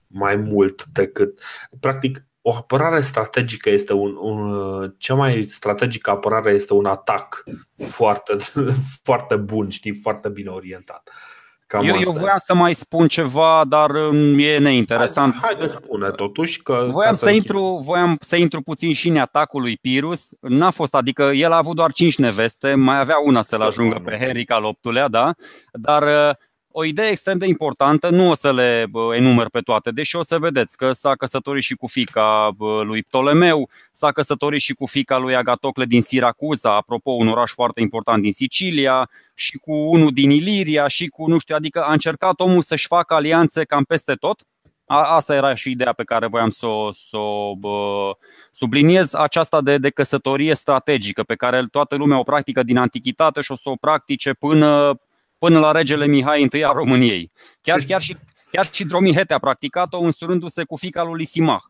mai 0.07 0.37
mult 0.37 0.85
decât. 0.85 1.41
Practic, 1.81 2.25
o 2.43 2.55
apărare 2.55 3.01
strategică 3.01 3.71
este 3.71 3.93
un, 3.93 4.17
un 4.21 4.95
cea 4.99 5.15
mai 5.15 5.45
strategică 5.45 6.11
apărare 6.11 6.53
este 6.53 6.73
un 6.75 6.85
atac 6.85 7.45
foarte, 7.89 8.37
foarte 9.09 9.37
bun, 9.37 9.69
știi, 9.69 9.95
foarte 9.95 10.29
bine 10.29 10.51
orientat. 10.51 11.11
Uh, 11.11 11.33
Cam 11.73 11.85
eu, 11.85 12.01
eu 12.01 12.13
voiam 12.13 12.39
să 12.39 12.55
mai 12.55 12.75
spun 12.75 13.09
ceva, 13.09 13.65
dar 13.69 13.91
um, 13.91 14.39
e 14.39 14.59
neinteresant. 14.59 15.33
Hai, 15.33 15.41
hai 15.43 15.55
de 15.61 15.67
spune 15.67 16.11
totuși 16.11 16.63
că. 16.63 16.87
Voiam 16.89 17.15
să, 17.15 17.31
intru, 17.31 17.81
voiam 17.85 18.17
să 18.21 18.37
intru 18.37 18.63
puțin 18.63 18.93
și 18.93 19.09
în 19.09 19.17
atacul 19.17 19.61
lui 19.61 19.77
Pirus. 19.77 20.29
N-a 20.41 20.71
fost, 20.71 20.95
adică 20.95 21.23
el 21.23 21.53
a 21.53 21.57
avut 21.57 21.77
doar 21.77 21.93
5 21.93 22.19
neveste, 22.19 22.75
mai 22.75 22.99
avea 22.99 23.17
una 23.25 23.43
să-l 23.43 23.61
ajungă 23.61 24.01
pe 24.05 24.17
Heric 24.17 24.51
al 24.51 24.65
optulea, 24.65 25.09
da? 25.09 25.35
Dar 25.73 26.03
uh, 26.03 26.35
o 26.73 26.85
idee 26.85 27.09
extrem 27.09 27.39
de 27.39 27.47
importantă, 27.47 28.09
nu 28.09 28.31
o 28.31 28.35
să 28.35 28.53
le 28.53 28.87
enumer 29.15 29.49
pe 29.49 29.61
toate, 29.61 29.91
deși 29.91 30.17
o 30.17 30.23
să 30.23 30.39
vedeți 30.39 30.77
că 30.77 30.93
s-a 30.93 31.15
căsătorit 31.15 31.63
și 31.63 31.75
cu 31.75 31.87
fica 31.87 32.57
lui 32.85 33.03
Ptolemeu, 33.03 33.69
s-a 33.93 34.13
căsătorit 34.13 34.61
și 34.61 34.75
cu 34.75 34.87
fica 34.87 35.19
lui 35.19 35.37
Agatocle 35.37 35.85
din 35.85 36.03
Siracuza, 36.03 36.77
apropo, 36.77 37.11
un 37.11 37.29
oraș 37.29 37.51
foarte 37.51 37.81
important 37.81 38.23
din 38.23 38.33
Sicilia, 38.33 39.11
și 39.35 39.57
cu 39.57 39.73
unul 39.73 40.11
din 40.13 40.31
Iliria, 40.31 40.87
și 40.87 41.07
cu, 41.07 41.27
nu 41.27 41.39
știu, 41.39 41.55
adică 41.55 41.83
a 41.83 41.93
încercat 41.93 42.41
omul 42.41 42.63
să-și 42.63 42.87
facă 42.87 43.15
alianțe 43.15 43.65
cam 43.65 43.85
peste 43.85 44.15
tot. 44.15 44.41
A, 44.87 45.03
asta 45.15 45.35
era 45.35 45.55
și 45.55 45.71
ideea 45.71 45.93
pe 45.93 46.05
care 46.05 46.27
voiam 46.27 46.51
să 46.51 46.67
o, 46.67 46.93
să 46.93 47.17
o 47.17 47.55
bă, 47.55 48.11
subliniez, 48.53 49.15
aceasta 49.15 49.61
de, 49.61 49.79
de 49.79 49.91
căsătorie 49.91 50.55
strategică, 50.55 51.23
pe 51.23 51.35
care 51.35 51.67
toată 51.71 51.97
lumea 51.97 52.19
o 52.19 52.23
practică 52.23 52.63
din 52.63 52.77
antichitate 52.77 53.41
și 53.41 53.53
o 53.53 53.55
să 53.55 53.71
o 53.71 53.75
practice 53.75 54.33
până 54.33 55.01
până 55.45 55.59
la 55.59 55.73
regele 55.73 56.07
Mihai 56.07 56.49
I 56.53 56.63
al 56.63 56.75
României. 56.75 57.31
Chiar, 57.61 57.81
chiar, 57.89 58.01
și, 58.01 58.17
chiar 58.51 58.69
și 58.73 58.85
Dromihete 58.85 59.35
a 59.35 59.39
practicat-o 59.39 59.99
însurându-se 59.99 60.65
cu 60.65 60.77
fica 60.77 61.03
lui 61.03 61.19
Lisimah. 61.19 61.61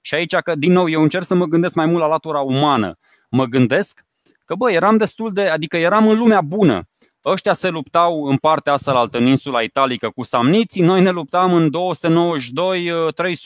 Și 0.00 0.14
aici, 0.14 0.34
că, 0.34 0.54
din 0.54 0.72
nou, 0.72 0.88
eu 0.88 1.02
încerc 1.02 1.24
să 1.24 1.34
mă 1.34 1.44
gândesc 1.44 1.74
mai 1.74 1.86
mult 1.86 2.00
la 2.00 2.06
latura 2.06 2.40
umană. 2.40 2.98
Mă 3.28 3.44
gândesc 3.44 4.00
că, 4.44 4.54
bă, 4.54 4.70
eram 4.70 4.96
destul 4.96 5.32
de, 5.32 5.48
adică 5.48 5.76
eram 5.76 6.08
în 6.08 6.18
lumea 6.18 6.40
bună. 6.40 6.88
Ăștia 7.24 7.52
se 7.52 7.68
luptau 7.68 8.24
în 8.24 8.36
partea 8.36 8.72
asta 8.72 9.08
în 9.10 9.26
insula 9.26 9.60
italică 9.60 10.08
cu 10.08 10.22
samniții, 10.22 10.82
noi 10.82 11.02
ne 11.02 11.10
luptam 11.10 11.54
în 11.54 11.70
292-300 11.70 11.72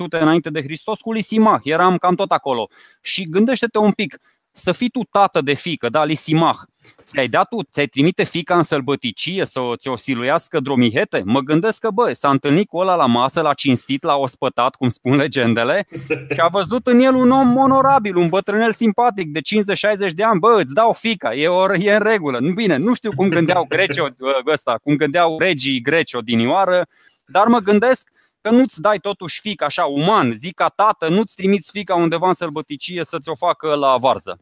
înainte 0.09 0.51
de 0.51 0.63
Hristos 0.63 1.01
cu 1.01 1.13
Lisimah, 1.13 1.61
eram 1.63 1.97
cam 1.97 2.15
tot 2.15 2.31
acolo. 2.31 2.69
Și 3.01 3.23
gândește-te 3.31 3.79
un 3.79 3.93
pic, 3.93 4.19
să 4.57 4.73
fii 4.73 4.89
tu 4.89 5.01
tată 5.11 5.41
de 5.41 5.53
fică, 5.53 5.89
da, 5.89 6.05
Lisimah, 6.05 6.57
ți-ai 7.05 7.29
dat 7.29 7.49
tu, 7.49 7.63
ți-ai 7.63 7.87
trimite 7.87 8.25
fica 8.25 8.57
în 8.57 8.63
sălbăticie 8.63 9.45
să 9.45 9.61
ți-o 9.77 9.97
siluiască 9.97 10.61
dromihete? 10.61 11.23
Mă 11.25 11.41
gândesc 11.41 11.81
că, 11.81 11.91
bă, 11.91 12.13
s-a 12.13 12.31
întâlnit 12.31 12.69
cu 12.69 12.77
ăla 12.77 12.95
la 12.95 13.07
masă, 13.07 13.41
l-a 13.41 13.55
cinstit, 13.55 14.03
l-a 14.03 14.17
ospătat, 14.17 14.75
cum 14.75 14.89
spun 14.89 15.17
legendele, 15.17 15.87
și 16.35 16.41
a 16.41 16.49
văzut 16.49 16.87
în 16.87 17.01
el 17.01 17.15
un 17.15 17.31
om 17.31 17.57
onorabil, 17.57 18.17
un 18.17 18.29
bătrânel 18.29 18.73
simpatic 18.73 19.33
de 19.33 19.41
50-60 19.41 20.11
de 20.15 20.23
ani. 20.23 20.39
Bă, 20.39 20.57
îți 20.59 20.75
dau 20.75 20.93
fica, 20.93 21.35
e, 21.35 21.49
or, 21.49 21.75
e 21.79 21.95
în 21.95 22.03
regulă. 22.03 22.39
Bine, 22.55 22.77
nu 22.77 22.95
știu 22.95 23.11
cum 23.15 23.29
gândeau 23.29 23.65
greci 23.69 23.99
ăsta, 24.53 24.79
cum 24.83 24.97
gândeau 24.97 25.39
regii 25.39 25.81
greci 25.81 26.13
odinioară, 26.13 26.87
dar 27.25 27.47
mă 27.47 27.59
gândesc 27.59 28.09
că 28.45 28.51
nu-ți 28.51 28.81
dai 28.81 28.99
totuși 28.99 29.41
fica 29.41 29.65
așa 29.65 29.85
uman, 29.85 30.35
zic 30.35 30.55
ca 30.55 30.69
tată, 30.69 31.09
nu-ți 31.09 31.35
trimiți 31.35 31.71
fica 31.71 31.95
undeva 31.95 32.29
în 32.29 32.35
sălbăticie 32.35 33.05
să 33.05 33.19
ți-o 33.19 33.35
facă 33.35 33.75
la 33.75 33.97
varză. 33.97 34.39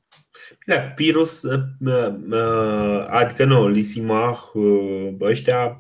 Bine, 0.67 0.93
Pirus, 0.95 1.43
uh, 1.43 1.61
uh, 2.31 3.07
adică 3.09 3.45
nu, 3.45 3.69
Lisima, 3.69 4.51
uh, 4.53 5.09
ăștia 5.21 5.77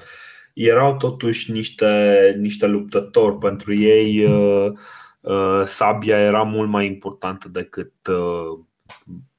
erau 0.54 0.96
totuși 0.96 1.52
niște, 1.52 2.34
niște 2.38 2.66
luptători. 2.66 3.38
Pentru 3.38 3.74
ei 3.74 4.28
sabia 5.64 6.18
era 6.18 6.42
mult 6.42 6.68
mai 6.68 6.86
importantă 6.86 7.48
decât, 7.48 7.92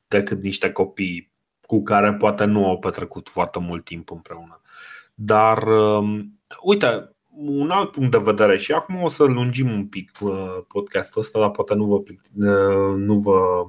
decât 0.07 0.41
niște 0.41 0.71
copii 0.71 1.31
cu 1.61 1.83
care 1.83 2.13
poate 2.13 2.45
nu 2.45 2.67
au 2.67 2.79
petrecut 2.79 3.29
foarte 3.29 3.59
mult 3.59 3.85
timp 3.85 4.11
împreună. 4.11 4.61
Dar, 5.13 5.63
um, 5.67 6.39
uite, 6.61 7.12
un 7.35 7.69
alt 7.69 7.91
punct 7.91 8.11
de 8.11 8.17
vedere 8.17 8.57
și 8.57 8.71
acum 8.71 9.03
o 9.03 9.07
să 9.07 9.23
lungim 9.23 9.71
un 9.71 9.87
pic 9.87 10.11
podcastul 10.67 11.21
ăsta, 11.21 11.39
dar 11.39 11.49
poate 11.49 11.73
nu 11.73 11.85
vă, 11.85 12.01
nu 12.97 13.17
vă 13.17 13.67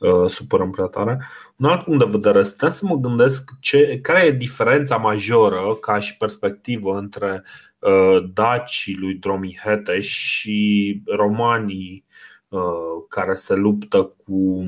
Uh, 0.00 0.30
supărăm 0.30 0.70
prea 0.70 0.84
tare. 0.84 1.20
Un 1.56 1.66
alt 1.66 1.84
punct 1.84 2.04
de 2.04 2.10
vedere, 2.10 2.42
stăteam 2.42 2.70
să 2.70 2.86
mă 2.86 2.96
gândesc 2.96 3.50
ce, 3.60 3.98
care 4.02 4.26
e 4.26 4.30
diferența 4.30 4.96
majoră 4.96 5.74
ca 5.80 6.00
și 6.00 6.16
perspectivă 6.16 6.98
între 6.98 7.44
uh, 7.78 8.30
dacii 8.32 8.96
lui 8.96 9.14
Dromihete 9.14 10.00
și 10.00 11.02
romanii 11.06 12.04
uh, 12.48 13.04
care 13.08 13.34
se 13.34 13.54
luptă 13.54 14.02
cu 14.02 14.64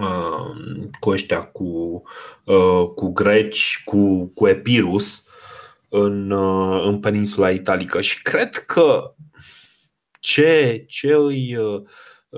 uh, 0.00 0.86
cu 1.00 1.10
ăștia, 1.10 1.42
cu, 1.42 2.02
uh, 2.44 2.88
cu 2.94 3.12
greci, 3.12 3.82
cu, 3.84 4.26
cu 4.34 4.46
Epirus 4.46 5.24
în, 5.98 6.30
uh, 6.30 6.82
în 6.84 7.00
peninsula 7.00 7.50
italică. 7.50 8.00
Și 8.00 8.22
cred 8.22 8.56
că 8.56 9.14
ce, 10.20 10.84
ce 10.88 11.12
îi 11.12 11.58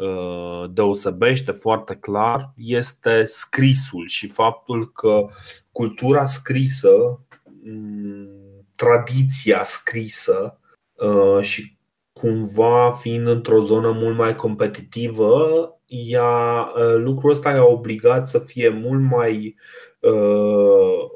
Uh, 0.02 0.70
deosebește 0.70 1.52
foarte 1.52 1.96
clar 1.96 2.52
este 2.56 3.24
scrisul 3.24 4.06
și 4.06 4.28
faptul 4.28 4.92
că 4.92 5.28
cultura 5.72 6.26
scrisă, 6.26 7.20
mm, 7.62 8.64
tradiția 8.74 9.64
scrisă 9.64 10.60
uh, 10.92 11.42
și 11.44 11.77
cumva 12.20 12.92
fiind 12.92 13.26
într-o 13.26 13.62
zonă 13.62 13.90
mult 13.90 14.16
mai 14.16 14.36
competitivă, 14.36 15.72
ea, 15.86 16.72
uh, 16.76 16.94
lucrul 16.94 17.30
ăsta 17.30 17.50
i-a 17.50 17.64
obligat 17.64 18.28
să 18.28 18.38
fie 18.38 18.68
mult 18.68 19.02
mai, 19.02 19.56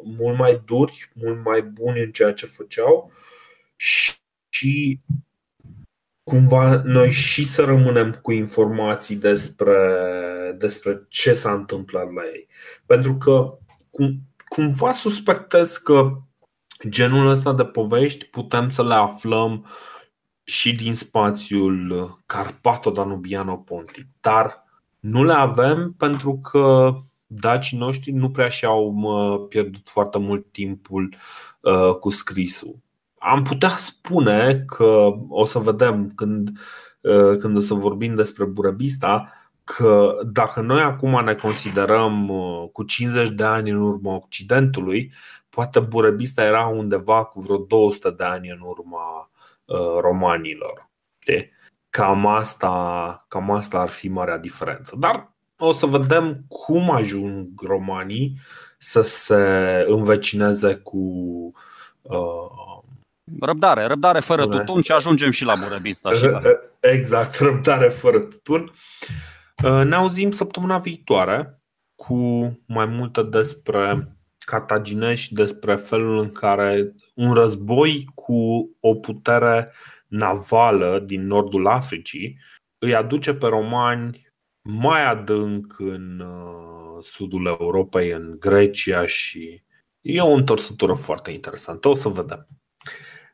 mult 0.05 0.39
mai 0.39 0.63
duri, 0.65 1.11
mult 1.15 1.45
mai 1.45 1.63
buni 1.63 2.03
în 2.03 2.11
ceea 2.11 2.33
ce 2.33 2.47
făceau 2.47 3.13
și 3.77 5.01
cumva 6.25 6.83
noi 6.85 7.11
și 7.11 7.45
să 7.45 7.65
rămânem 7.65 8.19
cu 8.23 8.33
informații 8.33 9.17
despre, 9.17 9.77
despre 10.59 11.07
ce 11.09 11.33
s-a 11.33 11.53
întâmplat 11.53 12.13
la 12.13 12.23
ei. 12.23 12.49
Pentru 12.87 13.17
că 13.17 13.59
cum, 13.91 14.21
cumva 14.49 14.93
suspectez 14.93 15.77
că 15.77 16.11
genul 16.89 17.27
ăsta 17.27 17.53
de 17.53 17.65
povești 17.65 18.25
putem 18.25 18.69
să 18.69 18.85
le 18.85 18.95
aflăm 18.95 19.67
și 20.53 20.75
din 20.75 20.95
spațiul 20.95 22.09
Carpato-Danubiano-Pontic, 22.27 24.07
dar 24.21 24.65
nu 25.01 25.25
le 25.25 25.33
avem 25.33 25.95
pentru 25.99 26.39
că 26.39 26.95
dacii 27.27 27.79
noștri 27.79 28.11
nu 28.11 28.31
prea 28.31 28.49
și-au 28.49 28.95
pierdut 29.49 29.89
foarte 29.89 30.19
mult 30.19 30.47
timpul 30.51 31.15
uh, 31.61 31.95
cu 32.01 32.11
scrisul. 32.11 32.79
Am 33.19 33.43
putea 33.43 33.69
spune 33.69 34.65
că 34.67 35.13
o 35.29 35.45
să 35.45 35.59
vedem 35.59 36.13
când, 36.15 36.51
uh, 37.01 37.37
când 37.39 37.57
o 37.57 37.61
să 37.61 37.75
vorbim 37.75 38.15
despre 38.15 38.45
Burebista 38.45 39.33
că 39.65 40.19
dacă 40.33 40.61
noi 40.61 40.81
acum 40.81 41.25
ne 41.25 41.35
considerăm 41.35 42.29
uh, 42.29 42.69
cu 42.73 42.83
50 42.83 43.29
de 43.29 43.45
ani 43.45 43.71
în 43.71 43.81
urma 43.81 44.15
Occidentului, 44.15 45.13
poate 45.49 45.81
Burebista 45.81 46.45
era 46.45 46.67
undeva 46.67 47.25
cu 47.25 47.41
vreo 47.41 47.57
200 47.57 48.11
de 48.11 48.25
ani 48.25 48.51
în 48.51 48.61
urma 48.61 49.31
uh, 49.65 49.99
romanilor. 50.01 50.91
Cam 51.91 52.27
asta, 52.27 53.25
cam 53.29 53.51
asta 53.51 53.79
ar 53.79 53.89
fi 53.89 54.09
marea 54.09 54.39
diferență. 54.39 54.97
Dar 54.99 55.33
o 55.59 55.73
să 55.73 55.87
vedem 55.87 56.45
cum 56.49 56.91
ajung 56.91 57.61
romanii 57.61 58.39
să 58.79 59.03
se 59.03 59.85
învecineze 59.89 60.75
cu 60.75 60.99
uh, 62.03 62.63
Răbdare, 63.41 63.85
răbdare 63.85 64.21
fără 64.21 64.45
Bune. 64.47 64.59
tutun 64.59 64.83
și 64.83 64.93
ajungem 64.93 65.31
și 65.31 65.45
la 65.45 65.55
Burebista. 65.55 66.13
Și 66.13 66.25
la... 66.25 66.41
Exact, 66.81 67.39
răbdare 67.41 67.89
fără 67.89 68.21
tutun. 68.21 68.73
Uh, 69.65 69.85
ne 69.85 69.95
auzim 69.95 70.31
săptămâna 70.31 70.79
viitoare 70.79 71.63
cu 71.95 72.15
mai 72.67 72.87
multe 72.87 73.23
despre 73.23 74.09
cartaginezi 74.45 75.21
și 75.23 75.33
despre 75.33 75.77
felul 75.77 76.19
în 76.19 76.33
care 76.33 76.95
un 77.15 77.35
război 77.35 78.05
cu 78.15 78.71
o 78.81 78.95
putere 78.95 79.73
navală 80.07 81.03
din 81.07 81.27
nordul 81.27 81.67
Africii 81.67 82.39
îi 82.79 82.95
aduce 82.95 83.35
pe 83.35 83.47
romani 83.47 84.31
mai 84.69 85.05
adânc 85.05 85.79
în 85.79 86.21
uh, 86.21 87.03
sudul 87.03 87.47
Europei, 87.47 88.11
în 88.11 88.37
Grecia 88.39 89.07
și 89.07 89.63
e 90.01 90.21
o 90.21 90.33
întorsătură 90.33 90.95
foarte 90.95 91.31
interesantă. 91.31 91.89
O 91.89 91.95
să 91.95 92.09
vedem. 92.09 92.47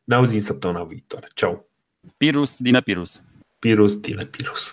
Ne 0.04 0.14
auzim 0.14 0.40
săptămâna 0.40 0.84
viitoare. 0.84 1.28
Ciao. 1.34 1.66
Pirus 2.16 2.58
din 2.58 2.80
Pirus. 2.80 3.22
Pirus 3.58 3.96
din 3.96 4.16
Pirus. 4.30 4.72